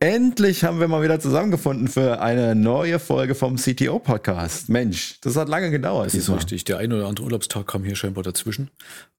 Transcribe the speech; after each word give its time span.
Endlich 0.00 0.62
haben 0.62 0.78
wir 0.78 0.86
mal 0.86 1.02
wieder 1.02 1.18
zusammengefunden 1.18 1.88
für 1.88 2.20
eine 2.20 2.54
neue 2.54 3.00
Folge 3.00 3.34
vom 3.34 3.56
CTO-Podcast. 3.56 4.68
Mensch, 4.68 5.18
das 5.22 5.34
hat 5.34 5.48
lange 5.48 5.72
gedauert. 5.72 6.06
Das 6.06 6.14
ist 6.14 6.30
richtig. 6.30 6.62
Der 6.64 6.78
ein 6.78 6.92
oder 6.92 7.08
andere 7.08 7.24
Urlaubstag 7.24 7.66
kam 7.66 7.82
hier 7.82 7.96
scheinbar 7.96 8.22
dazwischen. 8.22 8.70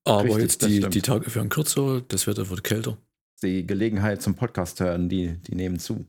Aber 0.05 0.23
richtig, 0.23 0.41
jetzt 0.41 0.61
die, 0.65 0.79
die 0.79 1.01
Tage 1.01 1.35
werden 1.35 1.49
kürzer, 1.49 2.01
das 2.07 2.27
Wetter 2.27 2.49
wird 2.49 2.63
kälter. 2.63 2.97
Die 3.43 3.67
Gelegenheit 3.67 4.21
zum 4.21 4.35
Podcast 4.35 4.79
hören, 4.79 5.09
die, 5.09 5.33
die 5.47 5.55
nehmen 5.55 5.79
zu. 5.79 6.05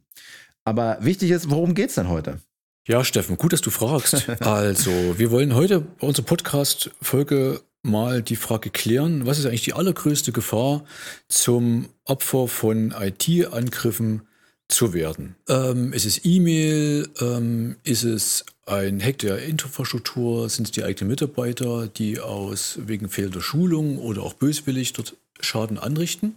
Aber 0.64 0.98
wichtig 1.00 1.32
ist, 1.32 1.50
worum 1.50 1.74
geht 1.74 1.88
es 1.88 1.96
denn 1.96 2.08
heute? 2.08 2.38
Ja, 2.86 3.02
Steffen, 3.02 3.38
gut, 3.38 3.52
dass 3.52 3.62
du 3.62 3.70
fragst. 3.70 4.30
also, 4.40 4.92
wir 5.18 5.32
wollen 5.32 5.52
heute 5.56 5.80
bei 5.80 6.06
unserer 6.06 6.26
Podcast-Folge 6.26 7.60
mal 7.82 8.22
die 8.22 8.36
Frage 8.36 8.70
klären, 8.70 9.26
was 9.26 9.40
ist 9.40 9.46
eigentlich 9.46 9.64
die 9.64 9.72
allergrößte 9.72 10.30
Gefahr 10.30 10.84
zum 11.26 11.88
Opfer 12.04 12.46
von 12.46 12.94
IT-Angriffen 12.96 14.22
zu 14.70 14.92
werden. 14.92 15.36
Ähm, 15.48 15.92
ist 15.92 16.06
es 16.06 16.24
E-Mail? 16.24 17.08
Ähm, 17.20 17.76
ist 17.84 18.04
es 18.04 18.44
ein 18.66 19.02
Hack 19.02 19.18
der 19.18 19.42
Infrastruktur? 19.42 20.48
Sind 20.48 20.66
es 20.66 20.70
die 20.70 20.84
eigenen 20.84 21.10
Mitarbeiter, 21.10 21.88
die 21.88 22.20
aus 22.20 22.78
wegen 22.86 23.08
fehlender 23.08 23.40
Schulung 23.40 23.98
oder 23.98 24.22
auch 24.22 24.34
böswillig 24.34 24.92
dort 24.92 25.16
Schaden 25.40 25.78
anrichten? 25.78 26.36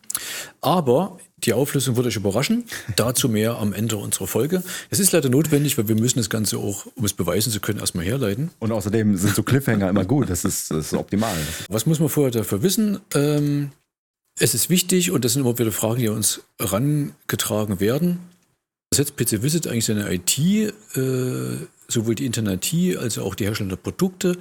Aber 0.62 1.20
die 1.44 1.54
Auflösung 1.54 1.96
wird 1.96 2.08
euch 2.08 2.16
überraschen. 2.16 2.66
Dazu 2.96 3.30
mehr 3.30 3.58
am 3.58 3.74
Ende 3.74 3.98
unserer 3.98 4.28
Folge. 4.28 4.64
Es 4.90 5.00
ist 5.00 5.12
leider 5.12 5.30
notwendig, 5.30 5.78
weil 5.78 5.88
wir 5.88 5.96
müssen 5.96 6.20
das 6.20 6.30
Ganze 6.30 6.58
auch, 6.58 6.86
um 6.96 7.06
es 7.06 7.14
beweisen 7.14 7.52
zu 7.52 7.60
können, 7.60 7.80
erstmal 7.80 8.06
herleiten. 8.06 8.52
Und 8.60 8.72
außerdem 8.72 9.18
sind 9.18 9.36
so 9.36 9.44
Cliffhanger 9.44 9.90
immer 9.90 10.06
gut. 10.06 10.30
Das 10.30 10.46
ist, 10.46 10.72
das 10.72 10.88
ist 10.88 10.94
optimal. 10.94 11.36
Was 11.70 11.86
muss 11.86 12.00
man 12.00 12.10
vorher 12.10 12.32
dafür 12.32 12.64
wissen? 12.64 13.00
Ähm, 13.14 13.72
es 14.40 14.54
ist 14.54 14.70
wichtig, 14.70 15.12
und 15.12 15.26
das 15.26 15.34
sind 15.34 15.44
immer 15.44 15.58
wieder 15.58 15.72
Fragen, 15.72 16.00
die 16.00 16.08
uns 16.08 16.42
herangetragen 16.60 17.80
werden. 17.80 18.20
Setzt 18.94 19.16
PC 19.16 19.42
Visit 19.44 19.68
eigentlich 19.68 19.86
seine 19.86 20.12
IT, 20.14 20.38
äh, 20.38 20.72
sowohl 21.88 22.16
die 22.16 22.26
Internet 22.26 22.74
als 23.00 23.18
auch 23.18 23.36
die 23.36 23.46
Hersteller 23.46 23.70
der 23.70 23.76
Produkte, 23.78 24.38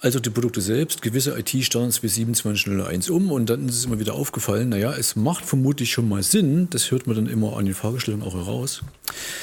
als 0.00 0.16
auch 0.16 0.20
die 0.20 0.30
Produkte 0.30 0.60
selbst, 0.60 1.02
gewisse 1.02 1.38
IT-Standards 1.38 2.02
wie 2.02 2.08
2701 2.08 3.10
um 3.10 3.30
und 3.30 3.50
dann 3.50 3.68
ist 3.68 3.76
es 3.76 3.84
immer 3.84 3.98
wieder 3.98 4.14
aufgefallen, 4.14 4.68
naja, 4.68 4.92
es 4.92 5.16
macht 5.16 5.44
vermutlich 5.44 5.92
schon 5.92 6.08
mal 6.08 6.22
Sinn, 6.22 6.68
das 6.70 6.90
hört 6.90 7.06
man 7.06 7.16
dann 7.16 7.26
immer 7.26 7.56
an 7.56 7.64
den 7.64 7.74
Fragestellungen 7.74 8.26
auch 8.26 8.34
heraus, 8.34 8.82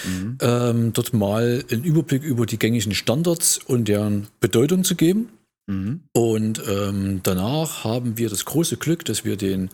mhm. 0.05 0.37
ähm, 0.41 0.93
dort 0.93 1.13
mal 1.13 1.63
einen 1.69 1.83
Überblick 1.83 2.23
über 2.23 2.45
die 2.45 2.59
gängigen 2.59 2.93
Standards 2.93 3.59
und 3.65 3.87
deren 3.87 4.27
Bedeutung 4.39 4.83
zu 4.83 4.95
geben. 4.95 5.29
Mhm. 5.71 6.01
Und 6.11 6.61
ähm, 6.67 7.21
danach 7.23 7.85
haben 7.85 8.17
wir 8.17 8.29
das 8.29 8.43
große 8.45 8.77
Glück, 8.77 9.05
dass 9.05 9.23
wir 9.23 9.37
den 9.37 9.69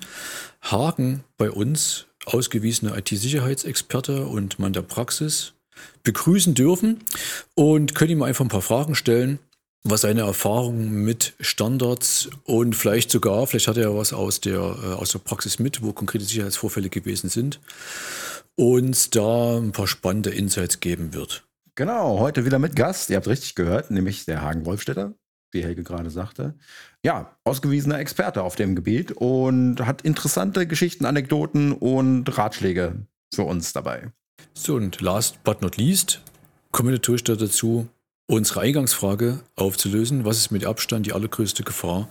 Haken 0.62 1.24
bei 1.38 1.50
uns, 1.50 2.06
ausgewiesener 2.26 2.96
IT-Sicherheitsexperte 2.98 4.26
und 4.28 4.60
Mann 4.60 4.74
der 4.74 4.84
Praxis, 4.84 5.54
begrüßen 6.04 6.54
dürfen 6.54 7.00
und 7.56 7.96
können 7.96 8.12
ihm 8.12 8.24
einfach 8.24 8.46
ein 8.46 8.50
paar 8.50 8.62
Fragen 8.62 8.96
stellen, 8.96 9.40
was 9.84 10.02
seine 10.02 10.22
Erfahrungen 10.22 11.04
mit 11.04 11.34
Standards 11.40 12.30
und 12.44 12.76
vielleicht 12.76 13.10
sogar, 13.10 13.48
vielleicht 13.48 13.68
hat 13.68 13.78
er 13.78 13.96
was 13.96 14.14
aus 14.14 14.42
der, 14.42 14.60
äh, 14.60 14.94
aus 14.94 15.12
der 15.12 15.20
Praxis 15.20 15.60
mit, 15.60 15.82
wo 15.82 15.94
konkrete 15.94 16.26
Sicherheitsvorfälle 16.26 16.90
gewesen 16.90 17.30
sind, 17.30 17.60
uns 18.56 19.10
da 19.10 19.58
ein 19.58 19.72
paar 19.72 19.88
spannende 19.88 20.30
Insights 20.32 20.80
geben 20.80 21.14
wird. 21.14 21.44
Genau, 21.76 22.20
heute 22.20 22.46
wieder 22.46 22.60
mit 22.60 22.76
Gast, 22.76 23.10
ihr 23.10 23.16
habt 23.18 23.28
richtig 23.28 23.56
gehört, 23.56 23.92
nämlich 23.92 24.26
der 24.26 24.42
Hagen 24.42 24.66
Wolfstädter, 24.66 25.14
wie 25.52 25.64
Helge 25.64 25.84
gerade 25.84 26.10
sagte. 26.10 26.54
Ja, 27.04 27.36
ausgewiesener 27.44 28.00
Experte 28.00 28.44
auf 28.44 28.56
dem 28.56 28.76
Gebiet 28.76 29.12
und 29.14 29.86
hat 29.86 30.02
interessante 30.02 30.68
Geschichten, 30.68 31.06
Anekdoten 31.06 31.72
und 31.72 32.38
Ratschläge 32.38 33.06
für 33.34 33.44
uns 33.44 33.74
dabei. 33.74 34.12
So, 34.54 34.76
und 34.76 35.02
last 35.02 35.44
but 35.44 35.62
not 35.62 35.78
least 35.78 36.22
kommen 36.72 36.90
wir 36.90 36.94
natürlich 36.96 37.24
dazu, 37.24 37.88
unsere 38.28 38.62
Eingangsfrage 38.62 39.40
aufzulösen. 39.56 40.26
Was 40.26 40.38
ist 40.38 40.52
mit 40.52 40.66
Abstand 40.66 41.06
die 41.06 41.14
allergrößte 41.14 41.64
Gefahr, 41.64 42.10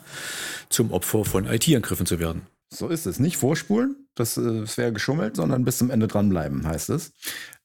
zum 0.69 0.93
Opfer 0.93 1.25
von 1.25 1.47
IT-Angriffen 1.47 2.07
zu 2.07 2.19
werden? 2.19 2.47
So 2.73 2.89
ist 2.89 3.07
es. 3.07 3.21
Nicht 3.21 3.37
vorspulen, 3.37 4.09
das, 4.15 4.37
äh, 4.37 4.61
das 4.61 4.77
wäre 4.77 4.93
geschummelt, 4.93 5.37
sondern 5.37 5.65
bis 5.65 5.79
zum 5.79 5.91
Ende 5.91 6.09
dranbleiben, 6.09 6.67
heißt 6.67 6.91
es. 6.91 7.13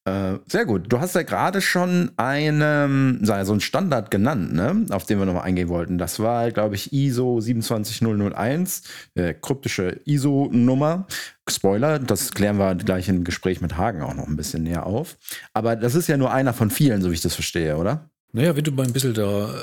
Äh, 0.03 0.39
sehr 0.47 0.65
gut. 0.65 0.91
Du 0.91 0.99
hast 0.99 1.13
ja 1.13 1.21
gerade 1.21 1.61
schon 1.61 2.11
einen, 2.17 3.23
so 3.23 3.33
einen 3.33 3.61
Standard 3.61 4.09
genannt, 4.09 4.51
ne? 4.53 4.85
auf 4.89 5.05
den 5.05 5.19
wir 5.19 5.25
nochmal 5.25 5.43
eingehen 5.43 5.69
wollten. 5.69 5.99
Das 5.99 6.19
war, 6.19 6.49
glaube 6.51 6.73
ich, 6.73 6.91
ISO 6.91 7.39
27001, 7.39 8.81
äh, 9.13 9.35
kryptische 9.35 9.99
ISO-Nummer. 10.05 11.05
Spoiler, 11.47 11.99
das 11.99 12.31
klären 12.31 12.57
wir 12.57 12.73
gleich 12.75 13.09
im 13.09 13.23
Gespräch 13.23 13.61
mit 13.61 13.77
Hagen 13.77 14.01
auch 14.01 14.15
noch 14.15 14.27
ein 14.27 14.37
bisschen 14.37 14.63
näher 14.63 14.87
auf. 14.87 15.17
Aber 15.53 15.75
das 15.75 15.93
ist 15.93 16.07
ja 16.07 16.17
nur 16.17 16.31
einer 16.31 16.53
von 16.53 16.71
vielen, 16.71 17.03
so 17.03 17.11
wie 17.11 17.15
ich 17.15 17.21
das 17.21 17.35
verstehe, 17.35 17.77
oder? 17.77 18.09
Naja, 18.33 18.55
wenn 18.55 18.63
du 18.63 18.71
mal 18.71 18.87
ein 18.87 18.93
bisschen 18.93 19.13
da 19.13 19.53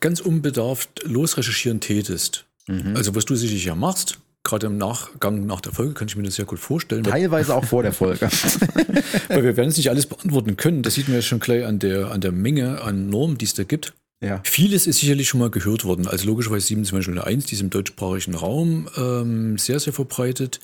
ganz 0.00 0.20
unbedarft 0.20 1.04
losrecherchieren 1.04 1.78
tätest, 1.78 2.46
mhm. 2.66 2.96
also 2.96 3.14
was 3.14 3.24
du 3.24 3.36
sicherlich 3.36 3.66
ja 3.66 3.76
machst, 3.76 4.18
gerade 4.46 4.66
im 4.66 4.78
Nachgang 4.78 5.44
nach 5.44 5.60
der 5.60 5.72
Folge 5.72 5.92
kann 5.92 6.08
ich 6.08 6.16
mir 6.16 6.22
das 6.22 6.36
sehr 6.36 6.44
gut 6.44 6.58
vorstellen. 6.58 7.02
Teilweise 7.02 7.54
auch 7.54 7.64
vor 7.64 7.82
der 7.82 7.92
Folge. 7.92 8.28
weil 9.28 9.44
wir 9.44 9.56
werden 9.56 9.68
es 9.68 9.76
nicht 9.76 9.90
alles 9.90 10.06
beantworten 10.06 10.56
können. 10.56 10.82
Das 10.82 10.94
sieht 10.94 11.08
man 11.08 11.16
ja 11.16 11.22
schon 11.22 11.40
gleich 11.40 11.64
an 11.64 11.78
der, 11.78 12.12
an 12.12 12.20
der 12.20 12.32
Menge 12.32 12.80
an 12.80 13.10
Normen, 13.10 13.36
die 13.36 13.44
es 13.44 13.54
da 13.54 13.64
gibt. 13.64 13.92
Ja. 14.22 14.40
Vieles 14.44 14.86
ist 14.86 15.00
sicherlich 15.00 15.28
schon 15.28 15.40
mal 15.40 15.50
gehört 15.50 15.84
worden. 15.84 16.06
Also 16.06 16.26
logischerweise 16.26 16.66
2701, 16.68 17.44
diesem 17.46 17.68
deutschsprachigen 17.68 18.34
Raum, 18.34 18.88
ähm, 18.96 19.58
sehr, 19.58 19.78
sehr 19.78 19.92
verbreitet. 19.92 20.60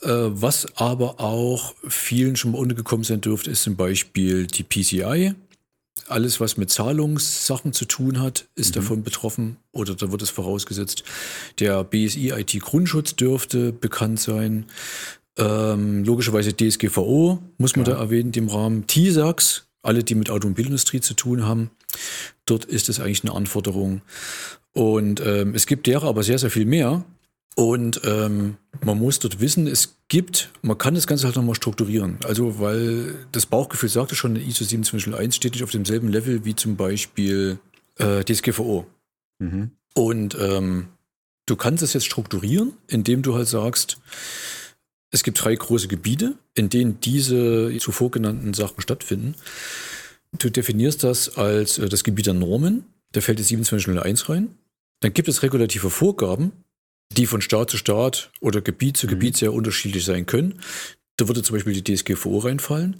Äh, 0.00 0.08
was 0.10 0.66
aber 0.76 1.20
auch 1.20 1.74
vielen 1.86 2.36
schon 2.36 2.52
mal 2.52 2.58
untergekommen 2.58 3.04
sein 3.04 3.20
dürfte, 3.20 3.50
ist 3.50 3.62
zum 3.62 3.76
Beispiel 3.76 4.46
die 4.46 4.62
PCI, 4.62 5.34
alles, 6.10 6.40
was 6.40 6.56
mit 6.56 6.70
Zahlungssachen 6.70 7.72
zu 7.72 7.84
tun 7.84 8.20
hat, 8.20 8.46
ist 8.54 8.70
mhm. 8.70 8.80
davon 8.80 9.02
betroffen 9.02 9.56
oder 9.72 9.94
da 9.94 10.10
wird 10.10 10.22
es 10.22 10.30
vorausgesetzt. 10.30 11.04
Der 11.58 11.84
BSI 11.84 12.30
IT 12.30 12.60
Grundschutz 12.60 13.16
dürfte 13.16 13.72
bekannt 13.72 14.20
sein. 14.20 14.66
Ähm, 15.36 16.04
logischerweise 16.04 16.54
DSGVO 16.54 17.38
muss 17.58 17.76
man 17.76 17.84
Klar. 17.84 17.96
da 17.96 18.02
erwähnen, 18.02 18.32
dem 18.32 18.48
Rahmen. 18.48 18.86
TISAX, 18.86 19.68
alle, 19.82 20.02
die 20.02 20.14
mit 20.14 20.30
Automobilindustrie 20.30 21.00
zu 21.00 21.14
tun 21.14 21.46
haben. 21.46 21.70
Dort 22.44 22.64
ist 22.64 22.88
es 22.88 23.00
eigentlich 23.00 23.24
eine 23.24 23.34
Anforderung. 23.34 24.02
Und 24.72 25.20
ähm, 25.24 25.54
es 25.54 25.66
gibt 25.66 25.86
derer 25.86 26.08
aber 26.08 26.22
sehr, 26.22 26.38
sehr 26.38 26.50
viel 26.50 26.66
mehr. 26.66 27.04
Und 27.54 28.00
ähm, 28.04 28.56
man 28.88 28.98
muss 28.98 29.18
dort 29.18 29.38
wissen, 29.38 29.66
es 29.66 29.98
gibt, 30.08 30.50
man 30.62 30.78
kann 30.78 30.94
das 30.94 31.06
Ganze 31.06 31.26
halt 31.26 31.36
nochmal 31.36 31.54
strukturieren. 31.54 32.16
Also, 32.24 32.58
weil 32.58 33.14
das 33.32 33.44
Bauchgefühl 33.44 33.90
sagte 33.90 34.16
schon, 34.16 34.34
ISO 34.34 34.64
27001 34.64 35.36
steht 35.36 35.52
nicht 35.52 35.62
auf 35.62 35.70
demselben 35.70 36.08
Level 36.08 36.46
wie 36.46 36.56
zum 36.56 36.76
Beispiel 36.76 37.58
äh, 37.98 38.24
DSGVO. 38.24 38.86
Mhm. 39.40 39.72
Und 39.94 40.38
ähm, 40.40 40.88
du 41.44 41.56
kannst 41.56 41.82
es 41.82 41.92
jetzt 41.92 42.06
strukturieren, 42.06 42.72
indem 42.86 43.20
du 43.20 43.34
halt 43.34 43.48
sagst, 43.48 43.98
es 45.10 45.22
gibt 45.22 45.44
drei 45.44 45.54
große 45.54 45.88
Gebiete, 45.88 46.36
in 46.54 46.70
denen 46.70 46.98
diese 47.00 47.76
zuvor 47.78 48.10
genannten 48.10 48.54
Sachen 48.54 48.80
stattfinden. 48.80 49.34
Du 50.38 50.48
definierst 50.48 51.04
das 51.04 51.36
als 51.36 51.76
äh, 51.76 51.90
das 51.90 52.04
Gebiet 52.04 52.26
der 52.26 52.34
Normen, 52.34 52.86
da 53.12 53.20
fällt 53.20 53.38
die 53.38 53.44
2701 53.44 54.30
rein. 54.30 54.56
Dann 55.00 55.12
gibt 55.12 55.28
es 55.28 55.42
regulative 55.42 55.90
Vorgaben, 55.90 56.52
die 57.12 57.26
von 57.26 57.40
Staat 57.40 57.70
zu 57.70 57.76
Staat 57.76 58.30
oder 58.40 58.60
Gebiet 58.60 58.96
zu 58.96 59.06
mhm. 59.06 59.10
Gebiet 59.10 59.36
sehr 59.36 59.52
unterschiedlich 59.52 60.04
sein 60.04 60.26
können. 60.26 60.60
Da 61.16 61.26
würde 61.26 61.42
zum 61.42 61.56
Beispiel 61.56 61.80
die 61.80 61.82
DSGVO 61.82 62.38
reinfallen. 62.38 62.96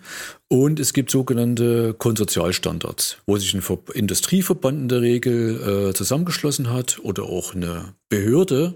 Und 0.49 0.81
es 0.81 0.93
gibt 0.93 1.11
sogenannte 1.11 1.95
Konsortialstandards, 1.95 3.19
wo 3.27 3.37
sich 3.37 3.55
ein 3.55 3.63
Industrieverband 3.95 4.79
in 4.79 4.89
der 4.89 5.03
Regel 5.03 5.91
äh, 5.91 5.95
zusammengeschlossen 5.95 6.71
hat 6.71 6.99
oder 7.05 7.25
auch 7.25 7.55
eine 7.55 7.95
Behörde, 8.09 8.75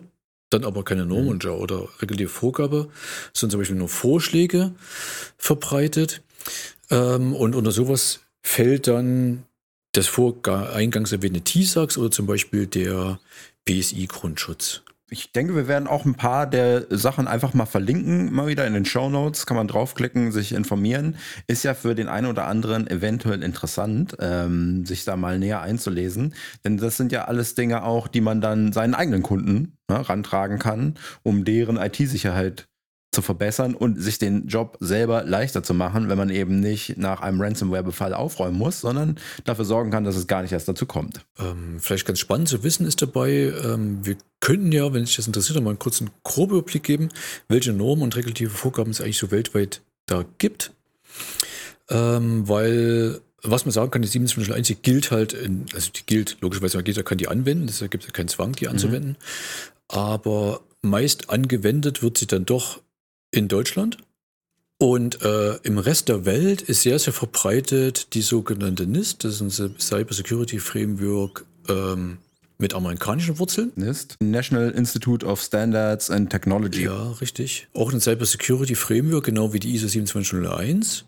dann 0.51 0.65
aber 0.65 0.85
keine 0.85 1.07
Norm 1.07 1.25
mhm. 1.25 1.51
oder 1.51 1.89
reguläre 2.01 2.29
Vorgabe, 2.29 2.89
sondern 3.33 3.51
zum 3.51 3.61
Beispiel 3.61 3.77
nur 3.77 3.89
Vorschläge 3.89 4.75
verbreitet. 5.39 6.23
Ähm, 6.91 7.35
und 7.35 7.57
unter 7.57 7.73
sowas 7.73 8.21
fällt 8.43 8.87
dann 8.87 9.43
das 9.91 10.07
vor 10.07 10.37
eingangs 10.47 11.11
erwähnte 11.11 11.41
TISAX 11.41 11.99
oder 11.99 12.11
zum 12.13 12.27
Beispiel 12.27 12.67
der 12.67 13.19
BSI-Grundschutz. 13.65 14.83
Ich 15.13 15.31
denke, 15.31 15.55
wir 15.55 15.69
werden 15.69 15.89
auch 15.89 16.07
ein 16.07 16.15
paar 16.15 16.47
der 16.47 16.87
Sachen 16.89 17.29
einfach 17.29 17.53
mal 17.53 17.67
verlinken, 17.67 18.33
mal 18.33 18.47
wieder 18.47 18.67
in 18.67 18.73
den 18.73 18.87
Show 18.87 19.11
Notes. 19.11 19.45
Kann 19.45 19.59
man 19.59 19.69
draufklicken, 19.69 20.33
sich 20.33 20.53
informieren. 20.53 21.17
Ist 21.47 21.65
ja 21.65 21.75
für 21.75 21.95
den 21.95 22.09
einen 22.09 22.29
oder 22.29 22.47
anderen 22.47 22.87
eventuell 22.87 23.43
interessant, 23.43 24.17
ähm, 24.21 24.87
sich 24.87 25.05
da 25.05 25.17
mal 25.17 25.39
näher 25.39 25.61
einzulesen. 25.61 26.35
Denn 26.65 26.79
das 26.79 26.97
sind 26.97 27.13
ja 27.13 27.27
alles 27.27 27.55
Dinge 27.55 27.85
auch, 27.85 28.09
die 28.09 28.23
man 28.23 28.41
dann 28.41 28.73
seinen 28.73 28.95
eigenen 28.95 29.23
Kunden 29.23 29.77
ne, 29.87 30.09
rantragen 30.09 30.59
kann, 30.59 30.95
um 31.23 31.45
deren 31.45 31.77
IT-Sicherheit 31.77 32.69
zu 33.13 33.21
verbessern 33.21 33.75
und 33.75 34.01
sich 34.01 34.19
den 34.19 34.49
Job 34.49 34.79
selber 34.81 35.23
leichter 35.23 35.63
zu 35.63 35.75
machen, 35.75 36.09
wenn 36.09 36.17
man 36.17 36.31
eben 36.31 36.61
nicht 36.61 36.97
nach 36.97 37.21
einem 37.21 37.41
Ransomware-Befall 37.41 38.15
aufräumen 38.15 38.57
muss, 38.57 38.81
sondern 38.81 39.19
dafür 39.45 39.67
sorgen 39.67 39.91
kann, 39.91 40.05
dass 40.05 40.17
es 40.17 40.27
gar 40.27 40.41
nicht 40.41 40.53
erst 40.53 40.67
dazu 40.67 40.87
kommt. 40.87 41.21
Ähm, 41.39 41.77
vielleicht 41.79 42.07
ganz 42.07 42.19
spannend 42.19 42.49
zu 42.49 42.65
wissen 42.65 42.87
ist 42.87 43.03
dabei, 43.03 43.53
ähm, 43.65 44.05
wir 44.05 44.17
könnten 44.41 44.73
ja, 44.73 44.93
wenn 44.95 45.05
sich 45.05 45.17
das 45.17 45.27
interessiert, 45.27 45.63
mal 45.63 45.71
einen 45.71 45.79
kurzen 45.79 46.11
groben 46.25 46.57
Überblick 46.57 46.85
geben, 46.85 47.11
welche 47.49 47.75
Normen 47.75 48.03
und 48.03 48.17
regulative 48.17 48.51
Vorgaben 48.51 48.91
es 48.91 49.03
eigentlich 49.03 49.19
so 49.19 49.31
weltweit 49.31 49.83
da 50.07 50.25
gibt. 50.39 50.73
Ähm, 51.91 52.49
weil 52.49 53.21
was 53.43 53.67
man 53.67 53.73
sagen 53.73 53.91
kann, 53.91 54.03
die 54.03 54.09
2701 54.09 54.83
gilt 54.83 55.11
halt, 55.11 55.33
in, 55.33 55.67
also 55.75 55.91
die 55.91 56.07
gilt, 56.07 56.39
logischerweise 56.41 56.83
jeder 56.85 57.03
kann 57.03 57.19
die 57.19 57.29
anwenden, 57.29 57.69
es 57.69 57.81
gibt 57.91 58.05
ja 58.05 58.11
keinen 58.11 58.29
Zwang, 58.29 58.53
die 58.53 58.69
anzuwenden. 58.69 59.11
Mhm. 59.11 59.17
Aber 59.89 60.61
meist 60.81 61.29
angewendet 61.29 62.03
wird 62.03 62.19
sie 62.19 62.27
dann 62.27 62.45
doch 62.45 62.81
in 63.33 63.49
Deutschland. 63.49 63.99
Und 64.79 65.23
äh, 65.23 65.57
im 65.63 65.79
Rest 65.79 66.09
der 66.09 66.25
Welt 66.25 66.63
ist 66.63 66.83
sehr, 66.83 66.99
sehr 66.99 67.13
verbreitet 67.13 68.15
die 68.15 68.23
sogenannte 68.23 68.87
NIST, 68.87 69.25
das 69.25 69.41
ist 69.41 69.61
ein 69.61 69.77
Cyber 69.79 70.13
Security 70.13 70.59
Framework 70.59 71.45
ähm, 71.69 72.19
mit 72.59 72.75
amerikanischen 72.75 73.39
Wurzeln. 73.39 73.73
NIST, 73.77 74.17
National 74.21 74.71
Institute 74.71 75.25
of 75.25 75.41
Standards 75.41 76.11
and 76.11 76.31
Technology. 76.31 76.85
Ja, 76.85 77.13
richtig. 77.21 77.69
Auch 77.75 77.93
ein 77.93 78.01
Cyber 78.01 78.27
Security 78.27 78.75
Framework, 78.75 79.25
genau 79.25 79.53
wie 79.53 79.61
die 79.61 79.73
ISO 79.73 79.87
27001. 79.87 81.05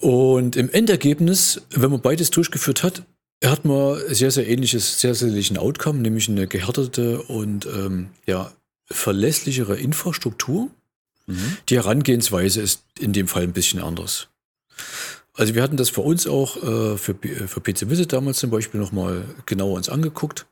Und 0.00 0.56
im 0.56 0.70
Endergebnis, 0.70 1.60
wenn 1.70 1.90
man 1.90 2.00
beides 2.00 2.30
durchgeführt 2.30 2.82
hat, 2.82 3.02
hat 3.44 3.66
man 3.66 3.98
sehr, 4.08 4.30
sehr 4.30 4.48
ähnliches, 4.48 5.00
sehr, 5.00 5.14
sehr 5.14 5.28
ähnlichen 5.28 5.58
Outcome, 5.58 6.00
nämlich 6.00 6.28
eine 6.28 6.46
gehärtete 6.46 7.22
und 7.22 7.66
ähm, 7.66 8.08
ja, 8.26 8.52
verlässlichere 8.90 9.76
Infrastruktur 9.76 10.70
Mhm. 11.26 11.56
Die 11.68 11.76
Herangehensweise 11.76 12.60
ist 12.60 12.82
in 12.98 13.12
dem 13.12 13.28
Fall 13.28 13.42
ein 13.42 13.52
bisschen 13.52 13.80
anders. 13.80 14.28
Also 15.34 15.54
wir 15.54 15.62
hatten 15.62 15.76
das 15.76 15.90
für 15.90 16.02
uns 16.02 16.26
auch 16.26 16.56
äh, 16.56 16.98
für, 16.98 17.12
äh, 17.22 17.46
für 17.46 17.60
PC 17.60 17.88
Visit 17.88 18.12
damals 18.12 18.38
zum 18.38 18.50
Beispiel 18.50 18.80
nochmal 18.80 19.24
genauer 19.46 19.76
uns 19.76 19.88
angeguckt. 19.88 20.46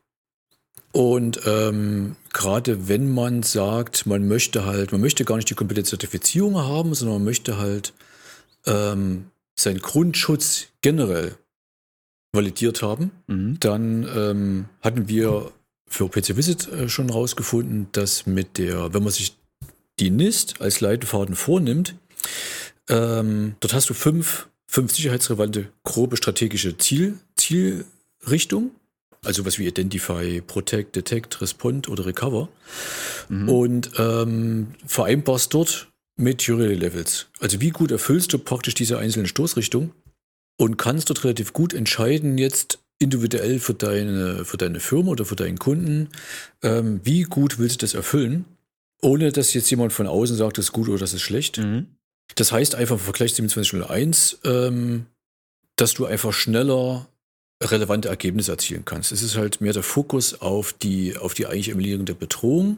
Und 0.91 1.41
ähm, 1.45 2.15
gerade 2.33 2.87
wenn 2.87 3.13
man 3.13 3.43
sagt, 3.43 4.07
man 4.07 4.27
möchte 4.27 4.65
halt, 4.65 4.91
man 4.91 5.01
möchte 5.01 5.25
gar 5.25 5.35
nicht 5.35 5.49
die 5.49 5.55
komplette 5.55 5.83
Zertifizierung 5.83 6.57
haben, 6.57 6.95
sondern 6.95 7.17
man 7.17 7.25
möchte 7.25 7.57
halt 7.57 7.93
ähm, 8.65 9.25
seinen 9.55 9.79
Grundschutz 9.79 10.67
generell 10.81 11.35
validiert 12.31 12.81
haben, 12.81 13.11
mhm. 13.27 13.59
dann 13.59 14.07
ähm, 14.15 14.65
hatten 14.81 15.07
wir 15.07 15.51
für 15.87 16.09
PC 16.09 16.37
Visit 16.37 16.67
äh, 16.69 16.89
schon 16.89 17.09
rausgefunden, 17.09 17.87
dass 17.91 18.25
mit 18.25 18.57
der, 18.57 18.93
wenn 18.93 19.03
man 19.03 19.11
sich 19.11 19.35
die 19.99 20.09
NIST 20.09 20.61
als 20.61 20.81
Leitfaden 20.81 21.35
vornimmt, 21.35 21.95
ähm, 22.89 23.55
dort 23.59 23.73
hast 23.73 23.89
du 23.89 23.93
fünf, 23.93 24.47
fünf 24.67 24.93
sicherheitsrelevante 24.93 25.69
grobe 25.83 26.17
strategische 26.17 26.77
Ziel, 26.77 27.17
Zielrichtungen. 27.35 28.71
Also 29.25 29.45
was 29.45 29.59
wie 29.59 29.67
Identify, 29.67 30.41
Protect, 30.41 30.95
Detect, 30.95 31.41
Respond 31.41 31.89
oder 31.89 32.05
Recover. 32.05 32.47
Mhm. 33.27 33.49
Und 33.49 33.91
ähm, 33.97 34.67
vereinbarst 34.85 35.53
dort 35.53 35.89
mit 36.15 36.41
Jury 36.41 36.73
Levels. 36.73 37.27
Also 37.39 37.59
wie 37.59 37.71
gut 37.71 37.91
erfüllst 37.91 38.31
du 38.31 38.39
praktisch 38.39 38.75
diese 38.75 38.97
einzelnen 38.97 39.27
Stoßrichtungen 39.27 39.91
und 40.57 40.77
kannst 40.77 41.09
dort 41.09 41.23
relativ 41.25 41.51
gut 41.51 41.73
entscheiden, 41.73 42.37
jetzt 42.37 42.79
individuell 42.97 43.59
für 43.59 43.73
deine, 43.73 44.45
für 44.45 44.57
deine 44.57 44.79
Firma 44.79 45.11
oder 45.11 45.25
für 45.25 45.35
deinen 45.35 45.59
Kunden, 45.59 46.09
ähm, 46.63 47.01
wie 47.03 47.23
gut 47.23 47.59
willst 47.59 47.81
du 47.81 47.85
das 47.85 47.93
erfüllen 47.93 48.45
ohne 49.01 49.31
dass 49.31 49.53
jetzt 49.53 49.69
jemand 49.69 49.93
von 49.93 50.07
außen 50.07 50.35
sagt, 50.35 50.57
das 50.57 50.65
ist 50.65 50.71
gut 50.71 50.89
oder 50.89 50.99
das 50.99 51.13
ist 51.13 51.21
schlecht. 51.21 51.57
Mhm. 51.57 51.87
Das 52.35 52.51
heißt 52.51 52.75
einfach 52.75 52.95
im 52.95 53.01
Vergleich 53.01 53.33
2701, 53.35 54.39
ähm, 54.43 55.05
dass 55.75 55.93
du 55.93 56.05
einfach 56.05 56.33
schneller 56.33 57.07
relevante 57.61 58.09
Ergebnisse 58.09 58.51
erzielen 58.51 58.85
kannst. 58.85 59.11
Es 59.11 59.21
ist 59.21 59.35
halt 59.35 59.61
mehr 59.61 59.73
der 59.73 59.83
Fokus 59.83 60.41
auf 60.41 60.73
die, 60.73 61.17
auf 61.17 61.33
die 61.33 61.45
eigentlich 61.45 61.69
emulierte 61.69 62.15
Bedrohung. 62.15 62.77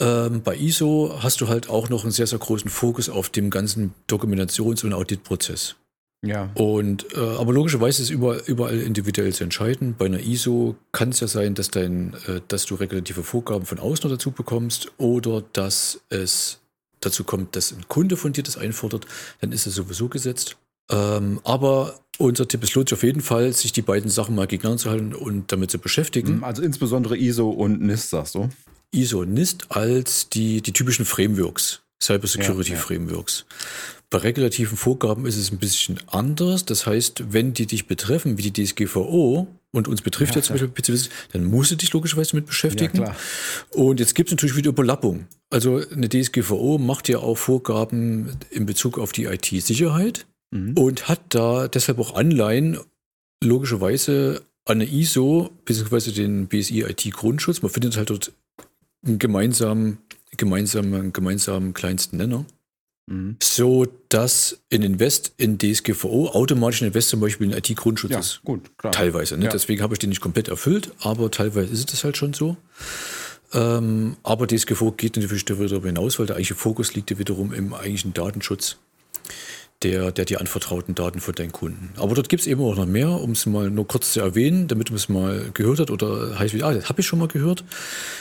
Ähm, 0.00 0.42
bei 0.42 0.56
ISO 0.56 1.18
hast 1.22 1.40
du 1.40 1.48
halt 1.48 1.68
auch 1.68 1.88
noch 1.88 2.02
einen 2.02 2.12
sehr, 2.12 2.26
sehr 2.26 2.38
großen 2.38 2.70
Fokus 2.70 3.08
auf 3.08 3.28
dem 3.28 3.50
ganzen 3.50 3.94
Dokumentations- 4.08 4.84
und 4.84 4.92
Auditprozess. 4.92 5.76
Ja. 6.22 6.50
Und 6.54 7.06
äh, 7.14 7.18
aber 7.18 7.52
logischerweise 7.52 8.02
ist 8.02 8.08
es 8.08 8.10
überall, 8.10 8.42
überall 8.46 8.78
individuell 8.78 9.32
zu 9.32 9.44
entscheiden. 9.44 9.94
Bei 9.96 10.04
einer 10.04 10.20
ISO 10.20 10.76
kann 10.92 11.10
es 11.10 11.20
ja 11.20 11.28
sein, 11.28 11.54
dass 11.54 11.70
dein, 11.70 12.14
äh, 12.26 12.40
dass 12.48 12.66
du 12.66 12.74
regulative 12.74 13.22
Vorgaben 13.22 13.64
von 13.64 13.78
außen 13.78 14.10
dazu 14.10 14.30
bekommst 14.30 14.92
oder 14.98 15.42
dass 15.52 16.00
es 16.10 16.60
dazu 17.00 17.24
kommt, 17.24 17.56
dass 17.56 17.72
ein 17.72 17.88
Kunde 17.88 18.18
von 18.18 18.32
dir 18.32 18.42
das 18.42 18.58
einfordert, 18.58 19.06
dann 19.40 19.52
ist 19.52 19.66
es 19.66 19.74
sowieso 19.74 20.08
gesetzt. 20.08 20.56
Ähm, 20.90 21.40
aber 21.44 21.94
unser 22.18 22.46
Tipp 22.46 22.62
ist, 22.62 22.74
lohnt 22.74 22.90
sich 22.90 22.98
auf 22.98 23.02
jeden 23.02 23.22
Fall, 23.22 23.52
sich 23.52 23.72
die 23.72 23.80
beiden 23.82 24.10
Sachen 24.10 24.34
mal 24.34 24.46
gegeneinander 24.46 24.82
zu 24.82 24.90
halten 24.90 25.14
und 25.14 25.50
damit 25.52 25.70
zu 25.70 25.78
beschäftigen. 25.78 26.36
Mhm, 26.36 26.44
also 26.44 26.62
insbesondere 26.62 27.16
ISO 27.16 27.48
und 27.48 27.80
NIST, 27.80 28.10
sagst 28.10 28.34
du? 28.34 28.50
ISO 28.92 29.20
und 29.20 29.32
NIST 29.32 29.70
als 29.70 30.28
die, 30.28 30.60
die 30.60 30.72
typischen 30.72 31.06
Frameworks, 31.06 31.80
Cyber 32.02 32.26
Security 32.26 32.70
ja, 32.70 32.76
ja. 32.76 32.82
Frameworks. 32.82 33.46
Bei 34.08 34.18
regulativen 34.18 34.76
Vorgaben 34.76 35.26
ist 35.26 35.36
es 35.36 35.52
ein 35.52 35.58
bisschen 35.58 36.00
anders. 36.08 36.64
Das 36.64 36.86
heißt, 36.86 37.32
wenn 37.32 37.52
die 37.52 37.66
dich 37.66 37.86
betreffen, 37.86 38.38
wie 38.38 38.50
die 38.50 38.64
DSGVO, 38.64 39.46
und 39.72 39.88
uns 39.88 40.02
betrifft 40.02 40.34
ja, 40.34 40.40
ja 40.40 40.42
zum 40.42 40.54
Beispiel 40.54 40.68
PCWs, 40.68 41.10
dann 41.32 41.44
musst 41.44 41.70
du 41.70 41.76
dich 41.76 41.92
logischerweise 41.92 42.34
mit 42.34 42.46
beschäftigen. 42.46 43.02
Ja, 43.02 43.16
und 43.70 44.00
jetzt 44.00 44.14
gibt 44.14 44.28
es 44.28 44.32
natürlich 44.32 44.56
wieder 44.56 44.70
Überlappung. 44.70 45.26
Also 45.50 45.80
eine 45.92 46.08
DSGVO 46.08 46.78
macht 46.78 47.08
ja 47.08 47.18
auch 47.18 47.36
Vorgaben 47.36 48.36
in 48.50 48.66
Bezug 48.66 48.98
auf 48.98 49.12
die 49.12 49.24
IT-Sicherheit 49.24 50.26
mhm. 50.50 50.76
und 50.76 51.08
hat 51.08 51.20
da 51.28 51.68
deshalb 51.68 51.98
auch 51.98 52.14
Anleihen, 52.14 52.78
logischerweise 53.42 54.42
an 54.64 54.80
eine 54.80 54.90
ISO, 54.90 55.50
beziehungsweise 55.64 56.12
den 56.12 56.48
BSI 56.48 56.82
IT-Grundschutz. 56.82 57.62
Man 57.62 57.70
findet 57.70 57.96
halt 57.96 58.10
dort 58.10 58.32
einen 59.06 59.18
gemeinsamen, 59.18 59.98
gemeinsamen, 60.36 61.12
gemeinsamen 61.12 61.74
kleinsten 61.74 62.16
Nenner. 62.16 62.44
Mhm. 63.06 63.36
So 63.42 63.86
dass 64.08 64.60
ein 64.72 64.82
Invest 64.82 65.32
in 65.36 65.58
DSGVO 65.58 66.28
automatisch 66.28 66.82
ein 66.82 66.88
Invest 66.88 67.08
zum 67.08 67.20
Beispiel 67.20 67.50
in 67.50 67.56
IT-Grundschutz 67.56 68.12
ja, 68.12 68.18
ist. 68.20 68.40
Gut, 68.44 68.76
klar. 68.78 68.92
Teilweise. 68.92 69.36
Ne? 69.36 69.46
Ja. 69.46 69.50
Deswegen 69.50 69.82
habe 69.82 69.94
ich 69.94 69.98
den 69.98 70.10
nicht 70.10 70.20
komplett 70.20 70.48
erfüllt, 70.48 70.92
aber 71.00 71.30
teilweise 71.30 71.72
ist 71.72 71.92
es 71.92 72.04
halt 72.04 72.16
schon 72.16 72.32
so. 72.32 72.56
Ähm, 73.52 74.16
aber 74.22 74.46
DSGVO 74.46 74.92
geht 74.92 75.16
natürlich 75.16 75.44
darüber 75.44 75.86
hinaus, 75.86 76.18
weil 76.18 76.26
der 76.26 76.36
eigentliche 76.36 76.54
Fokus 76.54 76.94
liegt 76.94 77.10
ja 77.10 77.18
wiederum 77.18 77.52
im 77.52 77.74
eigentlichen 77.74 78.14
Datenschutz 78.14 78.76
der, 79.82 80.12
der 80.12 80.24
die 80.26 80.36
anvertrauten 80.36 80.94
Daten 80.94 81.20
von 81.20 81.34
deinen 81.34 81.52
Kunden. 81.52 81.90
Aber 81.96 82.14
dort 82.14 82.28
gibt 82.28 82.42
es 82.42 82.46
eben 82.46 82.60
auch 82.60 82.76
noch 82.76 82.86
mehr, 82.86 83.08
um 83.08 83.32
es 83.32 83.46
mal 83.46 83.70
nur 83.70 83.86
kurz 83.86 84.12
zu 84.12 84.20
erwähnen, 84.20 84.68
damit 84.68 84.90
man 84.90 84.96
es 84.96 85.08
mal 85.08 85.50
gehört 85.54 85.80
hat 85.80 85.90
oder 85.90 86.38
heißt 86.38 86.54
wie, 86.54 86.62
ah, 86.62 86.74
das 86.74 86.88
habe 86.88 87.00
ich 87.00 87.06
schon 87.06 87.18
mal 87.18 87.28
gehört. 87.28 87.64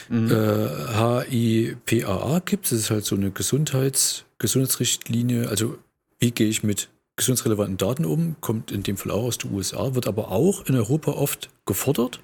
Mhm. 0.07 0.31
Äh, 0.31 1.75
HIPAA 1.85 2.41
gibt 2.45 2.65
es, 2.65 2.71
das 2.71 2.79
ist 2.79 2.89
halt 2.89 3.05
so 3.05 3.15
eine 3.15 3.31
Gesundheits, 3.31 4.23
Gesundheitsrichtlinie, 4.37 5.49
also 5.49 5.77
wie 6.19 6.31
gehe 6.31 6.47
ich 6.47 6.63
mit 6.63 6.89
gesundheitsrelevanten 7.17 7.77
Daten 7.77 8.05
um, 8.05 8.37
kommt 8.39 8.71
in 8.71 8.83
dem 8.83 8.95
Fall 8.95 9.11
auch 9.11 9.23
aus 9.23 9.37
den 9.37 9.53
USA, 9.53 9.93
wird 9.95 10.07
aber 10.07 10.31
auch 10.31 10.65
in 10.65 10.75
Europa 10.75 11.11
oft 11.11 11.49
gefordert. 11.65 12.21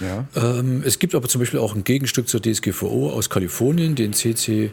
Ja. 0.00 0.26
Ähm, 0.34 0.82
es 0.84 0.98
gibt 0.98 1.14
aber 1.14 1.28
zum 1.28 1.40
Beispiel 1.40 1.60
auch 1.60 1.74
ein 1.74 1.84
Gegenstück 1.84 2.28
zur 2.28 2.40
DSGVO 2.40 3.10
aus 3.10 3.30
Kalifornien, 3.30 3.94
den 3.94 4.14
CC 4.14 4.72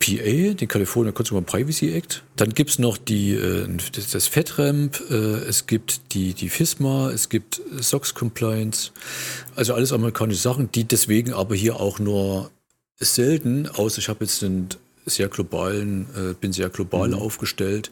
PA, 0.00 0.54
den 0.54 0.66
California 0.66 1.12
Consumer 1.12 1.42
Privacy 1.42 1.94
Act. 1.94 2.24
Dann 2.36 2.54
gibt 2.54 2.70
es 2.70 2.78
noch 2.78 2.96
die, 2.96 3.32
äh, 3.32 3.68
das 4.12 4.26
FedRAMP, 4.26 4.98
äh, 5.10 5.14
es 5.14 5.66
gibt 5.66 6.14
die, 6.14 6.32
die 6.32 6.48
FISMA, 6.48 7.10
es 7.10 7.28
gibt 7.28 7.60
SOX 7.78 8.14
Compliance, 8.14 8.92
also 9.56 9.74
alles 9.74 9.92
amerikanische 9.92 10.40
Sachen, 10.40 10.72
die 10.72 10.84
deswegen 10.84 11.34
aber 11.34 11.54
hier 11.54 11.78
auch 11.78 11.98
nur 11.98 12.50
selten, 12.96 13.68
außer 13.68 13.98
ich 13.98 14.08
habe 14.08 14.24
jetzt 14.24 14.42
einen 14.42 14.68
sehr 15.04 15.28
globalen, 15.28 16.06
äh, 16.16 16.32
bin 16.32 16.52
sehr 16.52 16.70
global 16.70 17.08
mhm. 17.08 17.14
aufgestellt, 17.14 17.90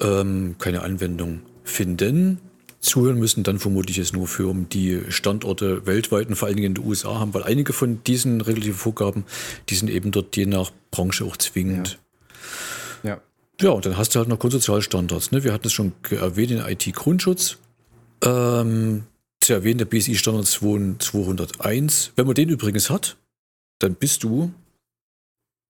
ähm, 0.00 0.56
keine 0.58 0.82
Anwendung 0.82 1.42
finden. 1.64 2.40
Zuhören 2.80 3.18
müssen 3.18 3.42
dann 3.42 3.58
vermutlich 3.58 3.98
es 3.98 4.12
nur 4.12 4.26
Firmen, 4.26 4.68
die 4.70 5.02
Standorte 5.10 5.86
weltweit 5.86 6.28
und 6.28 6.36
vor 6.36 6.48
allen 6.48 6.56
Dingen 6.56 6.74
in 6.74 6.74
den 6.74 6.86
USA 6.86 7.20
haben, 7.20 7.34
weil 7.34 7.42
einige 7.42 7.74
von 7.74 8.02
diesen 8.04 8.40
regulativen 8.40 8.78
Vorgaben, 8.78 9.24
die 9.68 9.74
sind 9.74 9.90
eben 9.90 10.10
dort 10.12 10.34
je 10.36 10.46
nach 10.46 10.70
Branche 10.90 11.24
auch 11.24 11.36
zwingend. 11.36 11.98
Ja. 13.02 13.10
Ja, 13.10 13.20
ja 13.60 13.70
und 13.70 13.84
dann 13.84 13.98
hast 13.98 14.14
du 14.14 14.18
halt 14.18 14.28
noch 14.28 14.38
Grundsozialstandards. 14.38 15.30
Ne? 15.30 15.44
Wir 15.44 15.52
hatten 15.52 15.66
es 15.66 15.74
schon 15.74 15.92
erwähnt, 16.10 16.50
den 16.50 16.60
IT-Grundschutz. 16.60 17.58
Ähm, 18.24 19.04
zu 19.40 19.54
erwähnen, 19.54 19.78
der 19.78 19.86
BSI-Standard 19.86 20.46
201. 20.46 22.12
Wenn 22.16 22.26
man 22.26 22.34
den 22.34 22.48
übrigens 22.48 22.90
hat, 22.90 23.16
dann 23.78 23.94
bist 23.94 24.22
du 24.22 24.52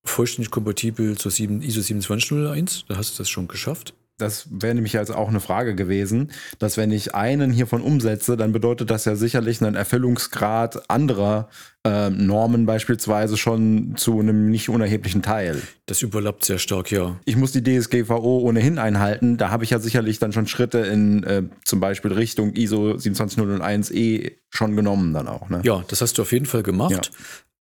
vollständig 0.03 0.51
kompatibel 0.51 1.17
zur 1.17 1.31
7, 1.31 1.61
ISO 1.61 1.81
27001. 1.81 2.85
Da 2.87 2.97
hast 2.97 3.13
du 3.13 3.17
das 3.19 3.29
schon 3.29 3.47
geschafft. 3.47 3.93
Das 4.21 4.47
wäre 4.51 4.75
nämlich 4.75 4.97
also 4.97 5.15
auch 5.15 5.29
eine 5.29 5.39
Frage 5.39 5.75
gewesen, 5.75 6.31
dass 6.59 6.77
wenn 6.77 6.91
ich 6.91 7.15
einen 7.15 7.51
hiervon 7.51 7.81
umsetze, 7.81 8.37
dann 8.37 8.51
bedeutet 8.51 8.91
das 8.91 9.05
ja 9.05 9.15
sicherlich 9.15 9.61
einen 9.61 9.75
Erfüllungsgrad 9.75 10.89
anderer 10.89 11.49
äh, 11.83 12.09
Normen 12.11 12.65
beispielsweise 12.65 13.37
schon 13.37 13.95
zu 13.95 14.19
einem 14.19 14.51
nicht 14.51 14.69
unerheblichen 14.69 15.23
Teil. 15.23 15.61
Das 15.87 16.01
überlappt 16.03 16.45
sehr 16.45 16.59
stark, 16.59 16.91
ja. 16.91 17.19
Ich 17.25 17.35
muss 17.35 17.51
die 17.51 17.63
DSGVO 17.63 18.39
ohnehin 18.39 18.77
einhalten. 18.77 19.37
Da 19.37 19.49
habe 19.49 19.63
ich 19.63 19.71
ja 19.71 19.79
sicherlich 19.79 20.19
dann 20.19 20.31
schon 20.31 20.45
Schritte 20.45 20.79
in 20.79 21.23
äh, 21.23 21.43
zum 21.65 21.79
Beispiel 21.79 22.13
Richtung 22.13 22.53
ISO 22.53 22.91
27001E 22.91 24.33
schon 24.49 24.75
genommen 24.75 25.13
dann 25.13 25.27
auch. 25.27 25.49
Ne? 25.49 25.61
Ja, 25.63 25.83
das 25.87 26.01
hast 26.01 26.17
du 26.17 26.21
auf 26.21 26.31
jeden 26.31 26.45
Fall 26.45 26.63
gemacht. 26.63 27.11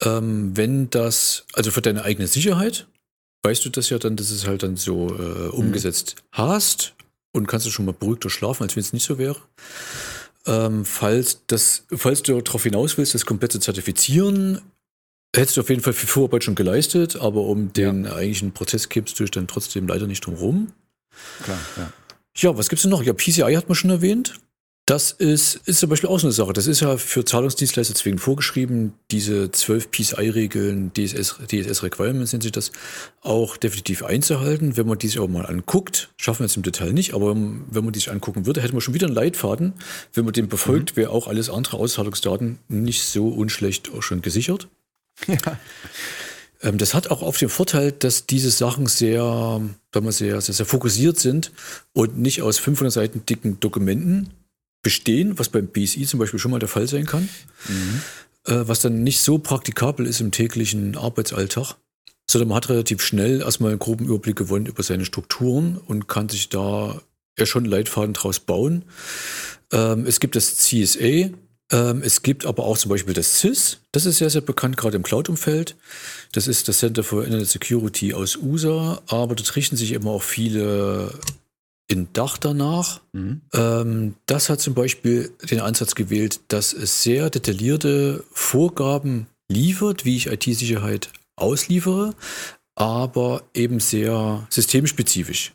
Ja. 0.02 0.18
Ähm, 0.18 0.56
wenn 0.56 0.90
das, 0.90 1.46
also 1.54 1.70
für 1.70 1.82
deine 1.82 2.04
eigene 2.04 2.26
Sicherheit, 2.26 2.88
weißt 3.48 3.64
du 3.64 3.70
das 3.70 3.88
ja 3.88 3.98
dann, 3.98 4.16
dass 4.16 4.30
es 4.30 4.46
halt 4.46 4.62
dann 4.62 4.76
so 4.76 5.08
äh, 5.08 5.48
umgesetzt 5.48 6.16
mhm. 6.16 6.38
hast 6.38 6.94
und 7.32 7.46
kannst 7.46 7.66
du 7.66 7.70
schon 7.70 7.86
mal 7.86 7.94
beruhigter 7.94 8.28
schlafen, 8.28 8.62
als 8.62 8.76
wenn 8.76 8.82
es 8.82 8.92
nicht 8.92 9.06
so 9.06 9.16
wäre. 9.16 9.36
Ähm, 10.46 10.84
falls, 10.84 11.42
das, 11.46 11.84
falls 11.90 12.22
du 12.22 12.38
darauf 12.42 12.62
hinaus 12.62 12.98
willst, 12.98 13.14
das 13.14 13.24
komplett 13.24 13.52
zu 13.52 13.58
zertifizieren, 13.58 14.60
hättest 15.34 15.56
du 15.56 15.62
auf 15.62 15.70
jeden 15.70 15.80
Fall 15.80 15.94
viel 15.94 16.08
Vorarbeit 16.08 16.44
schon 16.44 16.54
geleistet, 16.56 17.16
aber 17.16 17.42
um 17.42 17.72
den 17.72 18.04
ja. 18.04 18.16
eigentlichen 18.16 18.52
Prozess 18.52 18.90
kippst 18.90 19.18
du 19.18 19.24
dann 19.24 19.48
trotzdem 19.48 19.88
leider 19.88 20.06
nicht 20.06 20.26
drum 20.26 20.34
rum. 20.34 20.72
Klar, 21.42 21.58
ja. 21.76 21.92
Ja, 22.36 22.56
was 22.56 22.68
gibt 22.68 22.78
es 22.78 22.82
denn 22.82 22.90
noch? 22.90 23.02
Ja, 23.02 23.14
PCI 23.14 23.54
hat 23.54 23.68
man 23.68 23.74
schon 23.74 23.90
erwähnt. 23.90 24.34
Das 24.88 25.10
ist, 25.12 25.56
ist 25.66 25.80
zum 25.80 25.90
Beispiel 25.90 26.08
auch 26.08 26.18
so 26.18 26.28
eine 26.28 26.32
Sache. 26.32 26.54
Das 26.54 26.66
ist 26.66 26.80
ja 26.80 26.96
für 26.96 27.22
Zahlungsdienstleister 27.22 27.94
zwingend 27.94 28.22
vorgeschrieben, 28.22 28.94
diese 29.10 29.50
zwölf 29.50 29.90
PCI-Regeln, 29.90 30.92
DSS, 30.94 31.40
DSS-Requirements 31.46 32.30
sind 32.30 32.42
sich 32.42 32.52
das, 32.52 32.72
auch 33.20 33.58
definitiv 33.58 34.02
einzuhalten. 34.02 34.78
Wenn 34.78 34.86
man 34.86 34.96
die 34.96 35.08
sich 35.08 35.18
auch 35.18 35.28
mal 35.28 35.44
anguckt, 35.44 36.08
schaffen 36.16 36.38
wir 36.40 36.46
es 36.46 36.56
im 36.56 36.62
Detail 36.62 36.94
nicht, 36.94 37.12
aber 37.12 37.36
wenn 37.36 37.84
man 37.84 37.92
die 37.92 37.98
sich 37.98 38.10
angucken 38.10 38.46
würde, 38.46 38.62
hätte 38.62 38.72
man 38.72 38.80
schon 38.80 38.94
wieder 38.94 39.08
einen 39.08 39.14
Leitfaden. 39.14 39.74
Wenn 40.14 40.24
man 40.24 40.32
den 40.32 40.48
befolgt, 40.48 40.92
mhm. 40.92 41.00
wäre 41.00 41.10
auch 41.10 41.26
alles 41.28 41.50
andere 41.50 41.76
Auszahlungsdaten 41.76 42.58
nicht 42.68 43.02
so 43.02 43.28
unschlecht 43.28 43.90
auch 43.92 44.02
schon 44.02 44.22
gesichert. 44.22 44.68
Ja. 45.26 45.36
Ähm, 46.62 46.78
das 46.78 46.94
hat 46.94 47.10
auch 47.10 47.22
auf 47.22 47.36
den 47.36 47.50
Vorteil, 47.50 47.92
dass 47.92 48.24
diese 48.24 48.50
Sachen 48.50 48.86
sehr, 48.86 49.20
sagen 49.22 50.06
wir, 50.06 50.12
sehr, 50.12 50.40
sehr, 50.40 50.54
sehr 50.54 50.66
fokussiert 50.66 51.18
sind 51.18 51.52
und 51.92 52.18
nicht 52.18 52.40
aus 52.40 52.58
500 52.58 52.92
Seiten 52.92 53.26
dicken 53.26 53.60
Dokumenten 53.60 54.30
bestehen, 54.82 55.38
was 55.38 55.48
beim 55.48 55.68
BSI 55.68 56.06
zum 56.06 56.20
Beispiel 56.20 56.38
schon 56.38 56.50
mal 56.50 56.60
der 56.60 56.68
Fall 56.68 56.88
sein 56.88 57.06
kann, 57.06 57.28
mhm. 57.68 58.02
äh, 58.46 58.68
was 58.68 58.80
dann 58.80 59.02
nicht 59.02 59.20
so 59.20 59.38
praktikabel 59.38 60.06
ist 60.06 60.20
im 60.20 60.30
täglichen 60.30 60.96
Arbeitsalltag, 60.96 61.76
sondern 62.30 62.48
man 62.48 62.56
hat 62.56 62.68
relativ 62.68 63.02
schnell 63.02 63.40
erstmal 63.40 63.70
einen 63.70 63.78
groben 63.78 64.06
Überblick 64.06 64.36
gewonnen 64.36 64.66
über 64.66 64.82
seine 64.82 65.04
Strukturen 65.04 65.78
und 65.78 66.08
kann 66.08 66.28
sich 66.28 66.48
da 66.48 67.00
ja 67.38 67.46
schon 67.46 67.64
Leitfaden 67.64 68.14
draus 68.14 68.40
bauen. 68.40 68.84
Ähm, 69.72 70.06
es 70.06 70.20
gibt 70.20 70.36
das 70.36 70.56
CSA, 70.56 71.30
ähm, 71.70 72.02
es 72.02 72.22
gibt 72.22 72.46
aber 72.46 72.64
auch 72.64 72.78
zum 72.78 72.90
Beispiel 72.90 73.14
das 73.14 73.40
CIS, 73.40 73.78
das 73.92 74.06
ist 74.06 74.18
sehr, 74.18 74.30
sehr 74.30 74.40
bekannt, 74.40 74.76
gerade 74.76 74.96
im 74.96 75.02
Cloud-Umfeld. 75.02 75.76
Das 76.32 76.48
ist 76.48 76.68
das 76.68 76.78
Center 76.78 77.04
for 77.04 77.24
Internet 77.24 77.48
Security 77.48 78.14
aus 78.14 78.36
USA, 78.36 79.02
aber 79.06 79.34
dort 79.34 79.54
richten 79.56 79.76
sich 79.76 79.92
immer 79.92 80.10
auch 80.10 80.22
viele 80.22 81.12
in 81.88 82.12
Dach 82.12 82.38
danach. 82.38 83.00
Mhm. 83.12 83.40
Ähm, 83.52 84.14
das 84.26 84.50
hat 84.50 84.60
zum 84.60 84.74
Beispiel 84.74 85.32
den 85.50 85.60
Ansatz 85.60 85.94
gewählt, 85.94 86.40
dass 86.48 86.72
es 86.72 87.02
sehr 87.02 87.30
detaillierte 87.30 88.24
Vorgaben 88.30 89.26
liefert, 89.48 90.04
wie 90.04 90.16
ich 90.16 90.26
IT-Sicherheit 90.26 91.10
ausliefere, 91.36 92.14
aber 92.74 93.42
eben 93.54 93.80
sehr 93.80 94.46
systemspezifisch. 94.50 95.52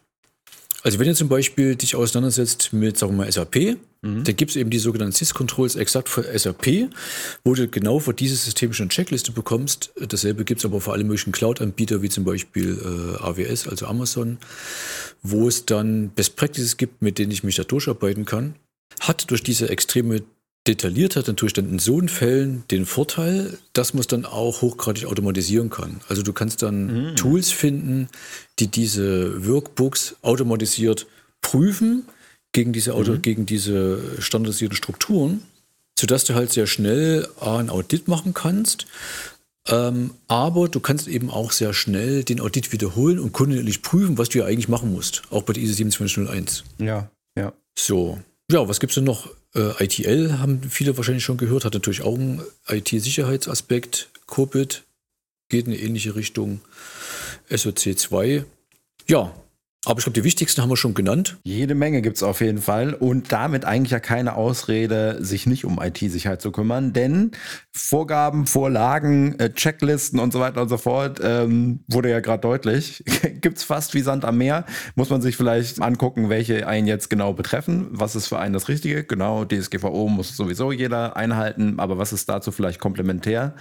Also 0.84 1.00
wenn 1.00 1.08
ihr 1.08 1.16
zum 1.16 1.30
Beispiel 1.30 1.78
dich 1.78 1.96
auseinandersetzt 1.96 2.74
mit, 2.74 2.98
sagen 2.98 3.14
wir 3.14 3.24
mal, 3.24 3.32
SAP, 3.32 3.78
mhm. 4.02 4.26
dann 4.26 4.36
gibt 4.36 4.52
es 4.52 4.58
eben 4.58 4.70
die 4.70 4.80
sogenannten 4.80 5.14
Sys-Controls 5.14 5.78
exakt 5.78 6.10
für 6.10 6.24
SAP, 6.38 6.90
wo 7.46 7.54
du 7.56 7.70
genau 7.70 8.00
für 8.00 8.14
diese 8.14 8.36
Systeme 8.36 8.74
schon 8.74 8.90
Checkliste 8.90 9.32
bekommst. 9.32 9.94
Dasselbe 9.98 10.44
gibt 10.44 10.60
es 10.60 10.66
aber 10.66 10.82
für 10.82 10.92
alle 10.92 11.06
möglichen 11.06 11.32
Cloud-Anbieter, 11.32 12.02
wie 12.02 12.10
zum 12.10 12.26
Beispiel 12.26 12.78
äh, 12.84 13.24
AWS, 13.24 13.70
also 13.70 13.86
Amazon, 13.86 14.38
wo 15.22 15.48
es 15.48 15.66
dann 15.66 16.10
Best 16.10 16.36
Practices 16.36 16.76
gibt, 16.76 17.02
mit 17.02 17.18
denen 17.18 17.32
ich 17.32 17.46
mich 17.46 17.56
da 17.56 17.64
durcharbeiten 17.64 18.26
kann. 18.26 18.56
Hat 19.00 19.32
durch 19.32 19.42
diese 19.42 19.70
extreme 19.70 20.22
detailliert 20.68 21.16
hat 21.16 21.28
natürlich 21.28 21.54
dann 21.54 21.70
in 21.70 21.80
so 21.80 22.00
Fällen 22.08 22.64
den 22.72 22.86
Vorteil, 22.86 23.58
dass 23.74 23.94
man 23.94 24.02
es 24.02 24.08
dann 24.08 24.26
auch 24.26 24.62
hochgradig 24.62 25.06
automatisieren 25.06 25.70
kann. 25.70 26.02
Also 26.08 26.22
du 26.22 26.34
kannst 26.34 26.62
dann 26.62 27.12
mhm. 27.12 27.16
Tools 27.16 27.52
finden, 27.52 28.10
die 28.60 28.68
diese 28.68 29.46
Workbooks 29.48 30.16
automatisiert 30.22 31.06
prüfen 31.42 32.04
gegen 32.54 32.72
diese, 32.72 32.94
Auto, 32.94 33.14
mhm. 33.14 33.22
gegen 33.22 33.46
diese 33.46 34.22
standardisierten 34.22 34.78
Strukturen, 34.78 35.42
sodass 36.00 36.24
du 36.24 36.34
halt 36.34 36.54
sehr 36.54 36.68
schnell 36.68 37.28
ein 37.42 37.70
Audit 37.70 38.08
machen 38.08 38.34
kannst. 38.34 38.86
Ähm, 39.68 40.12
aber 40.28 40.68
du 40.68 40.80
kannst 40.80 41.08
eben 41.08 41.30
auch 41.30 41.52
sehr 41.52 41.74
schnell 41.74 42.24
den 42.24 42.42
Audit 42.42 42.72
wiederholen 42.72 43.20
und 43.20 43.32
kontinuierlich 43.32 43.82
prüfen, 43.82 44.18
was 44.18 44.30
du 44.30 44.40
ja 44.40 44.46
eigentlich 44.46 44.68
machen 44.68 44.92
musst. 44.92 45.24
Auch 45.30 45.44
bei 45.44 45.54
der 45.54 45.64
ISO 45.64 45.74
27001. 45.74 46.64
Ja, 46.80 47.10
ja. 47.38 47.54
So. 47.78 48.20
Ja, 48.52 48.68
was 48.68 48.80
gibt 48.80 48.92
es 48.92 48.96
denn 48.96 49.06
noch? 49.06 49.30
Äh, 49.56 49.84
ITL 49.84 50.40
haben 50.40 50.64
viele 50.70 50.98
wahrscheinlich 50.98 51.24
schon 51.24 51.38
gehört, 51.38 51.66
hat 51.66 51.74
natürlich 51.74 52.02
auch 52.02 52.16
einen 52.16 52.42
IT-Sicherheitsaspekt. 52.68 54.10
COBIT 54.26 54.84
geht 55.50 55.68
in 55.68 55.74
eine 55.74 55.82
ähnliche 55.82 56.16
Richtung. 56.16 56.62
SOC 57.50 57.98
2. 57.98 58.46
Ja, 59.08 59.34
aber 59.86 60.00
ich 60.00 60.06
glaube, 60.06 60.18
die 60.20 60.24
wichtigsten 60.24 60.62
haben 60.62 60.70
wir 60.70 60.78
schon 60.78 60.94
genannt. 60.94 61.38
Jede 61.44 61.76
Menge 61.76 62.02
gibt 62.02 62.16
es 62.16 62.24
auf 62.24 62.40
jeden 62.40 62.62
Fall 62.62 62.94
und 62.94 63.32
damit 63.34 63.66
eigentlich 63.66 63.92
ja 63.92 64.00
keine 64.00 64.36
Ausrede, 64.36 65.18
sich 65.20 65.46
nicht 65.46 65.66
um 65.66 65.82
IT-Sicherheit 65.82 66.42
zu 66.42 66.52
kümmern, 66.52 66.94
denn 66.94 67.32
Vorgaben, 67.74 68.46
Vorlagen, 68.46 69.38
äh, 69.40 69.52
Checklisten 69.52 70.20
und 70.20 70.32
so 70.32 70.40
weiter 70.40 70.62
und 70.62 70.70
so 70.70 70.78
fort, 70.78 71.20
ähm, 71.22 71.84
wurde 71.88 72.10
ja 72.10 72.22
gerade 72.22 72.42
deutlich, 72.42 73.04
gibt 73.42 73.58
es 73.58 73.64
fast 73.66 73.94
wie 73.94 74.02
Sand 74.02 74.24
am 74.24 74.38
Meer. 74.38 74.66
Muss 74.96 75.10
man 75.10 75.22
sich 75.22 75.36
vielleicht 75.36 75.82
angucken, 75.82 76.30
welche 76.30 76.66
einen 76.66 76.88
jetzt 76.88 77.10
genau 77.10 77.34
betreffen. 77.34 77.88
Was 77.92 78.16
ist 78.16 78.28
für 78.28 78.40
einen 78.40 78.54
das 78.54 78.70
Richtige? 78.70 79.04
Genau, 79.04 79.44
DSGVO 79.44 80.08
muss 80.08 80.38
sowieso 80.38 80.72
jeder 80.72 81.18
einhalten, 81.18 81.80
aber 81.80 81.98
was 81.98 82.14
ist 82.14 82.30
dazu 82.30 82.52
vielleicht 82.52 82.80
komplementär? 82.80 83.54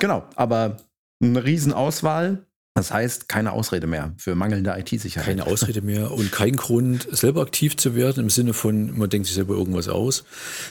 Genau, 0.00 0.24
aber 0.34 0.78
eine 1.20 1.44
Riesenauswahl 1.44 2.47
das 2.78 2.92
heißt, 2.92 3.28
keine 3.28 3.52
Ausrede 3.52 3.86
mehr 3.86 4.12
für 4.16 4.34
mangelnde 4.34 4.74
IT-Sicherheit. 4.78 5.26
Keine 5.26 5.46
Ausrede 5.46 5.82
mehr 5.82 6.12
und 6.12 6.30
kein 6.30 6.56
Grund, 6.56 7.08
selber 7.10 7.42
aktiv 7.42 7.76
zu 7.76 7.94
werden 7.94 8.22
im 8.22 8.30
Sinne 8.30 8.54
von, 8.54 8.96
man 8.96 9.10
denkt 9.10 9.26
sich 9.26 9.34
selber 9.34 9.54
irgendwas 9.54 9.88
aus. 9.88 10.24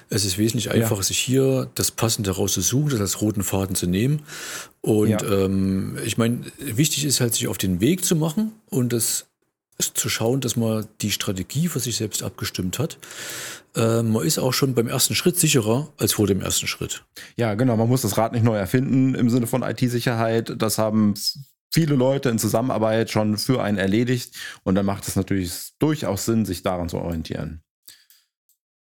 Es 0.09 0.23
ist 0.23 0.37
wesentlich 0.37 0.71
einfacher, 0.71 1.01
ja. 1.01 1.03
sich 1.03 1.19
hier 1.19 1.69
das 1.75 1.91
Passende 1.91 2.31
rauszusuchen, 2.31 2.89
das 2.89 3.01
als 3.01 3.21
roten 3.21 3.43
Faden 3.43 3.75
zu 3.75 3.87
nehmen. 3.87 4.21
Und 4.81 5.09
ja. 5.09 5.21
ähm, 5.21 5.97
ich 6.05 6.17
meine, 6.17 6.41
wichtig 6.59 7.03
ist 7.03 7.19
halt, 7.19 7.33
sich 7.33 7.47
auf 7.47 7.57
den 7.57 7.81
Weg 7.81 8.05
zu 8.05 8.15
machen 8.15 8.53
und 8.69 8.93
das 8.93 9.25
zu 9.79 10.09
schauen, 10.09 10.41
dass 10.41 10.55
man 10.55 10.87
die 11.01 11.11
Strategie 11.11 11.67
für 11.67 11.79
sich 11.79 11.97
selbst 11.97 12.23
abgestimmt 12.23 12.79
hat. 12.79 12.97
Äh, 13.75 14.01
man 14.01 14.25
ist 14.25 14.39
auch 14.39 14.53
schon 14.53 14.73
beim 14.73 14.87
ersten 14.87 15.13
Schritt 15.13 15.37
sicherer 15.37 15.89
als 15.97 16.13
vor 16.13 16.25
dem 16.25 16.41
ersten 16.41 16.67
Schritt. 16.67 17.03
Ja, 17.35 17.53
genau. 17.53 17.77
Man 17.77 17.87
muss 17.87 18.01
das 18.01 18.17
Rad 18.17 18.31
nicht 18.31 18.43
neu 18.43 18.57
erfinden 18.57 19.13
im 19.13 19.29
Sinne 19.29 19.45
von 19.45 19.61
IT-Sicherheit. 19.61 20.53
Das 20.57 20.77
haben 20.77 21.13
viele 21.71 21.95
Leute 21.95 22.29
in 22.29 22.39
Zusammenarbeit 22.39 23.09
schon 23.09 23.37
für 23.37 23.61
einen 23.61 23.77
erledigt 23.77 24.35
und 24.63 24.75
dann 24.75 24.85
macht 24.85 25.07
es 25.07 25.15
natürlich 25.15 25.73
durchaus 25.79 26.25
Sinn, 26.25 26.45
sich 26.45 26.63
daran 26.63 26.89
zu 26.89 26.97
orientieren. 26.97 27.61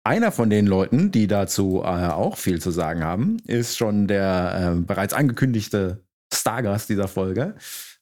Einer 0.03 0.31
von 0.31 0.51
den 0.51 0.67
Leuten, 0.67 1.11
die 1.11 1.25
dazu 1.25 1.81
äh, 1.83 1.87
auch 1.87 2.37
viel 2.37 2.61
zu 2.61 2.69
sagen 2.69 3.03
haben, 3.03 3.37
ist 3.47 3.75
schon 3.75 4.07
der 4.07 4.75
äh, 4.75 4.79
bereits 4.79 5.13
angekündigte 5.13 6.03
Stargast 6.31 6.89
dieser 6.89 7.07
Folge, 7.07 7.55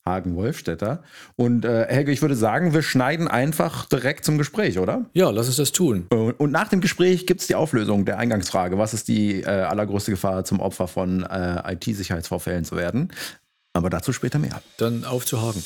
Hagen 0.05 0.35
Wolfstetter. 0.35 1.03
Und 1.37 1.63
äh, 1.63 1.85
Helge, 1.87 2.11
ich 2.11 2.21
würde 2.21 2.35
sagen, 2.35 2.73
wir 2.73 2.81
schneiden 2.81 3.29
einfach 3.29 3.85
direkt 3.85 4.25
zum 4.25 4.37
Gespräch, 4.37 4.79
oder? 4.79 5.05
Ja, 5.13 5.29
lass 5.29 5.47
uns 5.47 5.55
das 5.55 5.71
tun. 5.71 6.07
Und 6.09 6.51
nach 6.51 6.67
dem 6.67 6.81
Gespräch 6.81 7.25
gibt 7.25 7.39
es 7.39 7.47
die 7.47 7.55
Auflösung 7.55 8.03
der 8.03 8.17
Eingangsfrage. 8.17 8.77
Was 8.77 8.93
ist 8.93 9.07
die 9.07 9.41
äh, 9.41 9.45
allergrößte 9.45 10.11
Gefahr, 10.11 10.43
zum 10.43 10.59
Opfer 10.59 10.89
von 10.89 11.23
äh, 11.23 11.73
IT-Sicherheitsvorfällen 11.73 12.65
zu 12.65 12.75
werden? 12.75 13.13
Aber 13.73 13.89
dazu 13.89 14.13
später 14.13 14.39
mehr. 14.39 14.61
Dann 14.77 15.03
auf 15.03 15.25
zu 15.25 15.41
Hagen. 15.41 15.63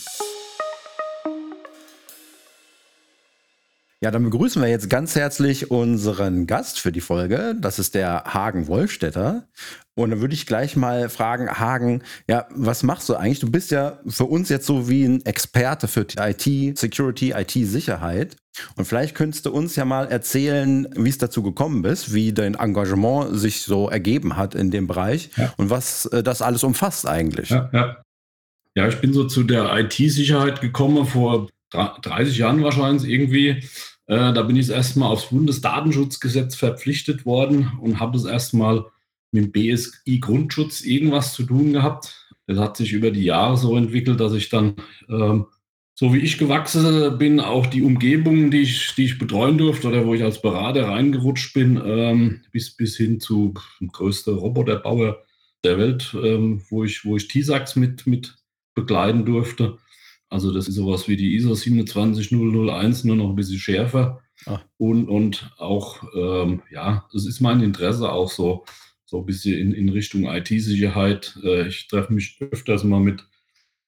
Ja, 3.99 4.11
dann 4.11 4.25
begrüßen 4.25 4.61
wir 4.61 4.69
jetzt 4.69 4.91
ganz 4.91 5.15
herzlich 5.15 5.71
unseren 5.71 6.45
Gast 6.45 6.79
für 6.79 6.91
die 6.91 7.01
Folge. 7.01 7.55
Das 7.59 7.79
ist 7.79 7.95
der 7.95 8.25
Hagen 8.25 8.67
Wolfstetter. 8.67 9.47
Und 9.95 10.11
dann 10.11 10.21
würde 10.21 10.35
ich 10.35 10.45
gleich 10.45 10.75
mal 10.75 11.09
fragen, 11.09 11.49
Hagen, 11.49 12.03
ja, 12.29 12.45
was 12.51 12.83
machst 12.83 13.09
du 13.09 13.15
eigentlich? 13.15 13.39
Du 13.39 13.49
bist 13.49 13.71
ja 13.71 13.99
für 14.07 14.25
uns 14.25 14.49
jetzt 14.49 14.67
so 14.67 14.87
wie 14.87 15.03
ein 15.03 15.25
Experte 15.25 15.87
für 15.87 16.05
IT, 16.15 16.77
Security, 16.77 17.31
IT-Sicherheit. 17.31 18.35
Und 18.75 18.85
vielleicht 18.85 19.15
könntest 19.15 19.47
du 19.47 19.51
uns 19.51 19.75
ja 19.75 19.83
mal 19.83 20.05
erzählen, 20.05 20.87
wie 20.95 21.09
es 21.09 21.17
dazu 21.17 21.41
gekommen 21.41 21.83
ist, 21.83 22.13
wie 22.13 22.33
dein 22.33 22.53
Engagement 22.53 23.35
sich 23.39 23.63
so 23.63 23.89
ergeben 23.89 24.37
hat 24.37 24.53
in 24.53 24.69
dem 24.69 24.85
Bereich 24.85 25.31
ja. 25.37 25.51
und 25.57 25.71
was 25.71 26.05
äh, 26.07 26.21
das 26.21 26.43
alles 26.43 26.63
umfasst 26.63 27.07
eigentlich. 27.07 27.49
Ja, 27.49 27.69
ja. 27.73 28.03
ja, 28.75 28.87
ich 28.87 29.01
bin 29.01 29.11
so 29.11 29.25
zu 29.25 29.41
der 29.41 29.75
IT-Sicherheit 29.75 30.61
gekommen 30.61 31.07
vor 31.07 31.47
30 31.71 32.37
Jahren 32.37 32.63
wahrscheinlich 32.63 33.09
irgendwie. 33.09 33.63
Äh, 34.07 34.33
da 34.33 34.41
bin 34.43 34.55
ich 34.55 34.69
erstmal 34.69 35.11
aufs 35.11 35.29
Bundesdatenschutzgesetz 35.29 36.55
verpflichtet 36.55 37.25
worden 37.25 37.71
und 37.81 37.99
habe 37.99 38.17
es 38.17 38.25
erstmal 38.25 38.85
mit 39.31 39.45
dem 39.45 39.51
BSI-Grundschutz 39.51 40.81
irgendwas 40.81 41.33
zu 41.33 41.43
tun 41.43 41.73
gehabt. 41.73 42.27
Das 42.47 42.57
hat 42.57 42.77
sich 42.77 42.93
über 42.93 43.11
die 43.11 43.23
Jahre 43.23 43.57
so 43.57 43.75
entwickelt, 43.75 44.19
dass 44.19 44.33
ich 44.33 44.49
dann, 44.49 44.75
ähm, 45.09 45.47
so 45.93 46.13
wie 46.13 46.19
ich 46.19 46.37
gewachsen 46.37 47.17
bin, 47.17 47.41
auch 47.41 47.65
die 47.65 47.81
Umgebung, 47.81 48.51
die 48.51 48.61
ich, 48.61 48.93
die 48.95 49.05
ich 49.05 49.19
betreuen 49.19 49.57
durfte 49.57 49.89
oder 49.89 50.05
wo 50.05 50.13
ich 50.13 50.23
als 50.23 50.41
Berater 50.41 50.87
reingerutscht 50.87 51.53
bin, 51.53 51.81
ähm, 51.83 52.41
bis, 52.51 52.75
bis 52.77 52.95
hin 52.95 53.19
zu 53.19 53.53
dem 53.81 53.89
größten 53.89 54.37
Roboterbauer 54.37 55.23
der 55.63 55.77
Welt, 55.77 56.15
ähm, 56.23 56.61
wo 56.69 56.83
ich, 56.85 57.03
wo 57.03 57.17
ich 57.17 57.27
TISAX 57.27 57.75
mit, 57.75 58.07
mit 58.07 58.35
begleiten 58.75 59.25
durfte. 59.25 59.79
Also 60.29 60.51
das 60.51 60.67
ist 60.67 60.75
sowas 60.75 61.07
wie 61.07 61.15
die 61.15 61.35
ISO 61.35 61.55
27001, 61.55 63.03
nur 63.03 63.15
noch 63.15 63.29
ein 63.29 63.35
bisschen 63.35 63.59
schärfer. 63.59 64.21
Ah. 64.45 64.59
Und, 64.77 65.07
und 65.07 65.51
auch, 65.57 66.03
ähm, 66.15 66.61
ja, 66.69 67.07
das 67.13 67.25
ist 67.25 67.39
mein 67.39 67.61
Interesse 67.61 68.11
auch 68.11 68.29
so, 68.29 68.65
so 69.05 69.19
ein 69.19 69.25
bisschen 69.25 69.57
in, 69.57 69.73
in 69.73 69.89
Richtung 69.89 70.25
IT-Sicherheit. 70.25 71.37
Äh, 71.43 71.67
ich 71.67 71.87
treffe 71.87 72.13
mich 72.13 72.37
öfters 72.51 72.83
mal 72.83 72.99
mit 72.99 73.25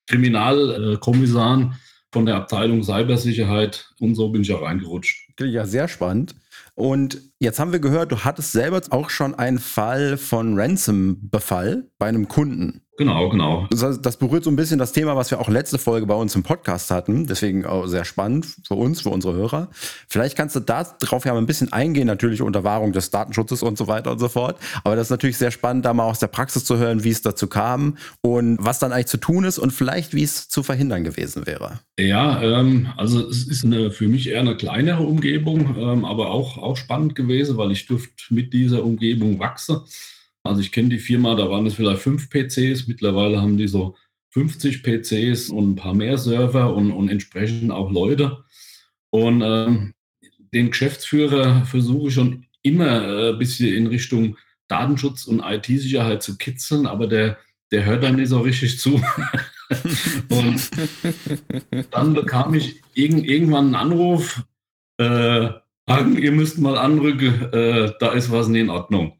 Kriminalkommissaren 0.07 1.75
von 2.11 2.25
der 2.25 2.35
Abteilung 2.35 2.83
Cybersicherheit 2.83 3.91
und 3.99 4.15
so 4.15 4.29
bin 4.29 4.41
ich 4.41 4.51
auch 4.53 4.63
reingerutscht. 4.63 5.29
Ja, 5.39 5.65
sehr 5.65 5.87
spannend. 5.87 6.35
Und 6.75 7.21
jetzt 7.39 7.59
haben 7.59 7.71
wir 7.71 7.79
gehört, 7.79 8.11
du 8.11 8.19
hattest 8.19 8.51
selber 8.51 8.81
auch 8.89 9.09
schon 9.09 9.35
einen 9.35 9.59
Fall 9.59 10.17
von 10.17 10.57
Ransom-Befall 10.57 11.89
bei 11.97 12.07
einem 12.07 12.27
Kunden. 12.27 12.81
Genau, 12.99 13.29
genau. 13.29 13.65
Das, 13.71 14.01
das, 14.01 14.17
berührt 14.17 14.43
so 14.43 14.49
ein 14.49 14.57
bisschen 14.57 14.77
das 14.77 14.91
Thema, 14.91 15.15
was 15.15 15.31
wir 15.31 15.39
auch 15.39 15.47
letzte 15.47 15.77
Folge 15.77 16.05
bei 16.05 16.15
uns 16.15 16.35
im 16.35 16.43
Podcast 16.43 16.91
hatten. 16.91 17.27
Deswegen 17.27 17.65
auch 17.65 17.87
sehr 17.87 18.03
spannend 18.03 18.45
für 18.67 18.73
uns, 18.73 18.99
für 18.99 19.09
unsere 19.09 19.35
Hörer. 19.35 19.69
Vielleicht 20.09 20.35
kannst 20.35 20.57
du 20.57 20.59
darauf 20.59 21.23
ja 21.23 21.31
mal 21.31 21.37
ein 21.37 21.45
bisschen 21.45 21.71
eingehen, 21.71 22.07
natürlich 22.07 22.41
unter 22.41 22.65
Wahrung 22.65 22.91
des 22.91 23.09
Datenschutzes 23.09 23.63
und 23.63 23.77
so 23.77 23.87
weiter 23.87 24.11
und 24.11 24.19
so 24.19 24.27
fort. 24.27 24.57
Aber 24.83 24.97
das 24.97 25.07
ist 25.07 25.11
natürlich 25.11 25.37
sehr 25.37 25.51
spannend, 25.51 25.85
da 25.85 25.93
mal 25.93 26.03
aus 26.03 26.19
der 26.19 26.27
Praxis 26.27 26.65
zu 26.65 26.75
hören, 26.75 27.05
wie 27.05 27.11
es 27.11 27.21
dazu 27.21 27.47
kam 27.47 27.95
und 28.19 28.57
was 28.59 28.79
dann 28.79 28.91
eigentlich 28.91 29.07
zu 29.07 29.15
tun 29.17 29.45
ist 29.45 29.59
und 29.59 29.71
vielleicht, 29.71 30.13
wie 30.13 30.23
es 30.23 30.49
zu 30.49 30.61
verhindern 30.61 31.05
gewesen 31.05 31.47
wäre. 31.47 31.79
Ja, 31.97 32.41
ähm, 32.41 32.89
also 32.97 33.25
es 33.29 33.47
ist 33.47 33.63
eine, 33.63 33.91
für 33.91 34.09
mich 34.09 34.27
eher 34.27 34.41
eine 34.41 34.57
kleinere 34.57 35.03
Umgebung, 35.03 35.77
ähm, 35.77 36.03
aber 36.03 36.31
auch, 36.31 36.48
auch 36.57 36.77
spannend 36.77 37.15
gewesen, 37.15 37.57
weil 37.57 37.71
ich 37.71 37.85
durfte 37.85 38.33
mit 38.33 38.53
dieser 38.53 38.83
Umgebung 38.83 39.39
wachsen. 39.39 39.81
Also 40.43 40.61
ich 40.61 40.71
kenne 40.71 40.89
die 40.89 40.99
Firma, 40.99 41.35
da 41.35 41.49
waren 41.49 41.65
es 41.65 41.75
vielleicht 41.75 42.01
fünf 42.01 42.29
PCs, 42.29 42.87
mittlerweile 42.87 43.41
haben 43.41 43.57
die 43.57 43.67
so 43.67 43.95
50 44.31 44.83
PCs 44.83 45.49
und 45.49 45.71
ein 45.71 45.75
paar 45.75 45.93
mehr 45.93 46.17
Server 46.17 46.73
und, 46.73 46.91
und 46.91 47.09
entsprechend 47.09 47.71
auch 47.71 47.91
Leute. 47.91 48.43
Und 49.09 49.41
ähm, 49.43 49.93
den 50.53 50.71
Geschäftsführer 50.71 51.65
versuche 51.65 52.07
ich 52.07 52.13
schon 52.13 52.45
immer 52.61 53.07
äh, 53.07 53.29
ein 53.31 53.39
bisschen 53.39 53.73
in 53.73 53.87
Richtung 53.87 54.37
Datenschutz 54.67 55.25
und 55.25 55.41
IT-Sicherheit 55.43 56.21
zu 56.21 56.37
kitzeln, 56.37 56.85
aber 56.85 57.07
der, 57.07 57.37
der 57.71 57.85
hört 57.85 58.03
dann 58.03 58.15
nicht 58.15 58.29
so 58.29 58.39
richtig 58.39 58.79
zu. 58.79 59.01
und 60.29 60.69
dann 61.91 62.13
bekam 62.13 62.53
ich 62.53 62.81
irg 62.93 63.25
irgendwann 63.25 63.65
einen 63.67 63.75
Anruf, 63.75 64.43
äh, 64.97 65.49
ihr 65.97 66.31
müsst 66.31 66.59
mal 66.59 66.77
anrücken, 66.77 67.51
äh, 67.51 67.91
da 67.99 68.11
ist 68.11 68.31
was 68.31 68.47
nicht 68.47 68.61
in 68.61 68.69
Ordnung. 68.69 69.19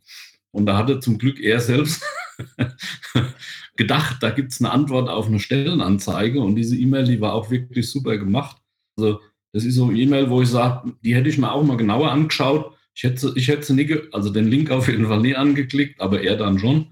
Und 0.52 0.66
da 0.66 0.78
hatte 0.78 1.00
zum 1.00 1.18
Glück 1.18 1.40
er 1.40 1.60
selbst 1.60 2.04
gedacht, 3.76 4.18
da 4.22 4.30
gibt 4.30 4.52
es 4.52 4.62
eine 4.62 4.72
Antwort 4.72 5.10
auf 5.10 5.28
eine 5.28 5.40
Stellenanzeige. 5.40 6.42
Und 6.42 6.56
diese 6.56 6.76
E-Mail, 6.76 7.06
die 7.06 7.22
war 7.22 7.34
auch 7.34 7.50
wirklich 7.50 7.90
super 7.90 8.18
gemacht. 8.18 8.58
Also 8.98 9.20
das 9.54 9.64
ist 9.64 9.76
so 9.76 9.86
eine 9.86 9.98
E-Mail, 9.98 10.30
wo 10.30 10.42
ich 10.42 10.50
sage, 10.50 10.94
die 11.02 11.16
hätte 11.16 11.30
ich 11.30 11.38
mir 11.38 11.52
auch 11.52 11.64
mal 11.64 11.78
genauer 11.78 12.12
angeschaut. 12.12 12.74
Ich 12.94 13.04
hätte, 13.04 13.32
ich 13.36 13.48
hätte 13.48 13.74
nie, 13.74 13.96
also 14.12 14.30
den 14.30 14.48
Link 14.48 14.72
auf 14.72 14.88
jeden 14.88 15.08
Fall 15.08 15.22
nie 15.22 15.36
angeklickt, 15.36 16.02
aber 16.02 16.22
er 16.22 16.36
dann 16.36 16.60
schon. 16.60 16.88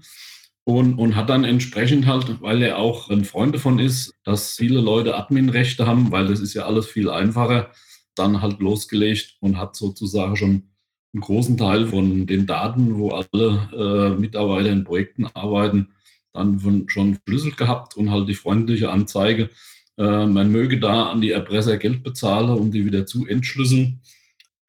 Und, 0.64 0.94
und 0.94 1.16
hat 1.16 1.30
dann 1.30 1.44
entsprechend 1.44 2.06
halt, 2.06 2.42
weil 2.42 2.62
er 2.62 2.78
auch 2.78 3.08
ein 3.10 3.24
Freund 3.24 3.54
davon 3.54 3.78
ist, 3.78 4.14
dass 4.24 4.56
viele 4.56 4.80
Leute 4.80 5.16
Adminrechte 5.16 5.86
haben, 5.86 6.10
weil 6.10 6.26
das 6.26 6.40
ist 6.40 6.54
ja 6.54 6.66
alles 6.66 6.86
viel 6.86 7.08
einfacher, 7.08 7.70
dann 8.18 8.42
halt 8.42 8.60
losgelegt 8.60 9.36
und 9.40 9.58
hat 9.58 9.76
sozusagen 9.76 10.36
schon 10.36 10.70
einen 11.12 11.22
großen 11.22 11.56
Teil 11.56 11.86
von 11.86 12.26
den 12.26 12.46
Daten, 12.46 12.98
wo 12.98 13.10
alle 13.10 13.68
äh, 13.74 14.20
Mitarbeiter 14.20 14.70
in 14.70 14.84
Projekten 14.84 15.26
arbeiten, 15.26 15.88
dann 16.32 16.60
von, 16.60 16.88
schon 16.88 17.14
verschlüsselt 17.14 17.56
gehabt 17.56 17.96
und 17.96 18.10
halt 18.10 18.28
die 18.28 18.34
freundliche 18.34 18.90
Anzeige, 18.90 19.50
äh, 19.96 20.26
man 20.26 20.52
möge 20.52 20.78
da 20.78 21.10
an 21.10 21.20
die 21.20 21.32
Erpresser 21.32 21.76
Geld 21.76 22.02
bezahlen, 22.02 22.50
um 22.50 22.70
die 22.70 22.84
wieder 22.84 23.06
zu 23.06 23.26
entschlüsseln. 23.26 24.00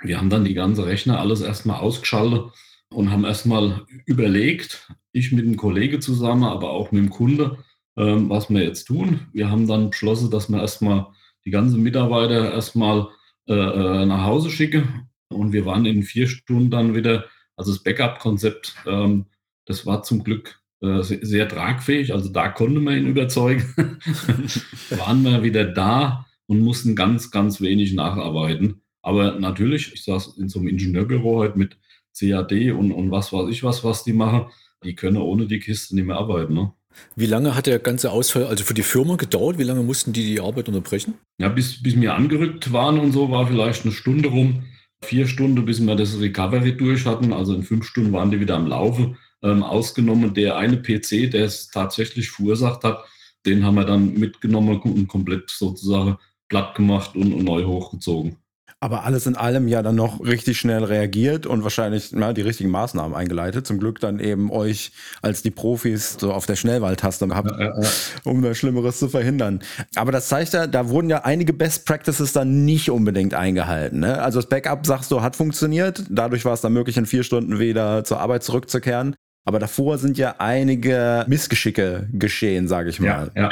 Wir 0.02 0.18
haben 0.18 0.30
dann 0.30 0.46
die 0.46 0.54
ganze 0.54 0.86
Rechner 0.86 1.20
alles 1.20 1.42
erstmal 1.42 1.82
ausgeschaltet 1.82 2.52
und 2.90 3.12
haben 3.12 3.26
erstmal 3.26 3.86
überlegt, 4.06 4.92
ich 5.12 5.32
mit 5.32 5.46
einem 5.46 5.58
Kollege 5.58 6.00
zusammen, 6.00 6.44
aber 6.44 6.72
auch 6.72 6.92
mit 6.92 7.04
dem 7.04 7.10
Kunde, 7.10 7.58
äh, 7.96 8.04
was 8.04 8.50
wir 8.50 8.64
jetzt 8.64 8.86
tun. 8.86 9.28
Wir 9.34 9.52
haben 9.52 9.68
dann 9.68 9.90
beschlossen, 9.90 10.32
dass 10.32 10.50
wir 10.50 10.60
erstmal 10.60 11.08
die 11.46 11.52
ganzen 11.52 11.84
Mitarbeiter 11.84 12.52
erstmal 12.52 13.10
äh, 13.50 13.54
äh 13.54 14.06
nach 14.06 14.24
Hause 14.24 14.50
schicken 14.50 15.10
und 15.30 15.54
wir 15.54 15.66
waren 15.66 15.86
in 15.86 16.04
vier 16.04 16.28
Stunden 16.28 16.72
dann 16.72 16.96
wieder, 16.96 17.26
also 17.56 17.72
das 17.72 17.84
Backup-Konzept, 17.84 18.76
ähm, 18.86 19.26
das 19.66 19.86
war 19.86 20.04
zum 20.04 20.24
Glück 20.24 20.62
äh, 20.82 21.02
sehr, 21.04 21.20
sehr, 21.26 21.48
tragfähig. 21.48 22.14
Also 22.14 22.30
da 22.30 22.50
konnte 22.50 22.80
man 22.80 22.98
ihn 22.98 23.08
überzeugen. 23.08 23.64
waren 24.90 25.24
wir 25.24 25.44
wieder 25.44 25.66
da 25.66 26.26
und 26.48 26.62
mussten 26.62 26.96
ganz, 26.96 27.32
ganz 27.32 27.62
wenig 27.62 27.94
nacharbeiten. 27.94 28.82
Aber 29.02 29.40
natürlich, 29.40 29.94
ich 29.94 30.04
saß 30.04 30.38
in 30.38 30.50
so 30.50 30.60
einem 30.60 30.70
Ingenieurbüro 30.70 31.38
heute 31.38 31.58
mit 31.58 31.78
CAD 32.18 32.72
und, 32.72 32.92
und 32.92 33.12
was 33.12 33.32
weiß 33.32 33.50
ich 33.50 33.64
was, 33.64 33.84
was 33.84 34.04
die 34.04 34.14
machen. 34.14 34.46
Die 34.84 34.96
können 34.96 35.18
ohne 35.18 35.48
die 35.48 35.60
Kiste 35.60 35.96
nicht 35.96 36.06
mehr 36.06 36.18
arbeiten. 36.18 36.54
Ne? 36.54 36.74
Wie 37.16 37.26
lange 37.26 37.56
hat 37.56 37.68
der 37.68 37.80
ganze 37.80 38.12
Ausfall 38.12 38.46
also 38.46 38.64
für 38.64 38.74
die 38.74 38.84
Firma 38.84 39.16
gedauert? 39.16 39.58
Wie 39.58 39.64
lange 39.64 39.84
mussten 39.84 40.14
die 40.14 40.26
die 40.26 40.40
Arbeit 40.40 40.68
unterbrechen? 40.68 41.16
Ja, 41.40 41.50
bis, 41.50 41.82
bis 41.82 42.00
wir 42.00 42.16
angerückt 42.16 42.72
waren 42.74 43.00
und 43.00 43.12
so 43.12 43.32
war 43.32 43.48
vielleicht 43.48 43.84
eine 43.84 43.94
Stunde 43.94 44.30
rum 44.30 44.64
vier 45.02 45.28
Stunden, 45.28 45.66
bis 45.66 45.80
wir 45.80 45.96
das 45.96 46.20
Recovery 46.20 46.76
durch 46.76 47.06
hatten. 47.06 47.34
Also 47.34 47.54
in 47.54 47.64
fünf 47.64 47.86
Stunden 47.86 48.12
waren 48.12 48.32
die 48.32 48.40
wieder 48.40 48.56
am 48.56 48.68
Laufen. 48.68 49.18
Ähm, 49.42 49.64
ausgenommen 49.64 50.34
der 50.34 50.58
eine 50.58 50.78
PC, 50.78 51.32
der 51.32 51.46
es 51.46 51.70
tatsächlich 51.70 52.30
verursacht 52.30 52.84
hat, 52.84 53.06
den 53.46 53.64
haben 53.64 53.76
wir 53.76 53.86
dann 53.86 54.14
mitgenommen 54.16 54.82
und 54.82 55.08
komplett 55.08 55.50
sozusagen 55.50 56.18
platt 56.50 56.76
gemacht 56.76 57.16
und, 57.16 57.32
und 57.34 57.46
neu 57.46 57.64
hochgezogen. 57.64 58.36
Aber 58.82 59.04
alles 59.04 59.28
in 59.28 59.36
allem 59.36 59.68
ja 59.68 59.82
dann 59.82 59.96
noch 59.96 60.22
richtig 60.22 60.58
schnell 60.58 60.86
reagiert 60.86 61.46
und 61.46 61.64
wahrscheinlich 61.64 62.12
na, 62.14 62.32
die 62.32 62.42
richtigen 62.42 62.70
Maßnahmen 62.70 63.14
eingeleitet. 63.14 63.68
Zum 63.68 63.78
Glück 63.78 64.00
dann 64.00 64.20
eben 64.20 64.50
euch 64.52 64.94
als 65.22 65.42
die 65.42 65.52
Profis 65.52 66.16
so 66.18 66.32
auf 66.32 66.46
der 66.46 66.56
Schnellwahltaste 66.56 67.28
gehabt, 67.28 67.52
ja, 67.52 67.60
ja, 67.60 67.82
ja. 67.82 67.90
um 68.24 68.42
da 68.42 68.56
Schlimmeres 68.56 69.00
zu 69.00 69.10
verhindern. 69.10 69.60
Aber 69.96 70.14
das 70.14 70.30
zeigt 70.30 70.54
ja, 70.54 70.66
da 70.66 70.88
wurden 70.88 71.10
ja 71.10 71.26
einige 71.26 71.52
Best 71.52 71.86
Practices 71.86 72.32
dann 72.32 72.64
nicht 72.64 72.90
unbedingt 72.90 73.34
eingehalten. 73.34 74.00
Ne? 74.00 74.22
Also 74.22 74.40
das 74.40 74.48
Backup, 74.48 74.86
sagst 74.86 75.12
du, 75.12 75.22
hat 75.22 75.36
funktioniert. 75.36 76.04
Dadurch 76.10 76.46
war 76.46 76.54
es 76.54 76.62
dann 76.62 76.72
möglich, 76.72 76.96
in 76.96 77.06
vier 77.06 77.24
Stunden 77.24 77.60
wieder 77.60 78.06
zur 78.06 78.22
Arbeit 78.22 78.44
zurückzukehren. 78.44 79.14
Aber 79.44 79.60
davor 79.60 79.98
sind 79.98 80.18
ja 80.18 80.36
einige 80.38 81.26
Missgeschicke 81.28 82.08
geschehen, 82.14 82.70
sage 82.70 82.92
ich 82.92 83.00
mal. 83.02 83.32
Ja, 83.36 83.42
ja. 83.42 83.52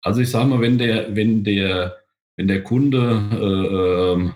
Also 0.00 0.20
ich 0.20 0.30
sage 0.30 0.46
mal, 0.48 0.60
wenn 0.60 0.78
der, 0.78 1.14
wenn 1.14 1.44
der, 1.44 1.96
wenn 2.36 2.48
der 2.48 2.62
Kunde 2.62 3.22
äh, 3.32 4.12
ähm, 4.14 4.34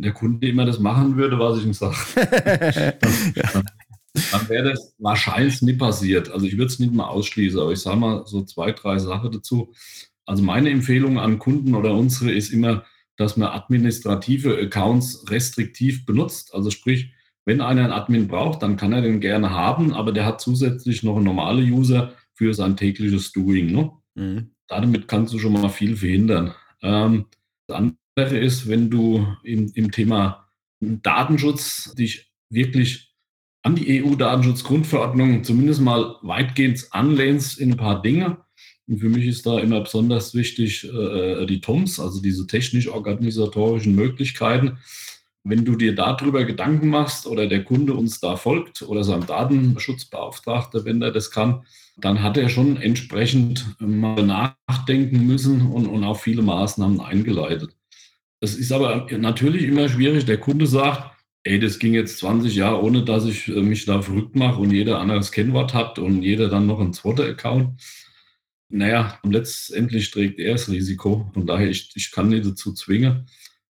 wenn 0.00 0.04
der 0.04 0.12
Kunde 0.12 0.48
immer 0.48 0.64
das 0.64 0.78
machen 0.78 1.18
würde, 1.18 1.38
was 1.38 1.58
ich 1.58 1.66
ihm 1.66 1.74
sage, 1.74 1.94
dann, 3.52 3.64
dann 4.32 4.48
wäre 4.48 4.70
das 4.70 4.94
wahrscheinlich 4.98 5.60
nicht 5.60 5.78
passiert. 5.78 6.30
Also 6.30 6.46
ich 6.46 6.54
würde 6.54 6.72
es 6.72 6.78
nicht 6.78 6.94
mal 6.94 7.08
ausschließen, 7.08 7.60
aber 7.60 7.72
ich 7.72 7.80
sage 7.80 7.98
mal 7.98 8.26
so 8.26 8.42
zwei, 8.44 8.72
drei 8.72 8.98
Sachen 8.98 9.30
dazu. 9.30 9.74
Also 10.24 10.42
meine 10.42 10.70
Empfehlung 10.70 11.18
an 11.18 11.38
Kunden 11.38 11.74
oder 11.74 11.92
unsere 11.92 12.32
ist 12.32 12.50
immer, 12.50 12.84
dass 13.18 13.36
man 13.36 13.50
administrative 13.50 14.56
Accounts 14.58 15.26
restriktiv 15.28 16.06
benutzt. 16.06 16.54
Also 16.54 16.70
sprich, 16.70 17.12
wenn 17.44 17.60
einer 17.60 17.84
einen 17.84 17.92
Admin 17.92 18.26
braucht, 18.26 18.62
dann 18.62 18.78
kann 18.78 18.94
er 18.94 19.02
den 19.02 19.20
gerne 19.20 19.50
haben, 19.50 19.92
aber 19.92 20.12
der 20.12 20.24
hat 20.24 20.40
zusätzlich 20.40 21.02
noch 21.02 21.16
einen 21.16 21.26
normalen 21.26 21.70
User 21.70 22.14
für 22.32 22.54
sein 22.54 22.78
tägliches 22.78 23.32
Doing. 23.32 23.70
Ne? 23.70 23.90
Mhm. 24.14 24.52
Damit 24.66 25.08
kannst 25.08 25.34
du 25.34 25.38
schon 25.38 25.52
mal 25.52 25.68
viel 25.68 25.94
verhindern. 25.94 26.54
Ähm, 26.80 27.26
das 27.66 27.82
Sache 28.24 28.38
ist, 28.38 28.68
wenn 28.68 28.90
du 28.90 29.26
im, 29.42 29.70
im 29.74 29.90
Thema 29.90 30.48
Datenschutz 30.80 31.94
dich 31.94 32.30
wirklich 32.50 33.14
an 33.62 33.74
die 33.74 34.02
EU-Datenschutzgrundverordnung 34.02 35.44
zumindest 35.44 35.80
mal 35.80 36.16
weitgehend 36.22 36.86
anlehnst 36.90 37.58
in 37.58 37.72
ein 37.72 37.76
paar 37.76 38.02
Dinge. 38.02 38.38
Und 38.86 38.98
für 38.98 39.08
mich 39.08 39.26
ist 39.26 39.46
da 39.46 39.58
immer 39.58 39.80
besonders 39.80 40.34
wichtig 40.34 40.84
äh, 40.84 41.46
die 41.46 41.60
TOMS, 41.60 42.00
also 42.00 42.20
diese 42.20 42.46
technisch-organisatorischen 42.46 43.94
Möglichkeiten. 43.94 44.78
Wenn 45.44 45.64
du 45.64 45.76
dir 45.76 45.94
darüber 45.94 46.44
Gedanken 46.44 46.88
machst 46.88 47.26
oder 47.26 47.46
der 47.46 47.64
Kunde 47.64 47.94
uns 47.94 48.20
da 48.20 48.36
folgt 48.36 48.82
oder 48.82 49.04
sein 49.04 49.26
Datenschutzbeauftragter, 49.26 50.84
wenn 50.84 51.00
er 51.00 51.12
das 51.12 51.30
kann, 51.30 51.64
dann 51.96 52.22
hat 52.22 52.36
er 52.36 52.48
schon 52.48 52.76
entsprechend 52.76 53.76
mal 53.78 54.22
nachdenken 54.22 55.26
müssen 55.26 55.70
und, 55.70 55.86
und 55.86 56.04
auch 56.04 56.18
viele 56.18 56.42
Maßnahmen 56.42 57.00
eingeleitet. 57.00 57.74
Es 58.40 58.56
ist 58.56 58.72
aber 58.72 59.06
natürlich 59.18 59.64
immer 59.64 59.88
schwierig. 59.88 60.24
Der 60.24 60.38
Kunde 60.38 60.66
sagt, 60.66 61.16
ey, 61.44 61.58
das 61.58 61.78
ging 61.78 61.94
jetzt 61.94 62.18
20 62.18 62.54
Jahre, 62.54 62.82
ohne 62.82 63.04
dass 63.04 63.26
ich 63.26 63.48
äh, 63.48 63.62
mich 63.62 63.84
da 63.84 64.02
verrückt 64.02 64.34
mache 64.36 64.60
und 64.60 64.72
jeder 64.72 64.98
anderes 64.98 65.32
Kennwort 65.32 65.74
hat 65.74 65.98
und 65.98 66.22
jeder 66.22 66.48
dann 66.48 66.66
noch 66.66 66.80
einen 66.80 66.92
Twitter-Account. 66.92 67.80
Naja, 68.70 69.18
letztendlich 69.24 70.10
trägt 70.10 70.38
er 70.38 70.52
das 70.52 70.70
Risiko. 70.70 71.30
Von 71.34 71.46
daher, 71.46 71.68
ich, 71.68 71.90
ich 71.94 72.10
kann 72.12 72.28
nicht 72.28 72.46
dazu 72.46 72.72
zwingen. 72.72 73.26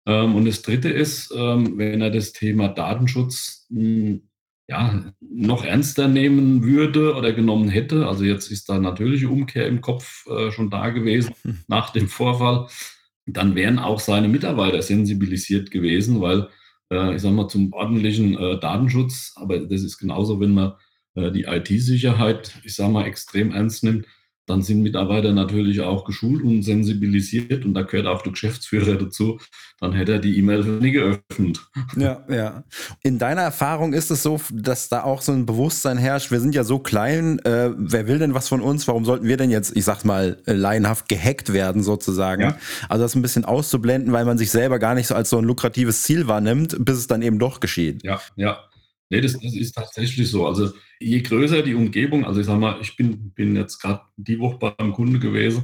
Ähm, 0.06 0.36
und 0.36 0.46
das 0.46 0.62
Dritte 0.62 0.90
ist, 0.90 1.34
ähm, 1.36 1.78
wenn 1.78 2.02
er 2.02 2.12
das 2.12 2.34
Thema 2.34 2.68
Datenschutz 2.68 3.68
hm, 3.70 4.24
ja, 4.68 5.14
noch 5.20 5.64
ernster 5.64 6.08
nehmen 6.08 6.64
würde 6.64 7.16
oder 7.16 7.34
genommen 7.34 7.70
hätte, 7.70 8.08
also 8.08 8.24
jetzt 8.24 8.52
ist 8.52 8.70
da 8.70 8.78
natürliche 8.78 9.30
Umkehr 9.30 9.68
im 9.68 9.82
Kopf 9.82 10.28
äh, 10.28 10.52
schon 10.52 10.70
da 10.70 10.90
gewesen 10.90 11.34
nach 11.68 11.90
dem 11.92 12.08
Vorfall, 12.08 12.68
dann 13.34 13.56
wären 13.56 13.80
auch 13.80 14.00
seine 14.00 14.28
Mitarbeiter 14.28 14.82
sensibilisiert 14.82 15.72
gewesen, 15.72 16.22
weil 16.22 16.48
äh, 16.92 17.16
ich 17.16 17.22
sage 17.22 17.36
mal, 17.36 17.48
zum 17.48 17.74
ordentlichen 17.74 18.38
äh, 18.38 18.60
Datenschutz, 18.60 19.34
aber 19.36 19.60
das 19.60 19.84
ist 19.84 19.98
genauso, 19.98 20.40
wenn 20.40 20.54
man 20.54 20.74
äh, 21.16 21.32
die 21.32 21.44
IT-Sicherheit, 21.44 22.54
ich 22.64 22.76
sage 22.76 22.92
mal, 22.92 23.06
extrem 23.06 23.52
ernst 23.52 23.84
nimmt, 23.84 24.06
dann 24.50 24.64
sind 24.64 24.82
Mitarbeiter 24.82 25.32
natürlich 25.32 25.82
auch 25.82 26.06
geschult 26.06 26.44
und 26.44 26.64
sensibilisiert 26.64 27.66
und 27.66 27.74
da 27.76 27.84
gehört 27.84 28.08
auch 28.08 28.24
der 28.24 28.32
Geschäftsführer 28.32 28.96
dazu. 28.96 29.40
Dann 29.80 29.94
hätte 29.94 30.14
er 30.14 30.20
die 30.20 30.38
E-Mail 30.38 30.64
nie 30.64 30.92
geöffnet. 30.92 31.60
Ja, 31.96 32.26
ja. 32.30 32.64
In 33.04 33.20
deiner 33.20 33.42
Erfahrung 33.42 33.94
ist 33.94 34.10
es 34.12 34.24
so, 34.24 34.42
dass 34.52 34.90
da 34.90 35.04
auch 35.04 35.22
so 35.22 35.32
ein 35.32 35.46
Bewusstsein 35.46 35.98
herrscht, 35.98 36.32
wir 36.32 36.40
sind 36.40 36.56
ja 36.56 36.64
so 36.64 36.80
klein, 36.80 37.40
äh, 37.40 37.72
wer 37.78 38.08
will 38.08 38.20
denn 38.20 38.34
was 38.34 38.48
von 38.48 38.62
uns? 38.62 38.88
Warum 38.88 39.06
sollten 39.06 39.28
wir 39.28 39.38
denn 39.38 39.52
jetzt, 39.52 39.76
ich 39.78 39.86
sag's 39.86 40.04
mal, 40.04 40.42
äh, 40.46 40.54
laienhaft 40.54 41.08
gehackt 41.08 41.54
werden 41.54 41.84
sozusagen? 41.84 42.42
Ja. 42.42 42.58
Also 42.90 43.04
das 43.04 43.16
ein 43.16 43.22
bisschen 43.22 43.46
auszublenden, 43.46 44.12
weil 44.12 44.26
man 44.26 44.38
sich 44.38 44.52
selber 44.52 44.80
gar 44.80 44.96
nicht 44.96 45.08
so 45.08 45.16
als 45.16 45.30
so 45.30 45.38
ein 45.38 45.46
lukratives 45.46 46.04
Ziel 46.04 46.28
wahrnimmt, 46.28 46.76
bis 46.80 46.98
es 46.98 47.08
dann 47.08 47.22
eben 47.22 47.40
doch 47.40 47.60
geschieht. 47.60 48.04
Ja, 48.04 48.20
ja. 48.36 48.60
Nee, 49.10 49.22
das, 49.22 49.34
das, 49.34 49.54
ist 49.54 49.74
tatsächlich 49.74 50.30
so. 50.30 50.46
Also 50.46 50.72
je 51.00 51.22
größer 51.22 51.62
die 51.62 51.76
Umgebung, 51.76 52.26
also 52.26 52.40
ich 52.40 52.46
sag 52.46 52.60
mal, 52.60 52.78
ich 52.82 52.96
bin, 52.96 53.32
bin 53.32 53.56
jetzt 53.56 53.80
gerade 53.80 54.02
die 54.18 54.40
Woche 54.40 54.58
beim 54.58 54.94
Kunde 54.94 55.20
gewesen, 55.20 55.64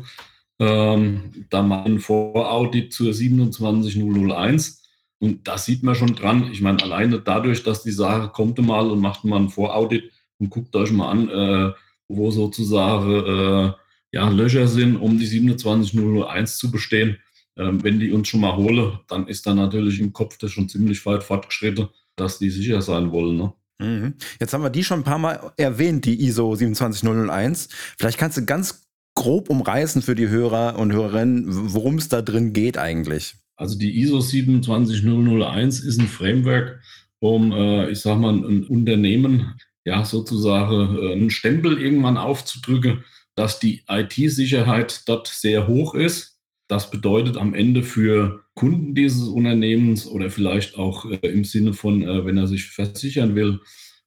ähm, 0.59 1.45
da 1.49 1.61
mal 1.61 1.83
ein 1.83 1.99
Voraudit 1.99 2.93
zur 2.93 3.13
27001 3.13 4.83
und 5.19 5.47
da 5.47 5.57
sieht 5.57 5.83
man 5.83 5.95
schon 5.95 6.15
dran, 6.15 6.49
ich 6.51 6.61
meine, 6.61 6.81
alleine 6.83 7.19
dadurch, 7.19 7.63
dass 7.63 7.83
die 7.83 7.91
Sache 7.91 8.29
kommt 8.29 8.57
mal 8.59 8.89
und 8.89 8.99
macht 8.99 9.25
mal 9.25 9.39
ein 9.39 9.49
Voraudit 9.49 10.11
und 10.39 10.49
guckt 10.49 10.75
euch 10.75 10.91
mal 10.91 11.11
an, 11.11 11.29
äh, 11.29 11.73
wo 12.07 12.31
sozusagen 12.31 13.11
äh, 13.11 13.73
ja, 14.11 14.29
Löcher 14.29 14.67
sind, 14.67 14.95
um 14.97 15.17
die 15.17 15.25
27001 15.25 16.57
zu 16.57 16.71
bestehen. 16.71 17.17
Ähm, 17.57 17.83
wenn 17.83 17.99
die 17.99 18.11
uns 18.11 18.27
schon 18.27 18.41
mal 18.41 18.55
holen, 18.55 18.99
dann 19.07 19.27
ist 19.27 19.47
da 19.47 19.53
natürlich 19.53 19.99
im 19.99 20.13
Kopf 20.13 20.37
das 20.37 20.51
schon 20.51 20.69
ziemlich 20.69 21.05
weit 21.05 21.23
fortgeschritten 21.23 21.87
dass 22.15 22.39
die 22.39 22.49
sicher 22.49 22.81
sein 22.81 23.11
wollen. 23.11 23.37
Ne? 23.37 23.53
Mhm. 23.79 24.15
Jetzt 24.39 24.53
haben 24.53 24.63
wir 24.63 24.69
die 24.69 24.83
schon 24.83 25.01
ein 25.01 25.03
paar 25.03 25.17
Mal 25.17 25.51
erwähnt, 25.57 26.05
die 26.05 26.23
ISO 26.25 26.55
27001. 26.55 27.69
Vielleicht 27.97 28.17
kannst 28.17 28.37
du 28.37 28.45
ganz 28.45 28.83
grob 29.15 29.49
umreißen 29.49 30.01
für 30.01 30.15
die 30.15 30.29
Hörer 30.29 30.77
und 30.77 30.91
Hörerinnen, 30.91 31.73
worum 31.73 31.95
es 31.95 32.09
da 32.09 32.21
drin 32.21 32.53
geht 32.53 32.77
eigentlich. 32.77 33.35
Also 33.57 33.77
die 33.77 34.01
ISO 34.01 34.21
27001 34.21 35.79
ist 35.79 35.99
ein 35.99 36.07
Framework, 36.07 36.81
um, 37.19 37.51
äh, 37.51 37.89
ich 37.89 38.01
sag 38.01 38.19
mal, 38.19 38.33
ein 38.33 38.65
Unternehmen 38.65 39.55
ja 39.85 40.03
sozusagen 40.03 40.97
äh, 40.97 41.13
einen 41.13 41.29
Stempel 41.29 41.81
irgendwann 41.81 42.17
aufzudrücken, 42.17 43.05
dass 43.35 43.59
die 43.59 43.83
IT-Sicherheit 43.87 45.03
dort 45.07 45.27
sehr 45.27 45.67
hoch 45.67 45.93
ist 45.93 46.34
das 46.67 46.89
bedeutet 46.89 47.37
am 47.37 47.53
Ende 47.53 47.83
für 47.83 48.43
Kunden 48.55 48.95
dieses 48.95 49.27
Unternehmens 49.27 50.07
oder 50.07 50.29
vielleicht 50.29 50.77
auch 50.77 51.05
äh, 51.05 51.17
im 51.27 51.43
Sinne 51.43 51.73
von, 51.73 52.01
äh, 52.01 52.25
wenn 52.25 52.37
er 52.37 52.47
sich 52.47 52.65
versichern 52.65 53.35
will 53.35 53.59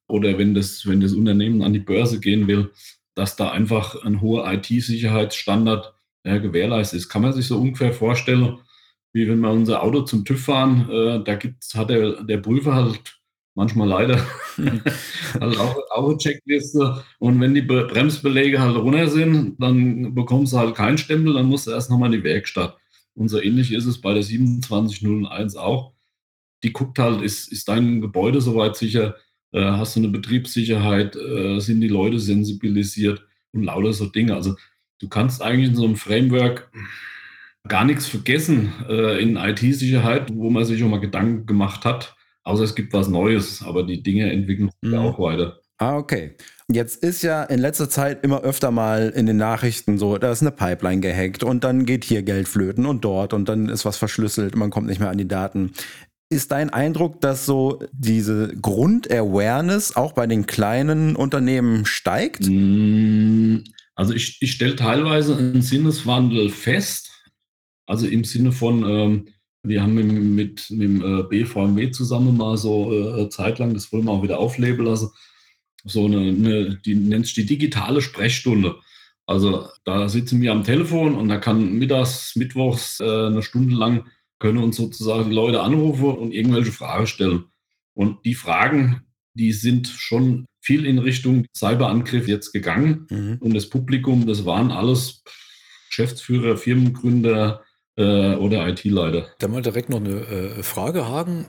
oder 0.09 0.39
wenn 0.39 0.55
das, 0.55 0.87
wenn 0.87 1.01
das 1.01 1.13
Unternehmen 1.13 1.63
an 1.63 1.73
die 1.73 1.79
Börse 1.79 2.19
gehen 2.21 2.49
will, 2.49 2.71
dass 3.15 3.37
da 3.37 3.51
einfach 3.51 4.03
ein 4.05 4.21
hoher 4.21 4.51
IT-Sicherheitsstandard 4.53 5.93
äh, 6.25 6.41
gewährleistet 6.41 6.99
ist. 6.99 7.09
Kann 7.09 7.23
man 7.23 7.33
sich 7.33 7.47
so 7.47 7.59
ungefähr 7.59 7.93
vorstellen, 7.93 8.59
wie 9.13 9.29
wenn 9.29 9.41
wir 9.41 9.51
unser 9.51 9.83
Auto 9.83 10.03
zum 10.03 10.25
TÜV 10.25 10.41
fahren, 10.41 10.89
äh, 10.91 11.25
da 11.25 11.35
gibt's, 11.35 11.75
hat 11.75 11.91
der, 11.91 12.23
der 12.25 12.39
Prüfer 12.39 12.75
halt 12.75 13.18
manchmal 13.59 13.89
leider 13.89 14.25
also 15.41 15.61
auch, 15.61 15.77
auch 15.91 16.09
eine 16.09 16.17
Checkliste. 16.17 17.05
Und 17.19 17.41
wenn 17.41 17.55
die 17.55 17.63
Bremsbeläge 17.63 18.61
halt 18.61 18.77
runter 18.77 19.09
sind, 19.09 19.61
dann 19.61 20.15
bekommst 20.15 20.53
du 20.53 20.59
halt 20.59 20.77
keinen 20.77 20.97
Stempel, 20.97 21.35
dann 21.35 21.47
musst 21.47 21.67
du 21.67 21.73
erst 21.73 21.91
nochmal 21.91 22.15
in 22.15 22.21
die 22.21 22.25
Werkstatt. 22.25 22.77
Und 23.15 23.29
so 23.29 23.43
ähnlich 23.43 23.73
ist 23.73 23.87
es 23.87 24.01
bei 24.01 24.15
der 24.15 24.23
2701 24.23 25.57
auch. 25.57 25.93
Die 26.63 26.73
guckt 26.73 27.01
halt, 27.01 27.21
ist, 27.21 27.51
ist 27.51 27.69
dein 27.69 28.01
Gebäude 28.01 28.41
soweit 28.41 28.77
sicher? 28.77 29.17
Äh, 29.51 29.65
hast 29.65 29.97
du 29.97 30.01
eine 30.01 30.09
Betriebssicherheit? 30.09 31.17
Äh, 31.17 31.59
sind 31.59 31.81
die 31.81 31.89
Leute 31.89 32.21
sensibilisiert? 32.21 33.25
Und 33.51 33.65
lauter 33.65 33.93
so 33.93 34.07
Dinge. 34.07 34.35
Also 34.35 34.55
du 35.01 35.09
kannst 35.09 35.43
eigentlich 35.43 35.71
in 35.71 35.75
so 35.75 35.85
einem 35.85 35.97
Framework 35.97 36.71
gar 37.67 37.85
nichts 37.85 38.07
vergessen 38.07 38.73
äh, 38.89 39.21
in 39.21 39.37
IT-Sicherheit, 39.37 40.33
wo 40.33 40.49
man 40.49 40.65
sich 40.65 40.79
schon 40.79 40.91
mal 40.91 41.01
Gedanken 41.01 41.45
gemacht 41.47 41.85
hat 41.85 42.15
Außer 42.49 42.65
es 42.65 42.75
gibt 42.75 42.95
was 42.95 43.09
Neues, 43.09 43.63
aber 43.63 43.83
die 43.83 44.03
Dinge 44.03 44.33
entwickeln 44.33 44.71
sich 44.81 44.91
mhm. 44.91 44.99
auch 44.99 45.19
weiter. 45.19 45.61
Ah, 45.77 45.99
okay. 45.99 46.35
Jetzt 46.73 47.05
ist 47.05 47.23
ja 47.23 47.45
in 47.45 47.59
letzter 47.61 47.91
Zeit 47.91 48.25
immer 48.25 48.41
öfter 48.41 48.71
mal 48.71 49.11
in 49.15 49.27
den 49.27 49.37
Nachrichten 49.37 49.99
so, 49.99 50.17
da 50.17 50.33
ist 50.33 50.41
eine 50.41 50.51
Pipeline 50.51 51.03
gehackt 51.03 51.43
und 51.43 51.63
dann 51.63 51.85
geht 51.85 52.05
hier 52.05 52.23
Geld 52.23 52.49
flöten 52.49 52.87
und 52.87 53.05
dort 53.05 53.35
und 53.35 53.51
dann 53.51 53.69
ist 53.69 53.85
was 53.85 53.99
verschlüsselt, 53.99 54.57
man 54.57 54.71
kommt 54.71 54.87
nicht 54.87 54.99
mehr 54.99 55.11
an 55.11 55.19
die 55.19 55.29
Daten. 55.29 55.73
Ist 56.31 56.51
dein 56.51 56.71
Eindruck, 56.71 57.21
dass 57.21 57.45
so 57.45 57.81
diese 57.93 58.57
Grundawareness 58.57 59.95
auch 59.95 60.13
bei 60.13 60.27
den 60.27 60.47
kleinen 60.47 61.17
Unternehmen 61.17 61.85
steigt? 61.85 62.49
Mm, 62.49 63.59
also 63.95 64.15
ich, 64.15 64.39
ich 64.41 64.53
stelle 64.53 64.77
teilweise 64.77 65.37
einen 65.37 65.61
Sinneswandel 65.61 66.49
fest. 66.49 67.11
Also 67.87 68.07
im 68.07 68.25
Sinne 68.25 68.53
von, 68.53 68.85
ähm, 68.85 69.29
wir 69.69 69.83
haben 69.83 69.95
mit, 69.95 70.71
mit, 70.71 70.71
dem 70.71 71.03
äh, 71.03 71.23
BVMW 71.23 71.91
zusammen 71.91 72.37
mal 72.37 72.57
so 72.57 72.93
äh, 72.93 73.29
Zeit 73.29 73.59
lang, 73.59 73.75
das 73.75 73.93
wollen 73.93 74.05
wir 74.05 74.13
auch 74.13 74.23
wieder 74.23 74.39
aufleben 74.39 74.87
lassen, 74.87 75.11
so 75.85 76.07
eine, 76.07 76.21
eine 76.21 76.77
die 76.77 76.95
nennt 76.95 77.27
sich 77.27 77.35
die 77.35 77.47
digitale 77.47 78.03
Sprechstunde. 78.03 78.77
Also 79.27 79.69
da 79.85 80.09
sitzen 80.09 80.41
wir 80.41 80.53
am 80.53 80.65
Telefon 80.65 81.15
und 81.15 81.29
da 81.29 81.37
kann 81.37 81.75
mittags, 81.75 82.35
mittwochs 82.35 83.01
äh, 83.01 83.27
eine 83.27 83.43
Stunde 83.43 83.75
lang 83.75 84.07
können 84.39 84.59
uns 84.59 84.77
sozusagen 84.77 85.31
die 85.31 85.35
Leute 85.35 85.61
anrufen 85.61 86.17
und 86.17 86.33
irgendwelche 86.33 86.73
Fragen 86.73 87.07
stellen. 87.07 87.45
Und 87.95 88.25
die 88.25 88.35
Fragen, 88.35 89.03
die 89.35 89.53
sind 89.53 89.89
schon 89.89 90.47
viel 90.61 90.87
in 90.87 90.99
Richtung 90.99 91.47
Cyberangriff 91.57 92.29
jetzt 92.29 92.53
gegangen. 92.53 93.07
Mhm. 93.11 93.37
Und 93.41 93.55
das 93.55 93.69
Publikum, 93.69 94.27
das 94.27 94.45
waren 94.45 94.71
alles 94.71 95.23
Geschäftsführer, 95.89 96.57
Firmengründer, 96.57 97.63
äh, 97.99 98.37
oder 98.37 98.67
IT-Leiter. 98.69 99.27
Da 99.39 99.49
mal 99.49 99.61
direkt 99.61 99.91
noch 99.91 99.99
eine 99.99 100.21
äh, 100.21 100.63
Frage, 100.63 101.07
Hagen. 101.07 101.47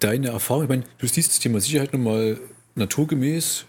Deine 0.00 0.28
Erfahrung, 0.28 0.64
ich 0.64 0.68
meine, 0.68 0.84
du 0.98 1.06
siehst 1.06 1.30
das 1.30 1.38
Thema 1.38 1.60
Sicherheit 1.60 1.92
nun 1.92 2.02
mal 2.02 2.40
naturgemäß 2.74 3.66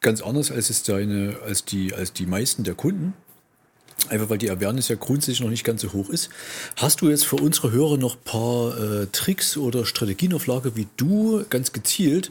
ganz 0.00 0.22
anders 0.22 0.50
als 0.50 0.70
es 0.70 0.84
deine, 0.84 1.36
als 1.44 1.64
die, 1.64 1.92
als 1.92 2.12
die 2.12 2.26
meisten 2.26 2.64
der 2.64 2.74
Kunden. 2.74 3.12
Einfach 4.08 4.30
weil 4.30 4.38
die 4.38 4.50
Awareness 4.50 4.88
ja 4.88 4.96
grundsätzlich 4.96 5.40
noch 5.40 5.50
nicht 5.50 5.64
ganz 5.64 5.82
so 5.82 5.92
hoch 5.92 6.10
ist. 6.10 6.30
Hast 6.76 7.00
du 7.00 7.08
jetzt 7.08 7.26
für 7.26 7.36
unsere 7.36 7.72
Hörer 7.72 7.96
noch 7.96 8.14
ein 8.14 8.24
paar 8.24 8.78
äh, 8.78 9.06
Tricks 9.10 9.56
oder 9.56 9.84
Strategien 9.84 10.32
auf 10.32 10.46
Lager, 10.46 10.76
wie 10.76 10.86
du 10.96 11.44
ganz 11.50 11.72
gezielt 11.72 12.30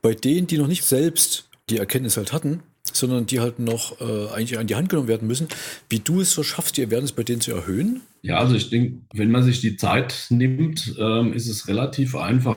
bei 0.00 0.14
denen, 0.14 0.46
die 0.46 0.58
noch 0.58 0.68
nicht 0.68 0.84
selbst 0.84 1.48
die 1.70 1.78
Erkenntnis 1.78 2.16
halt 2.16 2.32
hatten, 2.32 2.62
sondern 2.96 3.26
die 3.26 3.40
halt 3.40 3.58
noch 3.58 4.00
äh, 4.00 4.28
eigentlich 4.32 4.58
an 4.58 4.66
die 4.66 4.74
Hand 4.74 4.88
genommen 4.88 5.08
werden 5.08 5.28
müssen, 5.28 5.48
wie 5.88 6.00
du 6.00 6.20
es 6.20 6.32
so 6.32 6.42
schaffst, 6.42 6.76
die 6.76 6.84
Awareness 6.84 7.12
bei 7.12 7.22
denen 7.22 7.40
zu 7.40 7.52
erhöhen? 7.52 8.02
Ja, 8.22 8.38
also 8.38 8.54
ich 8.54 8.70
denke, 8.70 9.00
wenn 9.14 9.30
man 9.30 9.42
sich 9.42 9.60
die 9.60 9.76
Zeit 9.76 10.26
nimmt, 10.30 10.94
ähm, 10.98 11.32
ist 11.32 11.48
es 11.48 11.68
relativ 11.68 12.16
einfach. 12.16 12.56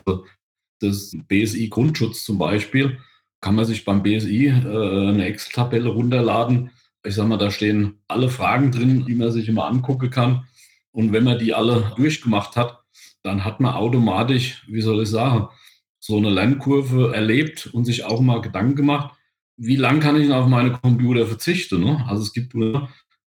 Das 0.80 1.12
BSI-Grundschutz 1.28 2.24
zum 2.24 2.38
Beispiel, 2.38 2.98
kann 3.42 3.56
man 3.56 3.64
sich 3.66 3.84
beim 3.84 4.02
BSI 4.02 4.46
äh, 4.46 5.08
eine 5.08 5.26
Excel-Tabelle 5.26 5.90
runterladen. 5.90 6.70
Ich 7.04 7.16
sage 7.16 7.28
mal, 7.28 7.36
da 7.36 7.50
stehen 7.50 7.98
alle 8.08 8.30
Fragen 8.30 8.70
drin, 8.70 9.04
die 9.04 9.14
man 9.14 9.32
sich 9.32 9.48
immer 9.48 9.66
angucken 9.66 10.08
kann. 10.10 10.46
Und 10.92 11.12
wenn 11.12 11.24
man 11.24 11.38
die 11.38 11.52
alle 11.52 11.92
durchgemacht 11.96 12.56
hat, 12.56 12.78
dann 13.22 13.44
hat 13.44 13.60
man 13.60 13.74
automatisch, 13.74 14.64
wie 14.68 14.80
soll 14.80 15.02
ich 15.02 15.08
sagen, 15.08 15.48
so 15.98 16.16
eine 16.16 16.30
Lernkurve 16.30 17.14
erlebt 17.14 17.66
und 17.72 17.84
sich 17.84 18.04
auch 18.04 18.20
mal 18.20 18.40
Gedanken 18.40 18.76
gemacht, 18.76 19.14
wie 19.64 19.76
lange 19.76 20.00
kann 20.00 20.20
ich 20.20 20.30
auf 20.30 20.48
meine 20.48 20.72
Computer 20.72 21.26
verzichten? 21.26 21.84
Ne? 21.84 22.04
Also 22.08 22.22
es 22.22 22.32
gibt 22.32 22.54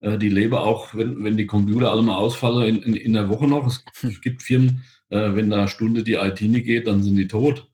äh, 0.01 0.18
die 0.18 0.29
leben 0.29 0.55
auch, 0.55 0.94
wenn, 0.94 1.23
wenn 1.23 1.37
die 1.37 1.47
Computer 1.47 1.92
alle 1.92 2.03
mal 2.03 2.16
ausfallen, 2.16 2.77
in, 2.77 2.83
in, 2.83 2.97
in 2.97 3.12
der 3.12 3.29
Woche 3.29 3.47
noch. 3.47 3.66
Es, 3.66 3.85
es 4.03 4.20
gibt 4.20 4.42
Firmen, 4.42 4.83
äh, 5.11 5.35
wenn 5.35 5.51
da 5.51 5.59
eine 5.59 5.68
Stunde 5.68 6.03
die 6.03 6.14
IT 6.14 6.40
nicht 6.42 6.66
geht, 6.66 6.87
dann 6.87 7.03
sind 7.03 7.16
die 7.16 7.29
tot. 7.29 7.68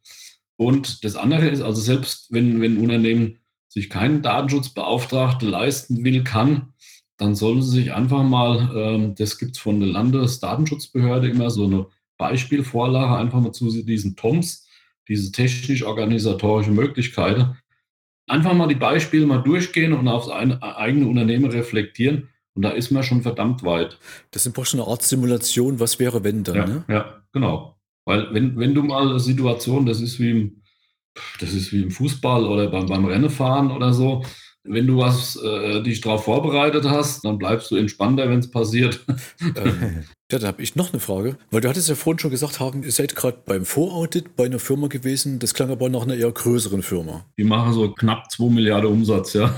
Und 0.56 1.04
das 1.04 1.16
andere 1.16 1.48
ist, 1.48 1.62
also 1.62 1.80
selbst 1.80 2.26
wenn, 2.30 2.60
wenn 2.60 2.76
ein 2.76 2.82
Unternehmen 2.82 3.38
sich 3.68 3.88
keinen 3.88 4.20
Datenschutzbeauftragten 4.20 5.48
leisten 5.48 6.04
will, 6.04 6.22
kann, 6.22 6.74
dann 7.16 7.34
sollen 7.34 7.62
sie 7.62 7.70
sich 7.70 7.92
einfach 7.94 8.22
mal, 8.22 8.70
ähm, 8.74 9.14
das 9.14 9.38
gibt 9.38 9.56
es 9.56 9.58
von 9.58 9.80
der 9.80 9.88
Landesdatenschutzbehörde 9.88 11.30
immer 11.30 11.50
so 11.50 11.64
eine 11.64 11.86
Beispielvorlage, 12.18 13.16
einfach 13.16 13.40
mal 13.40 13.52
zu 13.52 13.70
diesen 13.82 14.16
TOMS, 14.16 14.66
diese 15.08 15.32
technisch-organisatorische 15.32 16.72
Möglichkeiten, 16.72 17.56
einfach 18.26 18.54
mal 18.54 18.68
die 18.68 18.74
Beispiele 18.74 19.26
mal 19.26 19.42
durchgehen 19.42 19.92
und 19.92 20.08
aufs 20.08 20.28
eigene 20.28 21.06
Unternehmen 21.06 21.50
reflektieren. 21.50 22.28
Und 22.54 22.62
da 22.62 22.70
ist 22.70 22.90
man 22.90 23.02
schon 23.02 23.22
verdammt 23.22 23.62
weit. 23.62 23.98
Das 24.32 24.44
ist 24.44 24.68
schon 24.68 24.80
eine 24.80 24.88
Art 24.88 25.02
Simulation, 25.02 25.80
was 25.80 25.98
wäre, 25.98 26.24
wenn 26.24 26.42
dann, 26.42 26.56
ja, 26.56 26.66
ne? 26.66 26.84
Ja, 26.88 27.22
genau. 27.32 27.76
Weil 28.04 28.34
wenn, 28.34 28.58
wenn 28.58 28.74
du 28.74 28.82
mal 28.82 29.08
eine 29.08 29.20
Situation, 29.20 29.86
das 29.86 30.00
ist 30.00 30.18
wie 30.18 30.30
im, 30.30 30.62
das 31.38 31.52
ist 31.52 31.72
wie 31.72 31.82
im 31.82 31.90
Fußball 31.90 32.44
oder 32.44 32.68
beim, 32.68 32.86
beim 32.86 33.04
Rennenfahren 33.04 33.70
oder 33.70 33.92
so, 33.92 34.24
wenn 34.64 34.86
du 34.86 34.98
was 34.98 35.36
äh, 35.36 35.82
dich 35.82 36.00
darauf 36.00 36.24
vorbereitet 36.24 36.84
hast, 36.84 37.24
dann 37.24 37.38
bleibst 37.38 37.70
du 37.70 37.76
entspannter, 37.76 38.28
wenn 38.28 38.40
es 38.40 38.50
passiert. 38.50 39.04
Ähm, 39.56 40.04
ja, 40.30 40.38
da 40.38 40.48
habe 40.48 40.62
ich 40.62 40.76
noch 40.76 40.92
eine 40.92 41.00
Frage, 41.00 41.36
weil 41.50 41.60
du 41.60 41.68
hattest 41.68 41.88
ja 41.88 41.94
vorhin 41.94 42.18
schon 42.18 42.30
gesagt 42.30 42.60
haben, 42.60 42.82
ihr 42.82 42.92
seid 42.92 43.16
gerade 43.16 43.38
beim 43.44 43.64
Voraudit 43.64 44.36
bei 44.36 44.44
einer 44.44 44.58
Firma 44.58 44.86
gewesen, 44.86 45.38
das 45.38 45.54
klang 45.54 45.70
aber 45.70 45.88
nach 45.88 46.02
einer 46.02 46.14
eher 46.14 46.30
größeren 46.30 46.82
Firma. 46.82 47.24
Die 47.38 47.44
machen 47.44 47.72
so 47.72 47.90
knapp 47.92 48.30
2 48.30 48.44
Milliarden 48.50 48.90
Umsatz, 48.90 49.32
ja. 49.32 49.52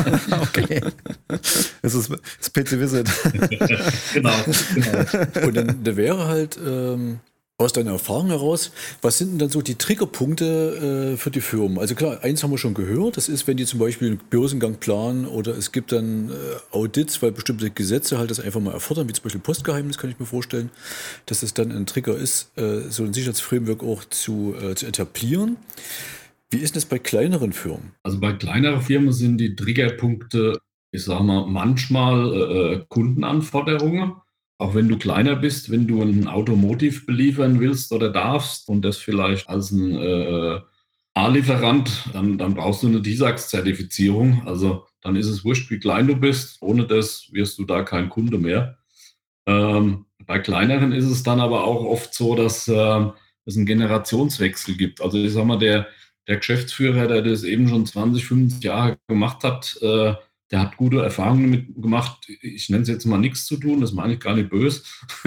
okay. 0.42 0.82
Das 1.28 1.94
ist 1.94 2.10
das 2.10 2.52
PC 2.52 2.80
Visit. 2.80 3.08
genau, 4.12 4.30
genau. 4.74 5.46
Und 5.46 5.56
dann 5.56 5.84
da 5.84 5.96
wäre 5.96 6.26
halt 6.26 6.58
ähm, 6.64 7.20
aus 7.60 7.72
deiner 7.72 7.90
Erfahrung 7.90 8.28
heraus, 8.28 8.70
was 9.02 9.18
sind 9.18 9.32
denn 9.32 9.38
dann 9.40 9.48
so 9.48 9.62
die 9.62 9.74
Triggerpunkte 9.74 11.14
äh, 11.14 11.16
für 11.16 11.32
die 11.32 11.40
Firmen? 11.40 11.80
Also 11.80 11.96
klar, 11.96 12.22
eins 12.22 12.44
haben 12.44 12.52
wir 12.52 12.58
schon 12.58 12.72
gehört, 12.72 13.16
das 13.16 13.28
ist, 13.28 13.48
wenn 13.48 13.56
die 13.56 13.64
zum 13.64 13.80
Beispiel 13.80 14.06
einen 14.08 14.20
Börsengang 14.30 14.76
planen 14.76 15.26
oder 15.26 15.56
es 15.58 15.72
gibt 15.72 15.90
dann 15.90 16.30
äh, 16.30 16.32
Audits, 16.70 17.20
weil 17.20 17.32
bestimmte 17.32 17.68
Gesetze 17.70 18.16
halt 18.16 18.30
das 18.30 18.38
einfach 18.38 18.60
mal 18.60 18.74
erfordern, 18.74 19.08
wie 19.08 19.12
zum 19.12 19.24
Beispiel 19.24 19.40
Postgeheimnis, 19.40 19.98
kann 19.98 20.08
ich 20.08 20.20
mir 20.20 20.26
vorstellen, 20.26 20.70
dass 21.26 21.42
es 21.42 21.52
dann 21.52 21.72
ein 21.72 21.84
Trigger 21.84 22.16
ist, 22.16 22.56
äh, 22.56 22.82
so 22.90 23.02
ein 23.02 23.12
Sicherheitsframework 23.12 23.82
auch 23.82 24.04
zu, 24.04 24.54
äh, 24.54 24.76
zu 24.76 24.86
etablieren. 24.86 25.56
Wie 26.50 26.58
ist 26.58 26.76
das 26.76 26.86
bei 26.86 27.00
kleineren 27.00 27.52
Firmen? 27.52 27.90
Also 28.04 28.20
bei 28.20 28.34
kleineren 28.34 28.82
Firmen 28.82 29.12
sind 29.12 29.38
die 29.38 29.56
Triggerpunkte, 29.56 30.60
ich 30.92 31.02
sage 31.02 31.24
mal, 31.24 31.44
manchmal 31.46 32.32
äh, 32.32 32.74
äh, 32.74 32.84
Kundenanforderungen 32.88 34.12
auch 34.58 34.74
wenn 34.74 34.88
du 34.88 34.98
kleiner 34.98 35.36
bist, 35.36 35.70
wenn 35.70 35.86
du 35.86 36.02
ein 36.02 36.26
Automotiv 36.26 37.06
beliefern 37.06 37.60
willst 37.60 37.92
oder 37.92 38.10
darfst 38.10 38.68
und 38.68 38.82
das 38.82 38.98
vielleicht 38.98 39.48
als 39.48 39.70
ein 39.70 39.96
äh, 39.96 40.60
A-Lieferant, 41.14 42.10
dann, 42.12 42.38
dann 42.38 42.54
brauchst 42.54 42.82
du 42.82 42.88
eine 42.88 43.00
DISAX-Zertifizierung. 43.00 44.46
Also 44.46 44.86
dann 45.00 45.16
ist 45.16 45.26
es 45.26 45.44
wurscht, 45.44 45.70
wie 45.70 45.78
klein 45.78 46.08
du 46.08 46.16
bist. 46.16 46.58
Ohne 46.60 46.86
das 46.86 47.28
wirst 47.32 47.58
du 47.58 47.64
da 47.64 47.82
kein 47.82 48.08
Kunde 48.08 48.38
mehr. 48.38 48.78
Ähm, 49.46 50.06
bei 50.26 50.40
kleineren 50.40 50.92
ist 50.92 51.06
es 51.06 51.22
dann 51.22 51.40
aber 51.40 51.64
auch 51.64 51.84
oft 51.84 52.12
so, 52.12 52.34
dass 52.34 52.68
äh, 52.68 53.06
es 53.44 53.56
einen 53.56 53.66
Generationswechsel 53.66 54.76
gibt. 54.76 55.00
Also 55.00 55.18
ich 55.18 55.32
sag 55.32 55.46
mal, 55.46 55.58
der, 55.58 55.88
der 56.26 56.36
Geschäftsführer, 56.36 57.06
der 57.06 57.22
das 57.22 57.44
eben 57.44 57.68
schon 57.68 57.86
20, 57.86 58.26
25 58.26 58.64
Jahre 58.64 58.98
gemacht 59.08 59.44
hat, 59.44 59.78
äh, 59.82 60.14
der 60.50 60.60
hat 60.60 60.76
gute 60.76 61.02
Erfahrungen 61.02 61.50
damit 61.50 61.82
gemacht. 61.82 62.26
Ich 62.40 62.68
nenne 62.70 62.82
es 62.82 62.88
jetzt 62.88 63.04
mal 63.04 63.18
nichts 63.18 63.46
zu 63.46 63.56
tun, 63.56 63.80
das 63.80 63.92
meine 63.92 64.14
ich 64.14 64.20
gar 64.20 64.34
nicht 64.34 64.50
böse. 64.50 64.82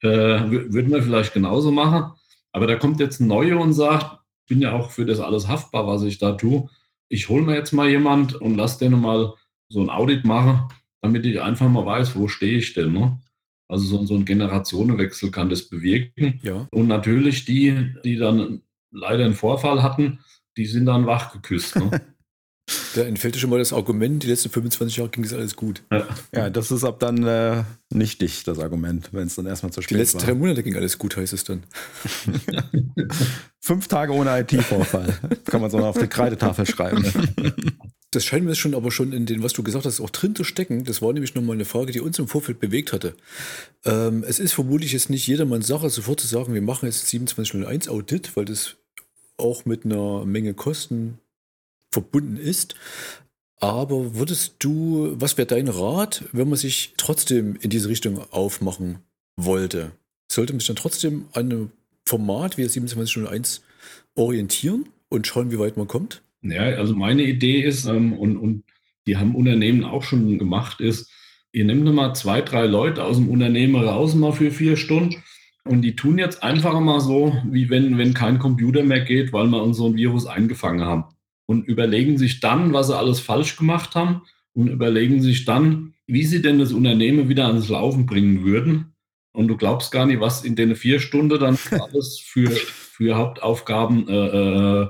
äh, 0.00 0.08
würden 0.08 0.92
wir 0.92 1.02
vielleicht 1.02 1.34
genauso 1.34 1.72
machen. 1.72 2.12
Aber 2.52 2.66
da 2.66 2.76
kommt 2.76 3.00
jetzt 3.00 3.20
ein 3.20 3.26
Neuer 3.26 3.60
und 3.60 3.72
sagt, 3.72 4.20
ich 4.42 4.46
bin 4.46 4.60
ja 4.60 4.72
auch 4.72 4.90
für 4.90 5.04
das 5.04 5.18
alles 5.18 5.48
haftbar, 5.48 5.86
was 5.86 6.02
ich 6.02 6.18
da 6.18 6.32
tue. 6.32 6.68
Ich 7.08 7.28
hole 7.28 7.42
mir 7.42 7.54
jetzt 7.54 7.72
mal 7.72 7.88
jemand 7.88 8.34
und 8.34 8.56
lasse 8.56 8.78
den 8.78 9.00
mal 9.00 9.34
so 9.68 9.80
ein 9.80 9.90
Audit 9.90 10.24
machen, 10.24 10.68
damit 11.00 11.26
ich 11.26 11.40
einfach 11.40 11.68
mal 11.68 11.84
weiß, 11.84 12.14
wo 12.14 12.28
stehe 12.28 12.58
ich 12.58 12.74
denn. 12.74 12.92
Ne? 12.92 13.18
Also 13.66 13.86
so, 13.86 14.06
so 14.06 14.14
ein 14.14 14.24
Generationenwechsel 14.24 15.30
kann 15.30 15.48
das 15.48 15.68
bewirken. 15.68 16.38
Ja. 16.42 16.68
Und 16.70 16.86
natürlich 16.86 17.44
die, 17.44 17.94
die 18.04 18.16
dann 18.16 18.62
leider 18.92 19.24
einen 19.24 19.34
Vorfall 19.34 19.82
hatten, 19.82 20.20
die 20.56 20.66
sind 20.66 20.86
dann 20.86 21.06
wachgeküsst. 21.06 21.76
Ne? 21.76 22.00
Da 22.94 23.02
entfällt 23.02 23.36
schon 23.36 23.50
mal 23.50 23.58
das 23.58 23.72
Argument, 23.72 24.22
die 24.22 24.28
letzten 24.28 24.50
25 24.50 24.96
Jahre 24.98 25.10
ging 25.10 25.24
es 25.24 25.32
alles 25.32 25.56
gut. 25.56 25.82
Ja, 25.90 26.06
ja 26.32 26.50
das 26.50 26.70
ist 26.70 26.84
ab 26.84 27.00
dann 27.00 27.24
äh, 27.26 27.64
nichtig, 27.90 28.44
das 28.44 28.60
Argument, 28.60 29.08
wenn 29.12 29.26
es 29.26 29.34
dann 29.34 29.46
erstmal 29.46 29.72
zu 29.72 29.82
spät 29.82 29.90
Die 29.90 30.00
letzten 30.00 30.20
war. 30.20 30.26
drei 30.26 30.34
Monate 30.34 30.62
ging 30.62 30.76
alles 30.76 30.96
gut, 30.96 31.16
heißt 31.16 31.32
es 31.32 31.42
dann. 31.42 31.64
Fünf 33.60 33.88
Tage 33.88 34.12
ohne 34.12 34.38
IT-Vorfall. 34.40 35.18
Kann 35.44 35.60
man 35.60 35.70
so 35.70 35.78
auf 35.78 35.98
die 35.98 36.06
Kreidetafel 36.06 36.66
schreiben. 36.66 37.04
Das 38.12 38.24
scheint 38.24 38.44
mir 38.44 38.54
schon 38.54 38.76
aber 38.76 38.92
schon 38.92 39.12
in 39.12 39.26
dem, 39.26 39.42
was 39.42 39.54
du 39.54 39.64
gesagt 39.64 39.86
hast, 39.86 40.00
auch 40.00 40.10
drin 40.10 40.36
zu 40.36 40.44
stecken. 40.44 40.84
Das 40.84 41.02
war 41.02 41.12
nämlich 41.12 41.34
nochmal 41.34 41.56
eine 41.56 41.64
Frage, 41.64 41.90
die 41.90 42.00
uns 42.00 42.18
im 42.20 42.28
Vorfeld 42.28 42.60
bewegt 42.60 42.92
hatte. 42.92 43.16
Ähm, 43.84 44.24
es 44.24 44.38
ist 44.38 44.52
vermutlich 44.52 44.92
jetzt 44.92 45.10
nicht 45.10 45.26
jedermanns 45.26 45.66
Sache, 45.66 45.90
sofort 45.90 46.20
zu 46.20 46.28
sagen, 46.28 46.54
wir 46.54 46.62
machen 46.62 46.86
jetzt 46.86 47.08
2701 47.08 47.88
Audit, 47.88 48.36
weil 48.36 48.44
das 48.44 48.76
auch 49.36 49.64
mit 49.64 49.84
einer 49.84 50.24
Menge 50.24 50.54
Kosten 50.54 51.18
verbunden 51.94 52.36
ist. 52.36 52.74
Aber 53.60 54.14
würdest 54.14 54.56
du, 54.58 55.14
was 55.18 55.38
wäre 55.38 55.46
dein 55.46 55.68
Rat, 55.68 56.24
wenn 56.32 56.48
man 56.48 56.58
sich 56.58 56.92
trotzdem 56.98 57.56
in 57.60 57.70
diese 57.70 57.88
Richtung 57.88 58.20
aufmachen 58.30 58.98
wollte? 59.36 59.92
Sollte 60.30 60.52
man 60.52 60.60
sich 60.60 60.66
dann 60.66 60.76
trotzdem 60.76 61.26
an 61.32 61.50
einem 61.50 61.70
Format 62.04 62.58
wie 62.58 62.68
2701 62.68 63.62
orientieren 64.16 64.86
und 65.08 65.26
schauen, 65.26 65.50
wie 65.50 65.58
weit 65.58 65.78
man 65.78 65.88
kommt? 65.88 66.20
Ja, 66.42 66.62
also 66.62 66.94
meine 66.94 67.22
Idee 67.22 67.62
ist, 67.62 67.86
ähm, 67.86 68.12
und, 68.12 68.36
und 68.36 68.64
die 69.06 69.16
haben 69.16 69.34
Unternehmen 69.34 69.84
auch 69.84 70.02
schon 70.02 70.38
gemacht, 70.38 70.80
ist, 70.80 71.10
ihr 71.52 71.64
nehmt 71.64 71.84
mal 71.84 72.12
zwei, 72.14 72.42
drei 72.42 72.66
Leute 72.66 73.02
aus 73.02 73.16
dem 73.16 73.30
Unternehmen 73.30 73.76
raus 73.76 74.14
mal 74.14 74.32
für 74.32 74.50
vier 74.50 74.76
Stunden 74.76 75.22
und 75.64 75.80
die 75.82 75.96
tun 75.96 76.18
jetzt 76.18 76.42
einfach 76.42 76.78
mal 76.80 77.00
so, 77.00 77.34
wie 77.50 77.70
wenn, 77.70 77.96
wenn 77.96 78.12
kein 78.12 78.38
Computer 78.38 78.82
mehr 78.82 79.00
geht, 79.00 79.32
weil 79.32 79.46
wir 79.46 79.62
uns 79.62 79.78
so 79.78 79.86
ein 79.86 79.96
Virus 79.96 80.26
eingefangen 80.26 80.84
haben 80.84 81.13
und 81.46 81.66
überlegen 81.66 82.18
sich 82.18 82.40
dann, 82.40 82.72
was 82.72 82.88
sie 82.88 82.96
alles 82.96 83.20
falsch 83.20 83.56
gemacht 83.56 83.94
haben 83.94 84.22
und 84.54 84.68
überlegen 84.68 85.22
sich 85.22 85.44
dann, 85.44 85.94
wie 86.06 86.24
sie 86.24 86.42
denn 86.42 86.58
das 86.58 86.72
Unternehmen 86.72 87.28
wieder 87.28 87.46
ans 87.46 87.68
Laufen 87.68 88.06
bringen 88.06 88.44
würden. 88.44 88.94
Und 89.32 89.48
du 89.48 89.56
glaubst 89.56 89.90
gar 89.90 90.06
nicht, 90.06 90.20
was 90.20 90.44
in 90.44 90.54
den 90.54 90.76
vier 90.76 91.00
Stunden 91.00 91.38
dann 91.40 91.58
alles 91.70 92.20
für, 92.20 92.50
für 92.50 93.16
Hauptaufgaben, 93.16 94.08
äh, 94.08 94.82
äh, 94.82 94.88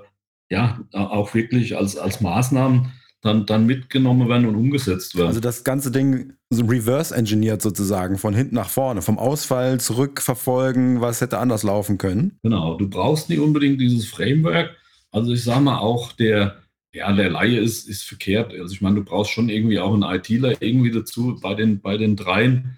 ja, 0.51 0.81
auch 0.93 1.35
wirklich 1.35 1.77
als, 1.77 1.97
als 1.97 2.21
Maßnahmen 2.21 2.93
dann, 3.25 3.47
dann 3.47 3.64
mitgenommen 3.64 4.29
werden 4.29 4.47
und 4.47 4.55
umgesetzt 4.55 5.17
werden. 5.17 5.29
Also 5.29 5.40
das 5.40 5.64
ganze 5.64 5.90
Ding 5.90 6.35
reverse 6.53 7.14
engineert 7.14 7.62
sozusagen, 7.62 8.19
von 8.19 8.35
hinten 8.35 8.55
nach 8.55 8.69
vorne, 8.69 9.01
vom 9.01 9.19
Ausfall 9.19 9.81
zurückverfolgen, 9.81 11.01
was 11.01 11.23
hätte 11.23 11.38
anders 11.38 11.62
laufen 11.62 11.97
können. 11.97 12.38
Genau, 12.43 12.77
du 12.77 12.88
brauchst 12.88 13.31
nicht 13.31 13.40
unbedingt 13.40 13.81
dieses 13.81 14.07
Framework, 14.07 14.77
also 15.14 15.33
ich 15.33 15.44
sage 15.44 15.61
mal 15.61 15.79
auch, 15.79 16.12
der, 16.12 16.57
ja, 16.92 17.12
der 17.12 17.31
Laie 17.31 17.61
ist, 17.61 17.88
ist 17.88 18.03
verkehrt. 18.03 18.53
Also 18.53 18.74
ich 18.74 18.81
meine, 18.81 18.96
du 18.96 19.05
brauchst 19.05 19.31
schon 19.31 19.48
irgendwie 19.48 19.79
auch 19.79 19.94
einen 19.94 20.03
ITler 20.03 20.61
irgendwie 20.61 20.90
dazu 20.90 21.38
bei 21.40 21.55
den, 21.55 21.81
bei 21.81 21.96
den 21.96 22.16
dreien. 22.16 22.77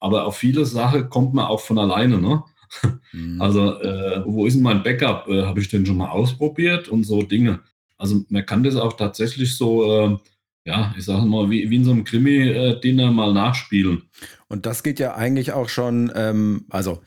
Aber 0.00 0.26
auf 0.26 0.36
viele 0.36 0.66
Sachen 0.66 1.08
kommt 1.08 1.32
man 1.32 1.46
auch 1.46 1.60
von 1.60 1.78
alleine, 1.78 2.18
ne? 2.18 2.42
Mhm. 3.12 3.40
Also, 3.40 3.80
äh, 3.80 4.22
wo 4.26 4.44
ist 4.44 4.54
denn 4.54 4.62
mein 4.64 4.82
Backup? 4.82 5.28
Äh, 5.28 5.44
Habe 5.44 5.60
ich 5.60 5.68
den 5.68 5.86
schon 5.86 5.96
mal 5.96 6.10
ausprobiert 6.10 6.88
und 6.88 7.04
so 7.04 7.22
Dinge. 7.22 7.60
Also 7.96 8.24
man 8.28 8.44
kann 8.44 8.64
das 8.64 8.74
auch 8.74 8.94
tatsächlich 8.94 9.56
so, 9.56 9.84
äh, 9.84 10.18
ja, 10.64 10.92
ich 10.98 11.04
sage 11.04 11.24
mal, 11.24 11.48
wie, 11.48 11.70
wie 11.70 11.76
in 11.76 11.84
so 11.84 11.92
einem 11.92 12.02
Krimi-Dinner 12.02 13.12
mal 13.12 13.32
nachspielen. 13.32 14.02
Und 14.48 14.66
das 14.66 14.82
geht 14.82 14.98
ja 14.98 15.14
eigentlich 15.14 15.52
auch 15.52 15.68
schon, 15.68 16.12
ähm, 16.14 16.66
also 16.68 17.00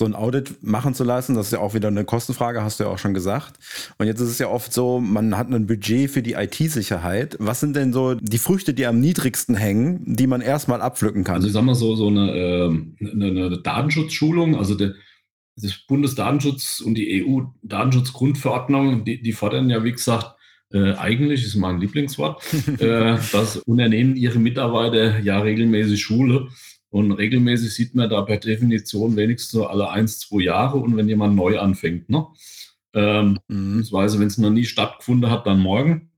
so 0.00 0.04
ein 0.06 0.16
Audit 0.16 0.64
machen 0.64 0.94
zu 0.94 1.04
lassen. 1.04 1.36
Das 1.36 1.46
ist 1.46 1.52
ja 1.52 1.60
auch 1.60 1.74
wieder 1.74 1.88
eine 1.88 2.04
Kostenfrage, 2.04 2.64
hast 2.64 2.80
du 2.80 2.84
ja 2.84 2.90
auch 2.90 2.98
schon 2.98 3.14
gesagt. 3.14 3.60
Und 3.98 4.06
jetzt 4.06 4.20
ist 4.20 4.30
es 4.30 4.38
ja 4.40 4.48
oft 4.48 4.72
so, 4.72 4.98
man 4.98 5.38
hat 5.38 5.48
ein 5.48 5.66
Budget 5.66 6.10
für 6.10 6.22
die 6.22 6.32
IT-Sicherheit. 6.32 7.36
Was 7.38 7.60
sind 7.60 7.76
denn 7.76 7.92
so 7.92 8.14
die 8.14 8.38
Früchte, 8.38 8.74
die 8.74 8.86
am 8.86 8.98
niedrigsten 8.98 9.54
hängen, 9.54 10.02
die 10.04 10.26
man 10.26 10.40
erstmal 10.40 10.80
abpflücken 10.80 11.22
kann? 11.22 11.36
Also 11.36 11.46
ich 11.46 11.52
sag 11.52 11.62
mal 11.62 11.76
so, 11.76 11.94
so 11.94 12.08
eine, 12.08 12.32
äh, 12.32 12.66
eine, 13.12 13.26
eine 13.26 13.62
Datenschutzschulung, 13.62 14.56
also 14.56 14.74
der, 14.74 14.94
das 15.56 15.74
Bundesdatenschutz 15.86 16.80
und 16.80 16.94
die 16.94 17.22
EU-Datenschutzgrundverordnung, 17.24 19.04
die, 19.04 19.22
die 19.22 19.32
fordern 19.32 19.68
ja, 19.70 19.84
wie 19.84 19.92
gesagt, 19.92 20.34
äh, 20.72 20.94
eigentlich 20.94 21.44
ist 21.44 21.56
mein 21.56 21.78
Lieblingswort, 21.78 22.42
äh, 22.78 23.18
dass 23.32 23.58
Unternehmen 23.66 24.16
ihre 24.16 24.38
Mitarbeiter 24.38 25.18
ja 25.20 25.40
regelmäßig 25.40 26.00
schule 26.00 26.48
Und 26.90 27.12
regelmäßig 27.12 27.72
sieht 27.72 27.94
man 27.94 28.10
da 28.10 28.22
per 28.22 28.38
Definition 28.38 29.16
wenigstens 29.16 29.52
so 29.52 29.66
alle 29.66 29.90
eins, 29.90 30.18
zwei 30.20 30.42
Jahre 30.42 30.78
und 30.78 30.96
wenn 30.96 31.08
jemand 31.08 31.36
neu 31.36 31.58
anfängt. 31.58 32.10
Ne? 32.10 32.26
Ähm, 32.94 33.38
mhm. 33.48 33.78
Beziehungsweise, 33.78 34.18
wenn 34.18 34.26
es 34.26 34.38
noch 34.38 34.50
nie 34.50 34.64
stattgefunden 34.64 35.30
hat, 35.30 35.46
dann 35.46 35.60
morgen. 35.60 36.10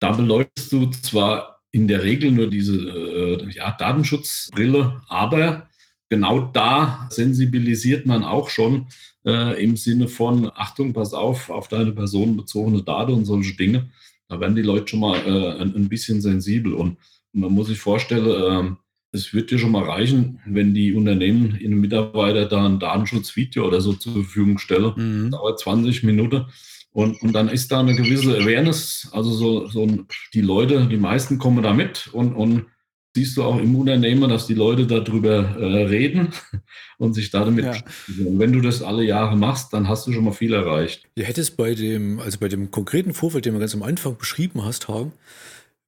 Da 0.00 0.12
beleuchtest 0.12 0.72
du 0.72 0.86
zwar 0.86 1.60
in 1.70 1.88
der 1.88 2.02
Regel 2.02 2.32
nur 2.32 2.48
diese 2.48 2.76
äh, 2.76 3.50
ja, 3.50 3.72
Datenschutzbrille, 3.72 5.02
aber 5.08 5.68
genau 6.08 6.40
da 6.40 7.08
sensibilisiert 7.10 8.06
man 8.06 8.24
auch 8.24 8.48
schon 8.48 8.86
äh, 9.24 9.62
im 9.62 9.76
Sinne 9.76 10.08
von, 10.08 10.50
Achtung, 10.54 10.92
pass 10.92 11.12
auf, 11.14 11.50
auf 11.50 11.68
deine 11.68 11.92
personenbezogene 11.92 12.82
Daten 12.82 13.12
und 13.12 13.24
solche 13.24 13.56
Dinge. 13.56 13.90
Da 14.28 14.40
werden 14.40 14.56
die 14.56 14.62
Leute 14.62 14.88
schon 14.88 15.00
mal 15.00 15.18
äh, 15.18 15.60
ein, 15.60 15.74
ein, 15.74 15.88
bisschen 15.88 16.20
sensibel. 16.20 16.74
Und 16.74 16.98
man 17.32 17.52
muss 17.52 17.68
sich 17.68 17.78
vorstellen, 17.78 18.26
äh, 18.26 18.76
es 19.12 19.32
wird 19.32 19.50
dir 19.50 19.58
schon 19.58 19.72
mal 19.72 19.84
reichen, 19.84 20.40
wenn 20.44 20.74
die 20.74 20.92
Unternehmen 20.92 21.58
ihren 21.58 21.80
Mitarbeiter 21.80 22.46
da 22.46 22.66
ein 22.66 22.78
Datenschutzvideo 22.78 23.66
oder 23.66 23.80
so 23.80 23.94
zur 23.94 24.12
Verfügung 24.12 24.58
stellen. 24.58 24.92
Mhm. 24.96 25.30
Dauert 25.30 25.60
20 25.60 26.02
Minuten. 26.02 26.46
Und, 26.90 27.20
und 27.22 27.32
dann 27.32 27.48
ist 27.48 27.70
da 27.70 27.80
eine 27.80 27.94
gewisse 27.94 28.36
Awareness, 28.36 29.08
also 29.12 29.30
so, 29.30 29.66
so 29.68 29.86
die 30.34 30.40
Leute, 30.40 30.86
die 30.86 30.96
meisten 30.96 31.38
kommen 31.38 31.62
da 31.62 31.72
mit 31.72 32.08
und, 32.12 32.34
und 32.34 32.66
siehst 33.14 33.36
du 33.36 33.42
auch 33.42 33.58
im 33.58 33.74
Unternehmen, 33.76 34.28
dass 34.28 34.46
die 34.46 34.54
Leute 34.54 34.86
darüber 34.86 35.56
äh, 35.58 35.84
reden 35.84 36.28
und 36.98 37.14
sich 37.14 37.30
damit 37.30 37.64
ja. 37.64 37.76
Und 38.24 38.38
wenn 38.38 38.52
du 38.52 38.60
das 38.60 38.82
alle 38.82 39.04
Jahre 39.04 39.36
machst, 39.36 39.72
dann 39.72 39.88
hast 39.88 40.06
du 40.06 40.12
schon 40.12 40.24
mal 40.24 40.32
viel 40.32 40.52
erreicht. 40.52 41.08
Du 41.16 41.22
hättest 41.22 41.56
bei 41.56 41.74
dem, 41.74 42.20
also 42.20 42.38
bei 42.38 42.48
dem 42.48 42.70
konkreten 42.70 43.14
Vorfall, 43.14 43.40
den 43.40 43.54
du 43.54 43.60
ganz 43.60 43.74
am 43.74 43.82
Anfang 43.82 44.16
beschrieben 44.16 44.64
hast, 44.64 44.88
Hagen, 44.88 45.12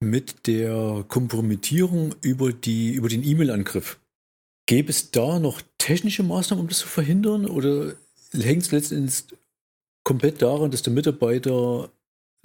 mit 0.00 0.46
der 0.46 1.04
Kompromittierung 1.08 2.14
über, 2.22 2.52
die, 2.52 2.92
über 2.92 3.08
den 3.08 3.22
E-Mail-Angriff. 3.22 3.98
Gäbe 4.66 4.90
es 4.90 5.10
da 5.10 5.38
noch 5.38 5.60
technische 5.78 6.22
Maßnahmen, 6.22 6.62
um 6.62 6.68
das 6.68 6.78
zu 6.78 6.88
verhindern? 6.88 7.46
Oder 7.46 7.94
hängt 8.32 8.62
es 8.62 8.72
letztendlich 8.72 9.24
komplett 10.04 10.40
daran, 10.42 10.70
dass 10.70 10.82
der 10.82 10.92
Mitarbeiter 10.92 11.90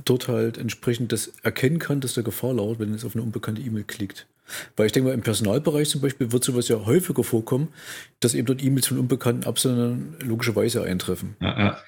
dort 0.03 0.27
halt 0.27 0.57
entsprechend 0.57 1.11
das 1.11 1.31
erkennen 1.43 1.79
kann, 1.79 2.01
dass 2.01 2.13
da 2.13 2.21
Gefahr 2.21 2.53
lauert, 2.53 2.79
wenn 2.79 2.93
es 2.93 3.05
auf 3.05 3.15
eine 3.15 3.23
unbekannte 3.23 3.61
E-Mail 3.61 3.85
klickt? 3.85 4.27
Weil 4.75 4.87
ich 4.87 4.91
denke 4.91 5.09
mal, 5.09 5.15
im 5.15 5.21
Personalbereich 5.21 5.89
zum 5.89 6.01
Beispiel 6.01 6.31
wird 6.31 6.43
sowas 6.43 6.67
ja 6.67 6.85
häufiger 6.85 7.23
vorkommen, 7.23 7.69
dass 8.19 8.33
eben 8.33 8.45
dort 8.45 8.63
E-Mails 8.63 8.87
von 8.87 8.99
unbekannten 8.99 9.45
Absendern 9.45 10.17
logischerweise 10.19 10.83
eintreffen. 10.83 11.35
Ja. 11.39 11.79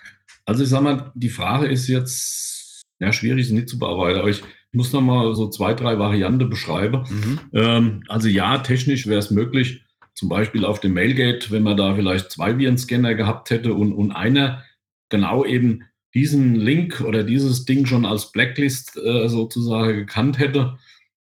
Also 0.45 0.63
ich 0.63 0.69
sag 0.69 0.81
mal, 0.81 1.11
die 1.13 1.29
Frage 1.29 1.67
ist 1.67 1.87
jetzt, 1.87 2.81
ja, 2.99 3.11
schwierig, 3.11 3.47
sie 3.47 3.53
nicht 3.53 3.69
zu 3.69 3.77
bearbeiten, 3.77 4.19
aber 4.19 4.29
ich 4.29 4.41
muss 4.71 4.93
noch 4.93 5.01
mal 5.01 5.33
so 5.35 5.49
zwei, 5.49 5.73
drei 5.73 5.97
Varianten 5.97 6.49
beschreiben. 6.49 7.05
Mhm. 7.09 7.39
Ähm, 7.53 8.03
also 8.07 8.27
ja, 8.27 8.57
technisch 8.59 9.07
wäre 9.07 9.19
es 9.19 9.31
möglich, 9.31 9.83
zum 10.13 10.29
Beispiel 10.29 10.65
auf 10.65 10.79
dem 10.79 10.93
Mailgate, 10.93 11.51
wenn 11.51 11.63
man 11.63 11.77
da 11.77 11.95
vielleicht 11.95 12.31
zwei 12.31 12.57
Virenscanner 12.57 13.15
gehabt 13.15 13.49
hätte 13.49 13.73
und, 13.73 13.93
und 13.93 14.11
einer 14.11 14.63
genau 15.09 15.45
eben 15.45 15.83
diesen 16.13 16.55
Link 16.55 17.01
oder 17.01 17.23
dieses 17.23 17.65
Ding 17.65 17.85
schon 17.85 18.05
als 18.05 18.31
Blacklist 18.31 18.97
äh, 18.97 19.27
sozusagen 19.29 19.95
gekannt 19.95 20.39
hätte, 20.39 20.77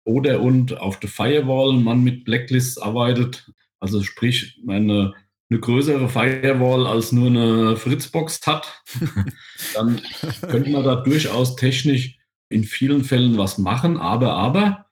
oder 0.06 0.41
und 0.41 0.79
auf 0.79 0.99
der 0.99 1.10
Firewall 1.10 1.73
man 1.73 2.03
mit 2.03 2.25
Blacklists 2.25 2.77
arbeitet, 2.77 3.49
also 3.79 4.03
sprich 4.03 4.60
eine, 4.67 5.13
eine 5.49 5.60
größere 5.60 6.10
Firewall 6.10 6.88
als 6.88 7.12
nur 7.12 7.27
eine 7.27 7.77
Fritzbox 7.77 8.45
hat, 8.45 8.84
dann 9.73 10.01
könnte 10.49 10.69
man 10.71 10.84
da 10.84 10.95
durchaus 10.95 11.56
technisch 11.56 12.17
in 12.54 12.63
vielen 12.63 13.04
Fällen 13.04 13.38
was 13.38 13.58
machen. 13.58 13.98
Aber, 13.98 14.34
aber, 14.34 14.86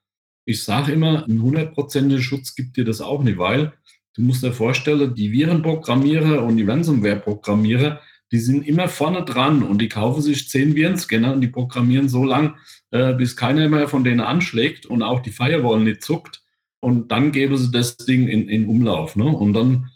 ich 0.45 0.63
sage 0.63 0.91
immer, 0.91 1.25
ein 1.27 1.41
hundertprozentiger 1.41 2.21
Schutz 2.21 2.55
gibt 2.55 2.77
dir 2.77 2.85
das 2.85 3.01
auch 3.01 3.23
nicht, 3.23 3.37
weil 3.37 3.73
du 4.15 4.23
musst 4.23 4.43
dir 4.43 4.51
vorstellen, 4.51 5.13
die 5.15 5.31
Virenprogrammierer 5.31 6.43
und 6.43 6.57
die 6.57 6.63
Ransomware-Programmierer, 6.63 8.01
die 8.31 8.39
sind 8.39 8.67
immer 8.67 8.87
vorne 8.87 9.23
dran 9.23 9.63
und 9.63 9.79
die 9.79 9.89
kaufen 9.89 10.21
sich 10.21 10.49
zehn 10.49 10.75
Virenscanner 10.75 11.33
und 11.33 11.41
die 11.41 11.47
programmieren 11.47 12.09
so 12.09 12.23
lang, 12.23 12.55
äh, 12.91 13.13
bis 13.13 13.35
keiner 13.35 13.67
mehr 13.69 13.87
von 13.87 14.03
denen 14.03 14.21
anschlägt 14.21 14.85
und 14.85 15.03
auch 15.03 15.21
die 15.21 15.31
Firewall 15.31 15.81
nicht 15.81 16.01
zuckt. 16.01 16.41
Und 16.79 17.11
dann 17.11 17.31
geben 17.31 17.57
sie 17.57 17.71
das 17.71 17.97
Ding 17.97 18.27
in, 18.27 18.49
in 18.49 18.67
Umlauf. 18.67 19.15
Ne? 19.15 19.25
Und 19.25 19.53
dann 19.53 19.91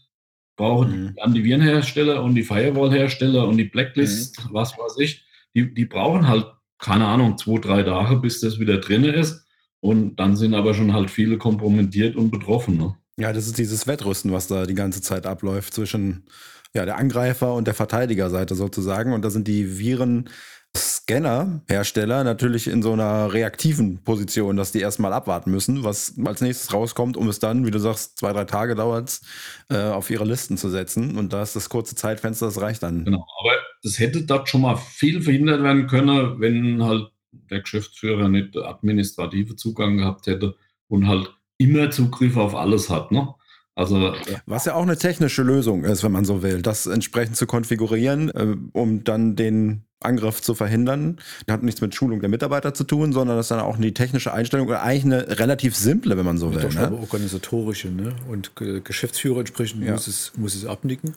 brauchen 0.55 1.05
mhm. 1.05 1.13
die 1.15 1.21
Antivirenhersteller 1.21 2.23
und 2.23 2.35
die 2.35 2.43
Firewall-Hersteller 2.43 3.47
und 3.47 3.57
die 3.57 3.65
Blacklist, 3.65 4.45
mhm. 4.45 4.53
was 4.53 4.77
weiß 4.77 4.99
ich, 4.99 5.25
die, 5.55 5.73
die 5.73 5.85
brauchen 5.85 6.27
halt, 6.27 6.45
keine 6.79 7.05
Ahnung, 7.07 7.37
zwei, 7.37 7.59
drei 7.59 7.83
Tage, 7.83 8.17
bis 8.17 8.41
das 8.41 8.59
wieder 8.59 8.77
drin 8.77 9.03
ist. 9.03 9.45
Und 9.79 10.17
dann 10.17 10.35
sind 10.35 10.53
aber 10.53 10.73
schon 10.73 10.93
halt 10.93 11.11
viele 11.11 11.37
kompromittiert 11.37 12.15
und 12.15 12.31
betroffen. 12.31 12.77
Ne? 12.77 12.95
Ja, 13.17 13.33
das 13.33 13.47
ist 13.47 13.57
dieses 13.57 13.87
Wettrüsten, 13.87 14.31
was 14.31 14.47
da 14.47 14.65
die 14.65 14.73
ganze 14.73 15.01
Zeit 15.01 15.25
abläuft 15.25 15.73
zwischen 15.73 16.25
ja, 16.73 16.85
der 16.85 16.97
Angreifer 16.97 17.53
und 17.53 17.67
der 17.67 17.73
Verteidigerseite 17.73 18.55
sozusagen. 18.55 19.13
Und 19.13 19.23
da 19.23 19.29
sind 19.29 19.47
die 19.47 19.79
Viren. 19.79 20.29
Scanner-Hersteller 20.75 22.23
natürlich 22.23 22.67
in 22.67 22.81
so 22.81 22.93
einer 22.93 23.33
reaktiven 23.33 24.03
Position, 24.03 24.57
dass 24.57 24.71
die 24.71 24.79
erstmal 24.79 25.13
abwarten 25.13 25.51
müssen, 25.51 25.83
was 25.83 26.15
als 26.23 26.41
nächstes 26.41 26.73
rauskommt, 26.73 27.17
um 27.17 27.27
es 27.27 27.39
dann, 27.39 27.65
wie 27.65 27.71
du 27.71 27.79
sagst, 27.79 28.19
zwei, 28.19 28.33
drei 28.33 28.45
Tage 28.45 28.75
dauert 28.75 29.21
äh, 29.69 29.77
auf 29.77 30.09
ihre 30.09 30.25
Listen 30.25 30.57
zu 30.57 30.69
setzen. 30.69 31.17
Und 31.17 31.33
da 31.33 31.41
ist 31.41 31.55
das 31.55 31.69
kurze 31.69 31.95
Zeitfenster, 31.95 32.47
das 32.47 32.61
reicht 32.61 32.83
dann. 32.83 33.05
Genau, 33.05 33.25
aber 33.39 33.53
es 33.83 33.99
hätte 33.99 34.23
dort 34.23 34.49
schon 34.49 34.61
mal 34.61 34.75
viel 34.75 35.21
verhindert 35.21 35.63
werden 35.63 35.87
können, 35.87 36.39
wenn 36.39 36.83
halt 36.83 37.09
der 37.49 37.61
Geschäftsführer 37.61 38.29
nicht 38.29 38.57
administrative 38.57 39.55
Zugang 39.55 39.97
gehabt 39.97 40.27
hätte 40.27 40.55
und 40.87 41.07
halt 41.07 41.31
immer 41.57 41.89
Zugriff 41.91 42.37
auf 42.37 42.55
alles 42.55 42.89
hat. 42.89 43.11
Ne? 43.11 43.33
Also, 43.75 44.13
Was 44.45 44.65
ja 44.65 44.75
auch 44.75 44.83
eine 44.83 44.97
technische 44.97 45.43
Lösung 45.43 45.83
ist, 45.83 46.03
wenn 46.03 46.13
man 46.13 46.23
so 46.23 46.41
will, 46.41 46.61
das 46.61 46.85
entsprechend 46.85 47.35
zu 47.35 47.45
konfigurieren, 47.45 48.29
äh, 48.29 48.55
um 48.71 49.03
dann 49.03 49.35
den 49.35 49.83
Angriff 49.99 50.41
zu 50.41 50.55
verhindern. 50.55 51.17
Das 51.45 51.55
hat 51.55 51.63
nichts 51.63 51.81
mit 51.81 51.93
Schulung 51.93 52.21
der 52.21 52.29
Mitarbeiter 52.29 52.73
zu 52.73 52.83
tun, 52.83 53.11
sondern 53.11 53.35
das 53.35 53.47
ist 53.47 53.51
dann 53.51 53.59
auch 53.59 53.75
eine 53.75 53.93
technische 53.93 54.31
Einstellung 54.33 54.67
oder 54.67 54.81
eigentlich 54.81 55.05
eine 55.05 55.39
relativ 55.39 55.75
simple, 55.75 56.15
wenn 56.15 56.25
man 56.25 56.37
so 56.37 56.53
will. 56.53 56.61
Doch 56.61 56.73
ne? 56.73 56.91
organisatorische 56.91 57.89
ne? 57.89 58.15
und 58.29 58.51
Geschäftsführer 58.55 59.39
entsprechend 59.39 59.83
ja. 59.83 59.93
muss, 59.93 60.07
es, 60.07 60.31
muss 60.37 60.55
es 60.55 60.65
abnicken. 60.65 61.15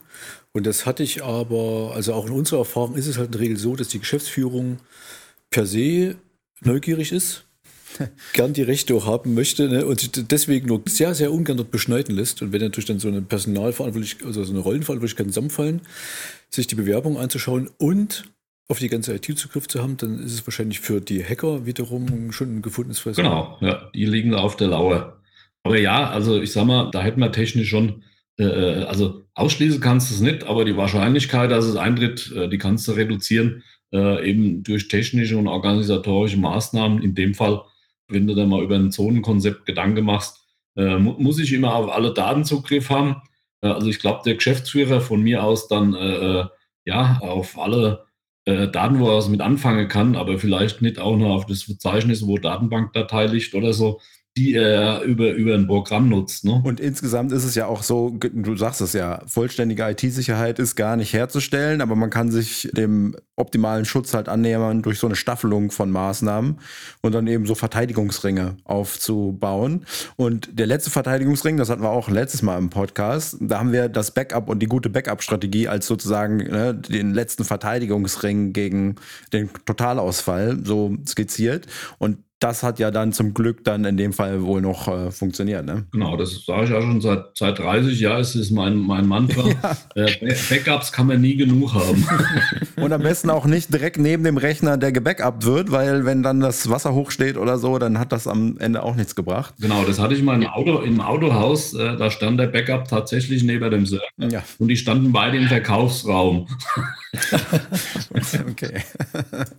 Und 0.51 0.65
das 0.65 0.85
hatte 0.85 1.03
ich 1.03 1.23
aber, 1.23 1.93
also 1.95 2.13
auch 2.13 2.25
in 2.25 2.33
unserer 2.33 2.59
Erfahrung 2.59 2.95
ist 2.95 3.07
es 3.07 3.17
halt 3.17 3.27
in 3.27 3.31
der 3.33 3.41
Regel 3.41 3.57
so, 3.57 3.75
dass 3.75 3.89
die 3.89 3.99
Geschäftsführung 3.99 4.79
per 5.49 5.65
se 5.65 6.15
neugierig 6.61 7.11
ist 7.11 7.45
gern 8.33 8.53
die 8.53 8.61
Rechte 8.61 8.95
auch 8.95 9.05
haben 9.05 9.33
möchte 9.33 9.67
ne, 9.67 9.85
und 9.85 10.31
deswegen 10.31 10.67
nur 10.67 10.81
sehr, 10.87 11.13
sehr 11.15 11.31
ungern 11.31 11.57
dort 11.57 11.71
beschneiden 11.71 12.15
lässt. 12.15 12.41
Und 12.41 12.51
wenn 12.51 12.61
natürlich 12.61 12.87
dann 12.87 12.99
so 12.99 13.07
eine 13.07 13.21
Personalverantwortlichkeit, 13.21 14.25
also 14.25 14.43
so 14.43 14.51
eine 14.51 14.61
Rollenverantwortlichkeit 14.61 15.27
zusammenfallen, 15.27 15.81
sich 16.49 16.67
die 16.67 16.75
Bewerbung 16.75 17.17
anzuschauen 17.17 17.69
und 17.77 18.25
auf 18.67 18.79
die 18.79 18.89
ganze 18.89 19.15
IT-Zugriff 19.15 19.67
zu 19.67 19.81
haben, 19.81 19.97
dann 19.97 20.19
ist 20.19 20.33
es 20.33 20.45
wahrscheinlich 20.45 20.79
für 20.79 21.01
die 21.01 21.23
Hacker 21.23 21.65
wiederum 21.65 22.31
schon 22.31 22.57
ein 22.57 22.61
gefundenes 22.61 22.99
Fressen. 22.99 23.23
Genau, 23.23 23.57
ja, 23.61 23.89
die 23.95 24.05
liegen 24.05 24.35
auf 24.35 24.55
der 24.57 24.67
Lauer. 24.67 25.19
Aber 25.63 25.77
ja, 25.77 26.09
also 26.09 26.39
ich 26.39 26.51
sag 26.51 26.65
mal, 26.65 26.89
da 26.91 27.01
hätten 27.01 27.19
wir 27.19 27.31
technisch 27.31 27.69
schon, 27.69 28.03
äh, 28.39 28.43
äh, 28.43 28.83
also 28.83 29.23
ausschließen 29.33 29.81
kannst 29.81 30.11
du 30.11 30.15
es 30.15 30.21
nicht, 30.21 30.43
aber 30.45 30.65
die 30.65 30.77
Wahrscheinlichkeit, 30.77 31.51
dass 31.51 31.65
es 31.65 31.75
eintritt, 31.75 32.31
äh, 32.35 32.47
die 32.47 32.59
kannst 32.59 32.87
du 32.87 32.91
reduzieren, 32.91 33.63
äh, 33.91 34.29
eben 34.29 34.61
durch 34.63 34.87
technische 34.87 35.37
und 35.37 35.47
organisatorische 35.47 36.37
Maßnahmen. 36.37 37.01
In 37.01 37.15
dem 37.15 37.33
Fall 37.33 37.61
wenn 38.09 38.27
du 38.27 38.35
da 38.35 38.45
mal 38.45 38.63
über 38.63 38.75
ein 38.75 38.91
Zonenkonzept 38.91 39.65
Gedanken 39.65 40.05
machst, 40.05 40.45
äh, 40.75 40.97
mu 40.97 41.15
muss 41.17 41.39
ich 41.39 41.53
immer 41.53 41.75
auf 41.75 41.91
alle 41.91 42.13
Daten 42.13 42.45
Zugriff 42.45 42.89
haben. 42.89 43.21
Äh, 43.61 43.67
also 43.67 43.87
ich 43.87 43.99
glaube, 43.99 44.21
der 44.25 44.35
Geschäftsführer 44.35 45.01
von 45.01 45.21
mir 45.21 45.43
aus 45.43 45.67
dann 45.67 45.93
äh, 45.93 46.41
äh 46.41 46.45
ja 46.85 47.19
auf 47.21 47.59
alle 47.59 48.05
äh, 48.45 48.67
Daten, 48.67 48.99
wo 48.99 49.09
er 49.09 49.17
was 49.17 49.29
mit 49.29 49.41
anfangen 49.41 49.87
kann, 49.89 50.15
aber 50.15 50.39
vielleicht 50.39 50.81
nicht 50.81 50.99
auch 50.99 51.15
nur 51.17 51.31
auf 51.31 51.45
das 51.45 51.63
Verzeichnis, 51.63 52.25
wo 52.25 52.37
Datenbankdatei 52.37 53.27
liegt 53.27 53.53
oder 53.53 53.73
so, 53.73 53.99
die 54.37 54.53
er 54.53 55.01
über, 55.01 55.33
über 55.33 55.53
ein 55.53 55.67
Programm 55.67 56.07
nutzt. 56.07 56.45
Ne? 56.45 56.61
Und 56.63 56.79
insgesamt 56.79 57.31
ist 57.31 57.43
es 57.43 57.55
ja 57.55 57.65
auch 57.65 57.83
so, 57.83 58.11
du 58.11 58.55
sagst 58.55 58.79
es 58.79 58.93
ja, 58.93 59.21
vollständige 59.25 59.89
IT-Sicherheit 59.89 60.59
ist 60.59 60.75
gar 60.75 60.95
nicht 60.95 61.13
herzustellen, 61.13 61.81
aber 61.81 61.95
man 61.95 62.09
kann 62.09 62.31
sich 62.31 62.69
dem 62.71 63.15
optimalen 63.35 63.85
Schutz 63.85 64.13
halt 64.13 64.29
annähern 64.29 64.81
durch 64.81 64.99
so 64.99 65.07
eine 65.07 65.15
Staffelung 65.15 65.71
von 65.71 65.89
Maßnahmen 65.89 66.59
und 67.01 67.15
dann 67.15 67.27
eben 67.27 67.45
so 67.45 67.55
Verteidigungsringe 67.55 68.57
aufzubauen. 68.63 69.85
Und 70.15 70.49
der 70.57 70.67
letzte 70.67 70.91
Verteidigungsring, 70.91 71.57
das 71.57 71.69
hatten 71.69 71.81
wir 71.81 71.89
auch 71.89 72.09
letztes 72.09 72.41
Mal 72.41 72.57
im 72.57 72.69
Podcast, 72.69 73.37
da 73.41 73.59
haben 73.59 73.71
wir 73.71 73.89
das 73.89 74.11
Backup 74.11 74.47
und 74.47 74.59
die 74.59 74.67
gute 74.67 74.89
Backup-Strategie 74.89 75.67
als 75.67 75.87
sozusagen 75.87 76.37
ne, 76.37 76.75
den 76.75 77.13
letzten 77.13 77.43
Verteidigungsring 77.43 78.53
gegen 78.53 78.95
den 79.33 79.49
Totalausfall 79.65 80.59
so 80.63 80.95
skizziert. 81.05 81.65
Und 81.97 82.19
das 82.39 82.63
hat 82.63 82.79
ja 82.79 82.89
dann 82.89 83.11
zum 83.11 83.33
Glück 83.33 83.65
dann 83.65 83.83
in 83.83 83.97
dem 83.97 84.13
Fall 84.13 84.43
wohl 84.43 84.61
noch 84.61 84.87
äh, 84.87 85.11
funktioniert. 85.11 85.65
Ne? 85.65 85.85
Genau, 85.91 86.15
das 86.15 86.45
sage 86.45 86.63
ich 86.63 86.69
ja 86.69 86.81
schon 86.81 87.01
seit, 87.01 87.25
seit 87.37 87.59
30 87.59 87.99
Jahren. 87.99 88.21
Es 88.21 88.33
ist 88.35 88.51
mein, 88.51 88.77
mein 88.77 89.05
Mantra. 89.05 89.43
Ja. 89.95 90.05
Äh, 90.05 90.35
Backups 90.49 90.91
kann 90.91 91.07
man 91.07 91.19
nie 91.19 91.35
genug 91.35 91.73
haben. 91.73 92.05
Und 92.75 92.93
am 92.93 93.01
besten 93.01 93.29
auch 93.29 93.45
nicht 93.45 93.73
direkt 93.73 93.97
neben 93.97 94.23
dem 94.23 94.37
Rechner, 94.37 94.77
der 94.77 94.91
gebackupt 94.91 95.45
wird, 95.45 95.71
weil 95.71 96.05
wenn 96.05 96.23
dann 96.23 96.39
das 96.39 96.69
Wasser 96.69 96.93
hochsteht 96.93 97.37
oder 97.37 97.57
so, 97.57 97.77
dann 97.79 97.99
hat 97.99 98.11
das 98.11 98.27
am 98.27 98.57
Ende 98.59 98.83
auch 98.83 98.95
nichts 98.95 99.15
gebracht. 99.15 99.55
Genau, 99.59 99.83
das 99.83 99.99
hatte 99.99 100.13
ich 100.13 100.21
mal 100.21 100.41
im, 100.41 100.47
Auto, 100.47 100.79
im 100.79 101.01
Autohaus. 101.01 101.73
Äh, 101.73 101.97
da 101.97 102.11
stand 102.11 102.39
der 102.39 102.47
Backup 102.47 102.87
tatsächlich 102.87 103.43
neben 103.43 103.69
dem 103.71 103.85
Server. 103.85 104.03
Ja. 104.17 104.43
Und 104.59 104.67
die 104.67 104.77
standen 104.77 105.11
beide 105.11 105.37
im 105.37 105.47
Verkaufsraum. 105.47 106.47
okay. 108.49 108.81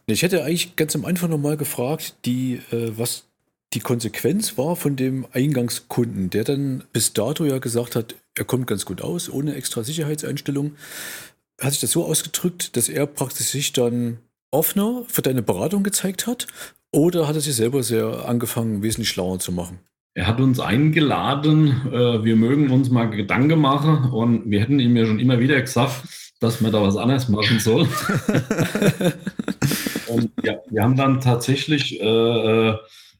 Ich 0.07 0.22
hätte 0.22 0.45
eigentlich 0.45 0.76
ganz 0.76 0.95
am 0.95 1.05
Anfang 1.05 1.31
nochmal 1.31 1.57
gefragt, 1.57 2.14
die 2.24 2.61
äh, 2.71 2.93
was 2.97 3.25
die 3.73 3.81
Konsequenz 3.81 4.59
war 4.59 4.75
von 4.75 4.97
dem 4.97 5.27
Eingangskunden, 5.33 6.31
der 6.31 6.45
dann 6.45 6.85
bis 6.93 7.12
dato 7.12 7.45
ja 7.45 7.59
gesagt 7.59 7.95
hat, 7.95 8.16
er 8.35 8.45
kommt 8.45 8.66
ganz 8.66 8.85
gut 8.85 9.01
aus, 9.01 9.31
ohne 9.31 9.55
extra 9.55 9.85
Sicherheitseinstellung. 9.85 10.73
Hat 11.61 11.73
sich 11.73 11.81
das 11.81 11.93
so 11.93 12.05
ausgedrückt, 12.05 12.77
dass 12.77 12.89
er 12.89 13.07
praktisch 13.07 13.47
sich 13.47 13.73
dann 13.73 14.18
offener 14.51 15.05
für 15.07 15.23
deine 15.23 15.43
Beratung 15.43 15.83
gezeigt 15.83 16.27
hat? 16.27 16.47
Oder 16.93 17.29
hat 17.29 17.37
er 17.37 17.41
sich 17.41 17.55
selber 17.55 17.83
sehr 17.83 18.27
angefangen, 18.27 18.83
wesentlich 18.83 19.11
schlauer 19.11 19.39
zu 19.39 19.53
machen? 19.53 19.79
Er 20.14 20.27
hat 20.27 20.41
uns 20.41 20.59
eingeladen, 20.59 21.68
äh, 21.93 22.25
wir 22.25 22.35
mögen 22.35 22.71
uns 22.71 22.91
mal 22.91 23.07
Gedanken 23.07 23.61
machen 23.61 24.11
und 24.11 24.51
wir 24.51 24.61
hätten 24.61 24.81
ihm 24.81 24.97
ja 24.97 25.07
schon 25.07 25.21
immer 25.21 25.39
wieder 25.39 25.61
gesagt, 25.61 26.03
dass 26.41 26.61
man 26.61 26.72
da 26.72 26.82
was 26.82 26.97
anderes 26.97 27.28
machen 27.28 27.61
soll. 27.61 27.82
und 30.09 30.32
ja, 30.43 30.57
wir 30.68 30.82
haben 30.82 30.97
dann 30.97 31.20
tatsächlich 31.20 32.01
äh, 32.01 32.05
äh, 32.05 32.76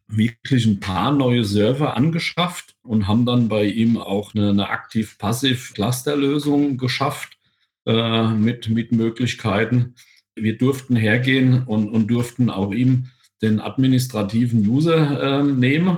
wirklich 0.09 0.67
ein 0.67 0.81
paar 0.81 1.13
neue 1.13 1.45
Server 1.45 1.97
angeschafft 1.97 2.75
und 2.83 3.07
haben 3.07 3.25
dann 3.27 3.49
bei 3.49 3.63
ihm 3.65 3.97
auch 3.99 4.35
eine, 4.35 4.51
eine 4.51 4.71
aktiv-passiv-Cluster-Lösung 4.71 6.79
geschafft 6.79 7.39
äh, 7.87 8.29
mit, 8.29 8.69
mit 8.69 8.91
Möglichkeiten. 8.93 9.95
Wir 10.35 10.59
durften 10.59 10.97
hergehen 10.97 11.63
und, 11.65 11.89
und 11.91 12.09
durften 12.09 12.51
auch 12.51 12.73
ihm 12.73 13.11
den 13.43 13.61
administrativen 13.61 14.67
User 14.67 15.41
äh, 15.41 15.43
nehmen. 15.43 15.97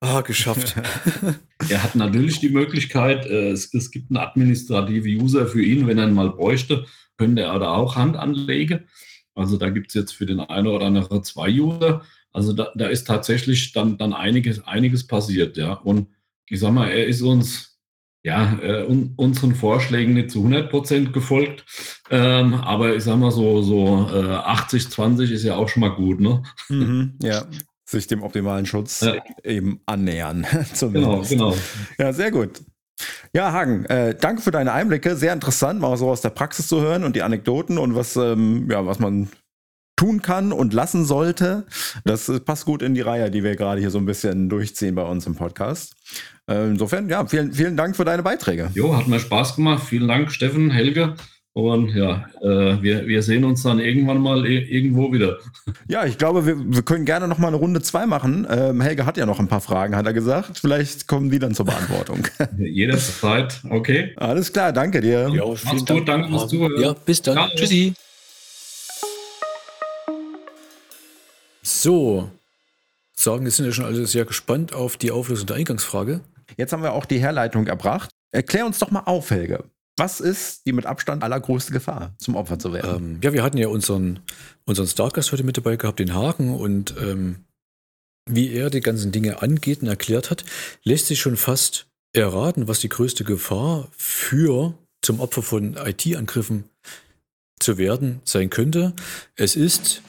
Ah, 0.00 0.22
geschafft. 0.22 0.76
er 1.68 1.82
hat 1.82 1.94
natürlich 1.94 2.40
die 2.40 2.48
Möglichkeit, 2.48 3.26
äh, 3.26 3.50
es, 3.50 3.72
es, 3.74 3.90
gibt 3.90 4.10
einen 4.10 4.16
administrativen 4.16 5.20
User 5.20 5.46
für 5.46 5.62
ihn, 5.62 5.86
wenn 5.86 5.98
er 5.98 6.08
ihn 6.08 6.14
mal 6.14 6.30
bräuchte, 6.30 6.86
könnte 7.18 7.42
er 7.42 7.58
da 7.58 7.74
auch 7.74 7.96
Hand 7.96 8.16
anlegen. 8.16 8.88
Also 9.34 9.58
da 9.58 9.68
gibt 9.68 9.88
es 9.88 9.94
jetzt 9.94 10.12
für 10.12 10.26
den 10.26 10.40
einen 10.40 10.66
oder 10.66 10.86
anderen 10.86 11.22
zwei 11.22 11.50
User. 11.50 12.02
Also 12.32 12.52
da, 12.52 12.72
da 12.74 12.86
ist 12.86 13.06
tatsächlich 13.06 13.72
dann, 13.72 13.98
dann 13.98 14.12
einiges, 14.12 14.66
einiges 14.66 15.06
passiert, 15.06 15.56
ja. 15.56 15.74
Und 15.74 16.08
ich 16.46 16.60
sag 16.60 16.72
mal, 16.72 16.88
er 16.88 17.06
ist 17.06 17.22
uns 17.22 17.69
ja, 18.22 18.58
äh, 18.62 18.84
un, 18.84 19.14
unseren 19.16 19.54
Vorschlägen 19.54 20.14
nicht 20.14 20.30
zu 20.30 20.38
100 20.38 20.70
Prozent 20.70 21.12
gefolgt. 21.12 21.64
Ähm, 22.10 22.54
aber 22.54 22.94
ich 22.94 23.04
sag 23.04 23.18
mal 23.18 23.30
so, 23.30 23.62
so 23.62 24.10
äh, 24.12 24.34
80, 24.34 24.90
20 24.90 25.30
ist 25.30 25.44
ja 25.44 25.56
auch 25.56 25.68
schon 25.68 25.80
mal 25.80 25.94
gut, 25.94 26.20
ne? 26.20 26.42
Mhm, 26.68 27.14
ja, 27.22 27.44
sich 27.84 28.06
dem 28.06 28.22
optimalen 28.22 28.66
Schutz 28.66 29.00
ja. 29.00 29.16
eben 29.44 29.80
annähern. 29.86 30.46
Genau, 30.80 31.22
genau. 31.22 31.54
Ja, 31.98 32.12
sehr 32.12 32.30
gut. 32.30 32.62
Ja, 33.32 33.52
Hagen, 33.52 33.86
äh, 33.86 34.14
danke 34.14 34.42
für 34.42 34.50
deine 34.50 34.72
Einblicke. 34.72 35.16
Sehr 35.16 35.32
interessant, 35.32 35.80
mal 35.80 35.96
so 35.96 36.10
aus 36.10 36.20
der 36.20 36.30
Praxis 36.30 36.68
zu 36.68 36.80
hören 36.80 37.04
und 37.04 37.16
die 37.16 37.22
Anekdoten 37.22 37.78
und 37.78 37.94
was, 37.94 38.16
ähm, 38.16 38.68
ja, 38.70 38.84
was 38.84 38.98
man 38.98 39.28
tun 40.00 40.22
kann 40.22 40.50
und 40.50 40.72
lassen 40.72 41.04
sollte. 41.04 41.66
Das 42.06 42.32
passt 42.46 42.64
gut 42.64 42.80
in 42.80 42.94
die 42.94 43.02
Reihe, 43.02 43.30
die 43.30 43.44
wir 43.44 43.54
gerade 43.54 43.82
hier 43.82 43.90
so 43.90 43.98
ein 43.98 44.06
bisschen 44.06 44.48
durchziehen 44.48 44.94
bei 44.94 45.02
uns 45.02 45.26
im 45.26 45.34
Podcast. 45.34 45.94
Äh, 46.48 46.70
insofern, 46.70 47.10
ja, 47.10 47.26
vielen, 47.26 47.52
vielen 47.52 47.76
Dank 47.76 47.96
für 47.96 48.06
deine 48.06 48.22
Beiträge. 48.22 48.70
Jo, 48.72 48.96
hat 48.96 49.08
mir 49.08 49.20
Spaß 49.20 49.56
gemacht. 49.56 49.84
Vielen 49.86 50.08
Dank, 50.08 50.32
Steffen, 50.32 50.70
Helge. 50.70 51.16
Und 51.52 51.94
ja, 51.94 52.24
äh, 52.40 52.80
wir, 52.80 53.08
wir 53.08 53.22
sehen 53.22 53.44
uns 53.44 53.62
dann 53.62 53.78
irgendwann 53.78 54.22
mal 54.22 54.46
irgendwo 54.46 55.12
wieder. 55.12 55.36
Ja, 55.86 56.06
ich 56.06 56.16
glaube, 56.16 56.46
wir, 56.46 56.56
wir 56.58 56.82
können 56.82 57.04
gerne 57.04 57.28
noch 57.28 57.36
mal 57.36 57.48
eine 57.48 57.58
Runde 57.58 57.82
zwei 57.82 58.06
machen. 58.06 58.46
Ähm, 58.48 58.80
Helge 58.80 59.04
hat 59.04 59.18
ja 59.18 59.26
noch 59.26 59.38
ein 59.38 59.48
paar 59.48 59.60
Fragen, 59.60 59.96
hat 59.96 60.06
er 60.06 60.14
gesagt. 60.14 60.60
Vielleicht 60.60 61.08
kommen 61.08 61.28
die 61.28 61.40
dann 61.40 61.54
zur 61.54 61.66
Beantwortung. 61.66 62.20
Jederzeit, 62.58 63.60
okay. 63.68 64.14
Alles 64.16 64.50
klar, 64.50 64.72
danke 64.72 65.02
dir. 65.02 65.28
Ja, 65.28 65.44
Mach's 65.44 65.84
gut, 65.84 66.08
danke 66.08 66.30
fürs 66.30 66.48
Zuhören. 66.48 66.80
Ja, 66.80 66.94
bis 66.94 67.20
dann. 67.20 67.34
Ciao. 67.34 67.48
Tschüssi. 67.54 67.94
So, 71.80 72.30
sagen, 73.14 73.44
wir 73.44 73.50
sind 73.50 73.64
ja 73.64 73.72
schon 73.72 73.86
alle 73.86 74.06
sehr 74.06 74.26
gespannt 74.26 74.74
auf 74.74 74.98
die 74.98 75.10
Auflösung 75.10 75.46
der 75.46 75.56
Eingangsfrage. 75.56 76.20
Jetzt 76.58 76.74
haben 76.74 76.82
wir 76.82 76.92
auch 76.92 77.06
die 77.06 77.20
Herleitung 77.20 77.66
erbracht. 77.68 78.10
Erklär 78.32 78.66
uns 78.66 78.78
doch 78.80 78.90
mal 78.90 79.04
auf, 79.06 79.30
Helge. 79.30 79.64
Was 79.96 80.20
ist 80.20 80.66
die 80.66 80.74
mit 80.74 80.84
Abstand 80.84 81.22
allergrößte 81.22 81.72
Gefahr, 81.72 82.14
zum 82.18 82.36
Opfer 82.36 82.58
zu 82.58 82.74
werden? 82.74 83.14
Ähm, 83.14 83.20
ja, 83.22 83.32
wir 83.32 83.42
hatten 83.42 83.56
ja 83.56 83.68
unseren, 83.68 84.20
unseren 84.66 84.88
Stargast 84.88 85.32
heute 85.32 85.42
mit 85.42 85.56
dabei 85.56 85.76
gehabt, 85.76 86.00
den 86.00 86.14
Haken, 86.14 86.54
und 86.54 86.94
ähm, 87.00 87.46
wie 88.26 88.52
er 88.52 88.68
die 88.68 88.80
ganzen 88.80 89.10
Dinge 89.10 89.40
angeht 89.40 89.80
und 89.80 89.88
erklärt 89.88 90.30
hat, 90.30 90.44
lässt 90.84 91.06
sich 91.06 91.18
schon 91.18 91.38
fast 91.38 91.86
erraten, 92.12 92.68
was 92.68 92.80
die 92.80 92.90
größte 92.90 93.24
Gefahr 93.24 93.88
für 93.96 94.74
zum 95.00 95.18
Opfer 95.18 95.42
von 95.42 95.78
IT-Angriffen 95.78 96.64
zu 97.58 97.78
werden 97.78 98.20
sein 98.24 98.50
könnte. 98.50 98.92
Es 99.34 99.56
ist 99.56 100.02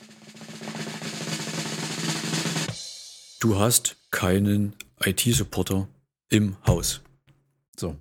du 3.41 3.59
hast 3.59 3.97
keinen 4.11 4.73
IT-Supporter 5.03 5.89
im 6.29 6.55
Haus. 6.65 7.01
So. 7.77 7.97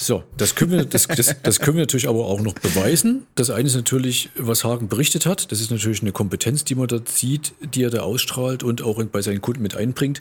So, 0.00 0.24
das 0.36 0.56
können, 0.56 0.72
wir, 0.72 0.84
das, 0.84 1.06
das, 1.06 1.36
das 1.42 1.60
können 1.60 1.76
wir 1.76 1.82
natürlich 1.82 2.08
aber 2.08 2.26
auch 2.26 2.40
noch 2.40 2.54
beweisen. 2.54 3.24
Das 3.36 3.50
eine 3.50 3.68
ist 3.68 3.76
natürlich, 3.76 4.30
was 4.36 4.64
Hagen 4.64 4.88
berichtet 4.88 5.26
hat. 5.26 5.52
Das 5.52 5.60
ist 5.60 5.70
natürlich 5.70 6.02
eine 6.02 6.10
Kompetenz, 6.10 6.64
die 6.64 6.74
man 6.74 6.88
da 6.88 6.98
sieht, 7.04 7.52
die 7.60 7.84
er 7.84 7.90
da 7.90 8.00
ausstrahlt 8.00 8.64
und 8.64 8.82
auch 8.82 9.02
bei 9.04 9.22
seinen 9.22 9.40
Kunden 9.40 9.62
mit 9.62 9.76
einbringt. 9.76 10.20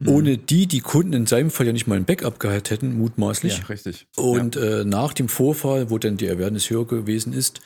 Mhm. 0.00 0.08
Ohne 0.08 0.38
die 0.38 0.66
die 0.66 0.80
Kunden 0.80 1.12
in 1.12 1.26
seinem 1.26 1.50
Fall 1.50 1.66
ja 1.66 1.72
nicht 1.72 1.86
mal 1.86 1.94
ein 1.94 2.06
Backup 2.06 2.40
gehalten 2.40 2.68
hätten, 2.70 2.98
mutmaßlich. 2.98 3.58
Ja, 3.58 3.64
richtig. 3.66 4.08
Und 4.16 4.56
ja. 4.56 4.80
äh, 4.80 4.84
nach 4.84 5.12
dem 5.12 5.28
Vorfall, 5.28 5.90
wo 5.90 5.98
dann 5.98 6.16
die 6.16 6.28
Awareness 6.28 6.68
höher 6.68 6.86
gewesen 6.86 7.32
ist, 7.32 7.60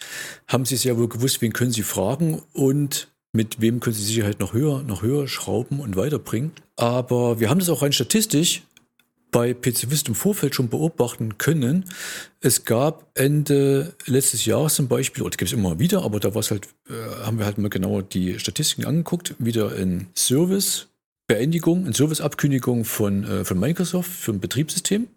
haben 0.49 0.67
sie 0.67 0.77
sehr 0.77 0.99
wohl 0.99 1.09
gewusst, 1.09 1.41
wen 1.41 1.55
können 1.55 1.73
sie 1.73 1.83
fragen 1.83 2.43
und 2.53 3.09
mit 3.33 3.61
wem 3.61 3.81
können 3.81 3.95
sie 3.95 4.05
Sicherheit 4.05 4.41
noch 4.41 4.53
höher, 4.53 4.83
noch 4.83 5.03
höher 5.03 5.27
schrauben 5.27 5.81
und 5.81 5.97
weiterbringen. 5.97 6.53
Aber 6.77 7.41
wir 7.41 7.49
haben 7.49 7.59
das 7.59 7.71
auch 7.71 7.83
rein 7.83 7.93
statistisch 7.93 8.63
bei 9.31 9.55
PCWist 9.55 10.09
im 10.09 10.15
Vorfeld 10.15 10.55
schon 10.55 10.69
beobachten 10.69 11.39
können. 11.39 11.87
Es 12.41 12.67
gab 12.67 13.11
Ende 13.15 13.95
letztes 14.05 14.45
Jahres 14.45 14.75
zum 14.75 14.89
Beispiel, 14.89 15.23
oder 15.23 15.37
gibt 15.37 15.51
es 15.51 15.55
immer 15.57 15.79
wieder, 15.79 16.05
aber 16.05 16.21
da 16.21 16.35
war 16.35 16.43
halt, 16.43 16.69
äh, 16.89 17.25
haben 17.25 17.39
wir 17.39 17.47
halt 17.47 17.57
mal 17.57 17.71
genauer 17.71 18.03
die 18.03 18.39
Statistiken 18.39 18.85
angeguckt, 18.85 19.35
wieder 19.39 19.75
in 19.75 20.09
Service, 20.15 20.89
Beendigung, 21.27 21.87
in 21.87 21.95
Serviceabkündigung 21.95 22.85
von, 22.85 23.25
äh, 23.25 23.45
von 23.47 23.59
Microsoft 23.59 24.11
für 24.11 24.33
ein 24.33 24.41
Betriebssystem. 24.41 25.09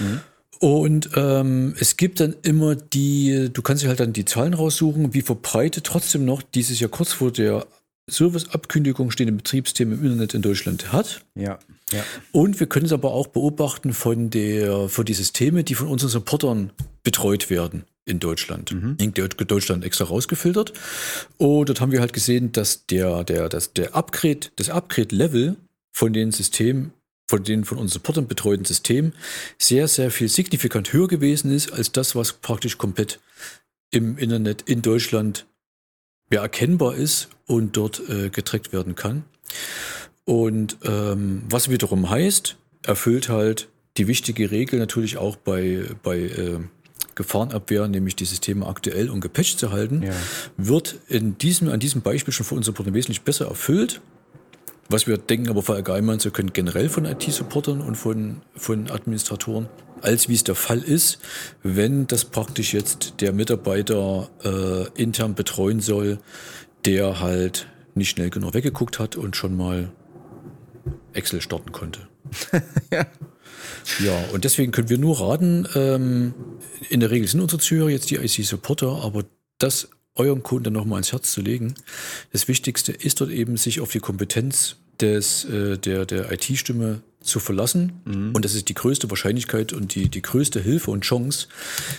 Mhm. 0.00 0.20
Und 0.60 1.10
ähm, 1.14 1.74
es 1.78 1.96
gibt 1.96 2.20
dann 2.20 2.34
immer 2.42 2.74
die, 2.74 3.50
du 3.52 3.62
kannst 3.62 3.82
dir 3.82 3.88
halt 3.88 4.00
dann 4.00 4.12
die 4.12 4.24
Zahlen 4.24 4.54
raussuchen, 4.54 5.14
wie 5.14 5.22
verbreitet 5.22 5.84
trotzdem 5.84 6.24
noch 6.24 6.42
dieses 6.42 6.80
Jahr 6.80 6.90
kurz 6.90 7.12
vor 7.12 7.30
der 7.30 7.66
Serviceabkündigung 8.10 9.10
stehende 9.10 9.34
Betriebssystem 9.34 9.92
im 9.92 10.02
Internet 10.02 10.34
in 10.34 10.42
Deutschland 10.42 10.92
hat. 10.92 11.24
Ja. 11.34 11.58
ja. 11.92 12.02
Und 12.32 12.58
wir 12.58 12.66
können 12.66 12.86
es 12.86 12.92
aber 12.92 13.12
auch 13.12 13.28
beobachten 13.28 13.92
von 13.92 14.30
der, 14.30 14.88
von 14.88 15.04
die 15.04 15.14
Systeme, 15.14 15.62
die 15.62 15.74
von 15.74 15.88
unseren 15.88 16.10
Supportern 16.10 16.72
betreut 17.04 17.50
werden 17.50 17.84
in 18.06 18.18
Deutschland. 18.18 18.72
Mhm. 18.72 18.96
Deutschland 19.46 19.84
extra 19.84 20.06
rausgefiltert. 20.06 20.72
Und 21.36 21.68
dort 21.68 21.80
haben 21.80 21.92
wir 21.92 22.00
halt 22.00 22.12
gesehen, 22.12 22.52
dass 22.52 22.86
der, 22.86 23.22
der, 23.24 23.48
dass 23.48 23.74
der 23.74 23.94
Upgrade, 23.94 24.48
das 24.56 24.70
Upgrade-Level 24.70 25.56
von 25.92 26.12
den 26.12 26.32
Systemen 26.32 26.92
von 27.28 27.44
den 27.44 27.64
von 27.64 27.78
uns 27.78 27.92
Supportern 27.92 28.26
betreuten 28.26 28.64
Systemen 28.64 29.12
sehr, 29.58 29.86
sehr 29.86 30.10
viel 30.10 30.28
signifikant 30.28 30.92
höher 30.92 31.08
gewesen 31.08 31.52
ist 31.52 31.72
als 31.72 31.92
das, 31.92 32.16
was 32.16 32.32
praktisch 32.32 32.78
komplett 32.78 33.20
im 33.90 34.18
Internet 34.18 34.62
in 34.62 34.82
Deutschland 34.82 35.46
ja, 36.32 36.42
erkennbar 36.42 36.94
ist 36.94 37.28
und 37.46 37.76
dort 37.76 38.02
äh, 38.08 38.30
getrackt 38.30 38.72
werden 38.72 38.94
kann. 38.94 39.24
Und 40.24 40.78
ähm, 40.84 41.42
was 41.48 41.70
wiederum 41.70 42.10
heißt, 42.10 42.56
erfüllt 42.84 43.28
halt 43.28 43.68
die 43.96 44.08
wichtige 44.08 44.50
Regel 44.50 44.78
natürlich 44.78 45.16
auch 45.16 45.36
bei, 45.36 45.84
bei 46.02 46.18
äh, 46.18 46.58
Gefahrenabwehr, 47.14 47.88
nämlich 47.88 48.16
die 48.16 48.26
Systeme 48.26 48.66
aktuell 48.66 49.10
und 49.10 49.20
gepatcht 49.20 49.58
zu 49.58 49.72
halten, 49.72 50.02
ja. 50.02 50.12
wird 50.56 51.00
in 51.08 51.36
diesem, 51.38 51.68
an 51.68 51.80
diesem 51.80 52.02
Beispiel 52.02 52.32
schon 52.32 52.46
von 52.46 52.58
unseren 52.58 52.74
Supportern 52.74 52.94
wesentlich 52.94 53.22
besser 53.22 53.48
erfüllt 53.48 54.00
was 54.88 55.06
wir 55.06 55.18
denken 55.18 55.48
aber 55.48 55.62
verallgemeinern 55.62 56.20
zu 56.20 56.30
können, 56.30 56.52
generell 56.52 56.88
von 56.88 57.04
IT-Supportern 57.04 57.80
und 57.80 57.96
von, 57.96 58.42
von 58.56 58.90
Administratoren, 58.90 59.68
als 60.00 60.28
wie 60.28 60.34
es 60.34 60.44
der 60.44 60.54
Fall 60.54 60.80
ist, 60.80 61.18
wenn 61.62 62.06
das 62.06 62.24
praktisch 62.24 62.72
jetzt 62.72 63.14
der 63.20 63.32
Mitarbeiter 63.32 64.30
äh, 64.44 65.00
intern 65.00 65.34
betreuen 65.34 65.80
soll, 65.80 66.18
der 66.84 67.20
halt 67.20 67.68
nicht 67.94 68.10
schnell 68.10 68.30
genug 68.30 68.54
weggeguckt 68.54 68.98
hat 68.98 69.16
und 69.16 69.36
schon 69.36 69.56
mal 69.56 69.90
Excel 71.12 71.40
starten 71.40 71.72
konnte. 71.72 72.08
ja. 72.92 73.06
Ja, 74.00 74.24
und 74.32 74.44
deswegen 74.44 74.70
können 74.70 74.88
wir 74.88 74.98
nur 74.98 75.20
raten, 75.20 75.66
ähm, 75.74 76.34
in 76.90 77.00
der 77.00 77.10
Regel 77.10 77.26
sind 77.26 77.40
unsere 77.40 77.60
Zuhörer 77.60 77.88
jetzt 77.88 78.10
die 78.10 78.16
IC-Supporter, 78.16 79.02
aber 79.02 79.24
das 79.58 79.88
eurem 80.18 80.42
Kunden 80.42 80.72
nochmal 80.72 80.96
ans 80.96 81.12
Herz 81.12 81.32
zu 81.32 81.40
legen. 81.40 81.74
Das 82.32 82.48
Wichtigste 82.48 82.92
ist 82.92 83.20
dort 83.20 83.30
eben, 83.30 83.56
sich 83.56 83.80
auf 83.80 83.90
die 83.90 84.00
Kompetenz 84.00 84.76
des, 85.00 85.44
äh, 85.44 85.78
der, 85.78 86.06
der 86.06 86.30
IT-Stimme 86.32 87.00
zu 87.20 87.40
verlassen. 87.40 88.00
Mhm. 88.04 88.32
Und 88.34 88.44
das 88.44 88.54
ist 88.54 88.68
die 88.68 88.74
größte 88.74 89.10
Wahrscheinlichkeit 89.10 89.72
und 89.72 89.94
die, 89.94 90.08
die 90.08 90.22
größte 90.22 90.60
Hilfe 90.60 90.90
und 90.90 91.02
Chance, 91.02 91.48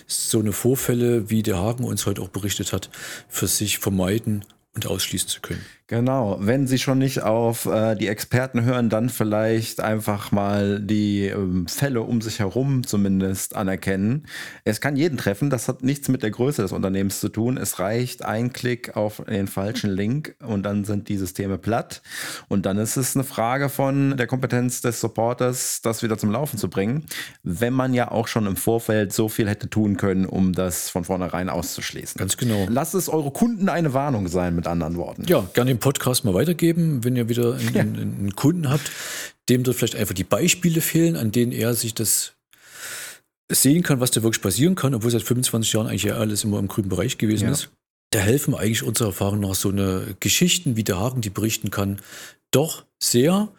so 0.08 0.40
eine 0.40 0.54
Vorfälle, 0.54 1.30
wie 1.30 1.44
der 1.44 1.58
Hagen 1.58 1.84
uns 1.84 2.06
heute 2.06 2.22
auch 2.22 2.30
berichtet 2.30 2.74
hat, 2.74 2.90
für 3.28 3.48
sich 3.48 3.80
vermeiden 3.80 4.46
und 4.76 4.88
ausschließen 4.88 5.30
zu 5.30 5.42
können. 5.42 5.66
Genau, 5.90 6.38
wenn 6.40 6.68
Sie 6.68 6.78
schon 6.78 7.00
nicht 7.00 7.24
auf 7.24 7.66
äh, 7.66 7.96
die 7.96 8.10
Experten 8.10 8.64
hören, 8.64 8.90
dann 8.90 9.10
vielleicht 9.10 9.82
einfach 9.82 10.32
mal 10.32 10.80
die 10.80 11.26
ähm, 11.26 11.66
Fälle 11.66 12.04
um 12.04 12.22
sich 12.22 12.38
herum 12.38 12.86
zumindest 12.86 13.56
anerkennen. 13.56 14.28
Es 14.66 14.82
kann 14.82 14.96
jeden 14.96 15.18
treffen, 15.18 15.50
das 15.50 15.68
hat 15.68 15.82
nichts 15.82 16.08
mit 16.08 16.22
der 16.22 16.30
Größe 16.30 16.62
des 16.62 16.74
Unternehmens 16.74 17.20
zu 17.20 17.30
tun. 17.30 17.58
Es 17.58 17.80
reicht 17.80 18.24
ein 18.24 18.54
Klick 18.54 18.96
auf 18.96 19.24
den 19.28 19.48
falschen 19.48 19.90
Link 19.90 20.36
und 20.46 20.62
dann 20.62 20.86
sind 20.86 21.10
die 21.10 21.18
Systeme 21.18 21.58
platt. 21.58 22.04
Und 22.50 22.68
dann 22.68 22.78
ist 22.78 22.96
es 22.96 23.16
eine 23.16 23.24
Frage 23.24 23.68
von 23.68 24.16
der 24.16 24.28
Kompetenz 24.28 24.82
des 24.82 25.02
Supporters, 25.02 25.82
das 25.82 26.04
wieder 26.04 26.20
zum 26.20 26.30
Laufen 26.30 26.60
zu 26.60 26.70
bringen, 26.70 27.08
wenn 27.42 27.74
man 27.74 27.96
ja 27.96 28.12
auch 28.12 28.28
schon 28.28 28.46
im 28.46 28.58
Vorfeld 28.58 29.12
so 29.12 29.28
viel 29.28 29.50
hätte 29.50 29.72
tun 29.72 29.98
können, 29.98 30.28
um 30.28 30.54
das 30.54 30.92
von 30.92 31.04
vornherein 31.04 31.50
auszuschließen. 31.50 32.20
Ganz 32.20 32.38
genau. 32.38 32.68
Lasst 32.70 32.94
es 32.94 33.10
eure 33.10 33.32
Kunden 33.32 33.70
eine 33.70 33.96
Warnung 33.96 34.28
sein, 34.28 34.54
mit 34.56 34.68
anderen 34.68 34.96
Worten. 34.96 35.24
Ja, 35.26 35.48
gerne 35.52 35.79
Podcast 35.80 36.26
mal 36.26 36.34
weitergeben, 36.34 37.04
wenn 37.04 37.16
ihr 37.16 37.30
wieder 37.30 37.56
einen, 37.56 37.76
ja. 37.76 37.82
einen, 37.82 38.36
Kunden 38.36 38.70
habt, 38.70 38.92
dem 39.50 39.64
dort 39.64 39.78
vielleicht 39.78 39.96
einfach 39.96 40.14
die 40.14 40.24
Beispiele 40.24 40.82
fehlen, 40.82 41.16
an 41.16 41.32
denen 41.32 41.52
er 41.52 41.74
sich 41.74 41.94
das 41.94 42.34
sehen 43.52 43.84
kann, 43.84 44.00
was 44.00 44.12
da 44.12 44.22
wirklich 44.22 44.42
passieren 44.42 44.76
kann, 44.76 44.94
obwohl 44.94 45.12
seit 45.12 45.24
25 45.24 45.74
Jahren 45.74 45.88
eigentlich 45.88 46.04
ja 46.04 46.16
alles 46.16 46.44
immer 46.44 46.60
im 46.60 46.68
grünen 46.68 46.90
Bereich 46.90 47.18
gewesen 47.18 47.46
ja. 47.46 47.52
ist. 47.52 47.70
Da 48.12 48.20
helfen 48.20 48.56
eigentlich 48.56 48.84
unserer 48.84 49.10
Erfahrung 49.10 49.40
nach 49.40 49.56
so 49.56 49.70
eine 49.70 50.16
Geschichten, 50.20 50.76
wie 50.76 50.84
der 50.84 51.00
Hagen 51.00 51.22
die 51.22 51.30
berichten 51.30 51.72
kann, 51.72 52.02
doch 52.52 52.86
sehr, 53.02 53.50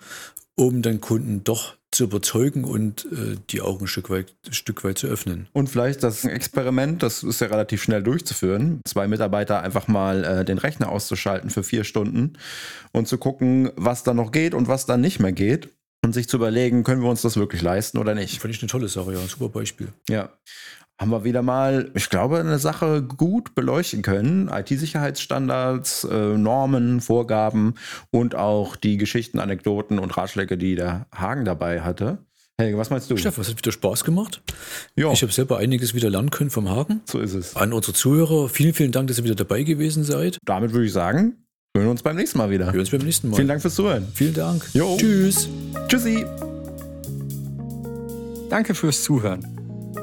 um 0.57 0.83
den 0.83 1.01
Kunden 1.01 1.45
doch 1.45 1.77
zu 1.91 2.05
überzeugen 2.05 2.65
und 2.65 3.07
äh, 3.13 3.37
die 3.51 3.61
Augen 3.61 3.85
ein 3.85 3.89
Stück, 3.89 4.11
weit, 4.11 4.35
ein 4.47 4.53
Stück 4.53 4.85
weit 4.85 4.99
zu 4.99 5.09
öffnen. 5.09 5.49
Und 5.53 5.69
vielleicht 5.69 6.03
das 6.03 6.25
Experiment, 6.25 7.03
das 7.03 7.23
ist 7.23 7.41
ja 7.41 7.49
relativ 7.49 7.83
schnell 7.83 8.03
durchzuführen, 8.03 8.81
zwei 8.87 9.09
Mitarbeiter 9.09 9.63
einfach 9.63 9.89
mal 9.89 10.25
äh, 10.25 10.45
den 10.45 10.59
Rechner 10.59 10.91
auszuschalten 10.91 11.51
für 11.51 11.63
vier 11.63 11.85
Stunden 11.85 12.35
und 12.93 13.09
zu 13.09 13.19
gucken, 13.19 13.71
was 13.77 14.03
da 14.05 14.15
noch 14.15 14.31
geht 14.31 14.55
und 14.55 14.69
was 14.69 14.87
dann 14.87 15.01
nicht 15.01 15.21
mehr 15.21 15.33
geht. 15.33 15.71
Und 16.03 16.15
sich 16.15 16.31
zu 16.31 16.39
überlegen, 16.39 16.83
können 16.83 17.03
wir 17.03 17.11
uns 17.11 17.21
das 17.21 17.37
wirklich 17.37 17.61
leisten 17.61 17.99
oder 17.99 18.15
nicht. 18.15 18.41
Finde 18.41 18.57
ich 18.57 18.63
eine 18.63 18.71
tolle 18.71 18.89
Sache, 18.89 19.13
ja, 19.13 19.19
super 19.21 19.51
Beispiel. 19.51 19.89
Ja 20.09 20.31
haben 21.01 21.11
wir 21.11 21.25
wieder 21.25 21.41
mal, 21.41 21.91
ich 21.95 22.11
glaube, 22.11 22.39
eine 22.41 22.59
Sache 22.59 23.03
gut 23.03 23.55
beleuchten 23.55 24.03
können. 24.03 24.51
IT-Sicherheitsstandards, 24.53 26.05
äh, 26.05 26.37
Normen, 26.37 27.01
Vorgaben 27.01 27.75
und 28.11 28.35
auch 28.35 28.77
die 28.77 28.99
Geschichten, 28.99 29.39
Anekdoten 29.39 29.99
und 29.99 30.15
Ratschläge, 30.19 30.59
die 30.59 30.75
der 30.75 31.07
Hagen 31.15 31.47
dabei 31.47 31.81
hatte. 31.81 32.19
Helge, 32.59 32.77
was 32.77 32.91
meinst 32.91 33.11
du? 33.11 33.17
Steffen, 33.17 33.41
es 33.41 33.49
hat 33.49 33.57
wieder 33.57 33.73
Spaß 33.73 34.05
gemacht. 34.05 34.43
Ja. 34.95 35.11
Ich 35.11 35.23
habe 35.23 35.33
selber 35.33 35.57
einiges 35.57 35.95
wieder 35.95 36.11
lernen 36.11 36.29
können 36.29 36.51
vom 36.51 36.69
Hagen. 36.69 37.01
So 37.07 37.19
ist 37.19 37.33
es. 37.33 37.57
An 37.57 37.73
unsere 37.73 37.95
Zuhörer, 37.95 38.51
vielen, 38.51 38.75
vielen 38.75 38.93
Dank, 38.93 39.09
dass 39.09 39.17
ihr 39.17 39.25
wieder 39.25 39.35
dabei 39.35 39.63
gewesen 39.63 40.05
seid. 40.05 40.37
Damit 40.45 40.75
würde 40.75 40.85
ich 40.85 40.93
sagen, 40.93 41.47
hören 41.75 41.87
wir 41.87 41.91
uns 41.93 42.03
beim 42.03 42.17
nächsten 42.17 42.37
Mal 42.37 42.51
wieder. 42.51 42.67
Wir 42.67 42.73
hören 42.73 42.81
uns 42.81 42.91
beim 42.91 43.01
nächsten 43.01 43.31
Mal. 43.31 43.37
Vielen 43.37 43.49
Dank 43.49 43.63
fürs 43.63 43.75
Zuhören. 43.75 44.07
Vielen 44.13 44.35
Dank. 44.35 44.69
Jo. 44.75 44.99
Tschüss. 44.99 45.49
Tschüssi. 45.89 46.27
Danke 48.51 48.75
fürs 48.75 49.03
Zuhören. 49.03 49.60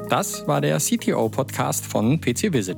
Das 0.10 0.48
war 0.48 0.62
der 0.62 0.78
CTO-Podcast 0.78 1.86
von 1.86 2.22
PC 2.22 2.54
Visit. 2.54 2.78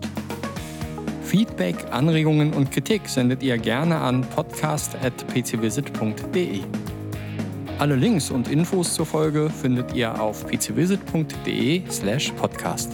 Feedback, 1.23 1.75
Anregungen 1.91 2.53
und 2.53 2.71
Kritik 2.71 3.07
sendet 3.07 3.43
ihr 3.43 3.57
gerne 3.57 3.97
an 3.97 4.21
podcast.pcvisit.de. 4.21 6.61
Alle 7.77 7.95
Links 7.95 8.31
und 8.31 8.47
Infos 8.49 8.95
zur 8.95 9.05
Folge 9.05 9.49
findet 9.49 9.93
ihr 9.93 10.19
auf 10.19 10.45
pcvisit.de/podcast. 10.47 12.91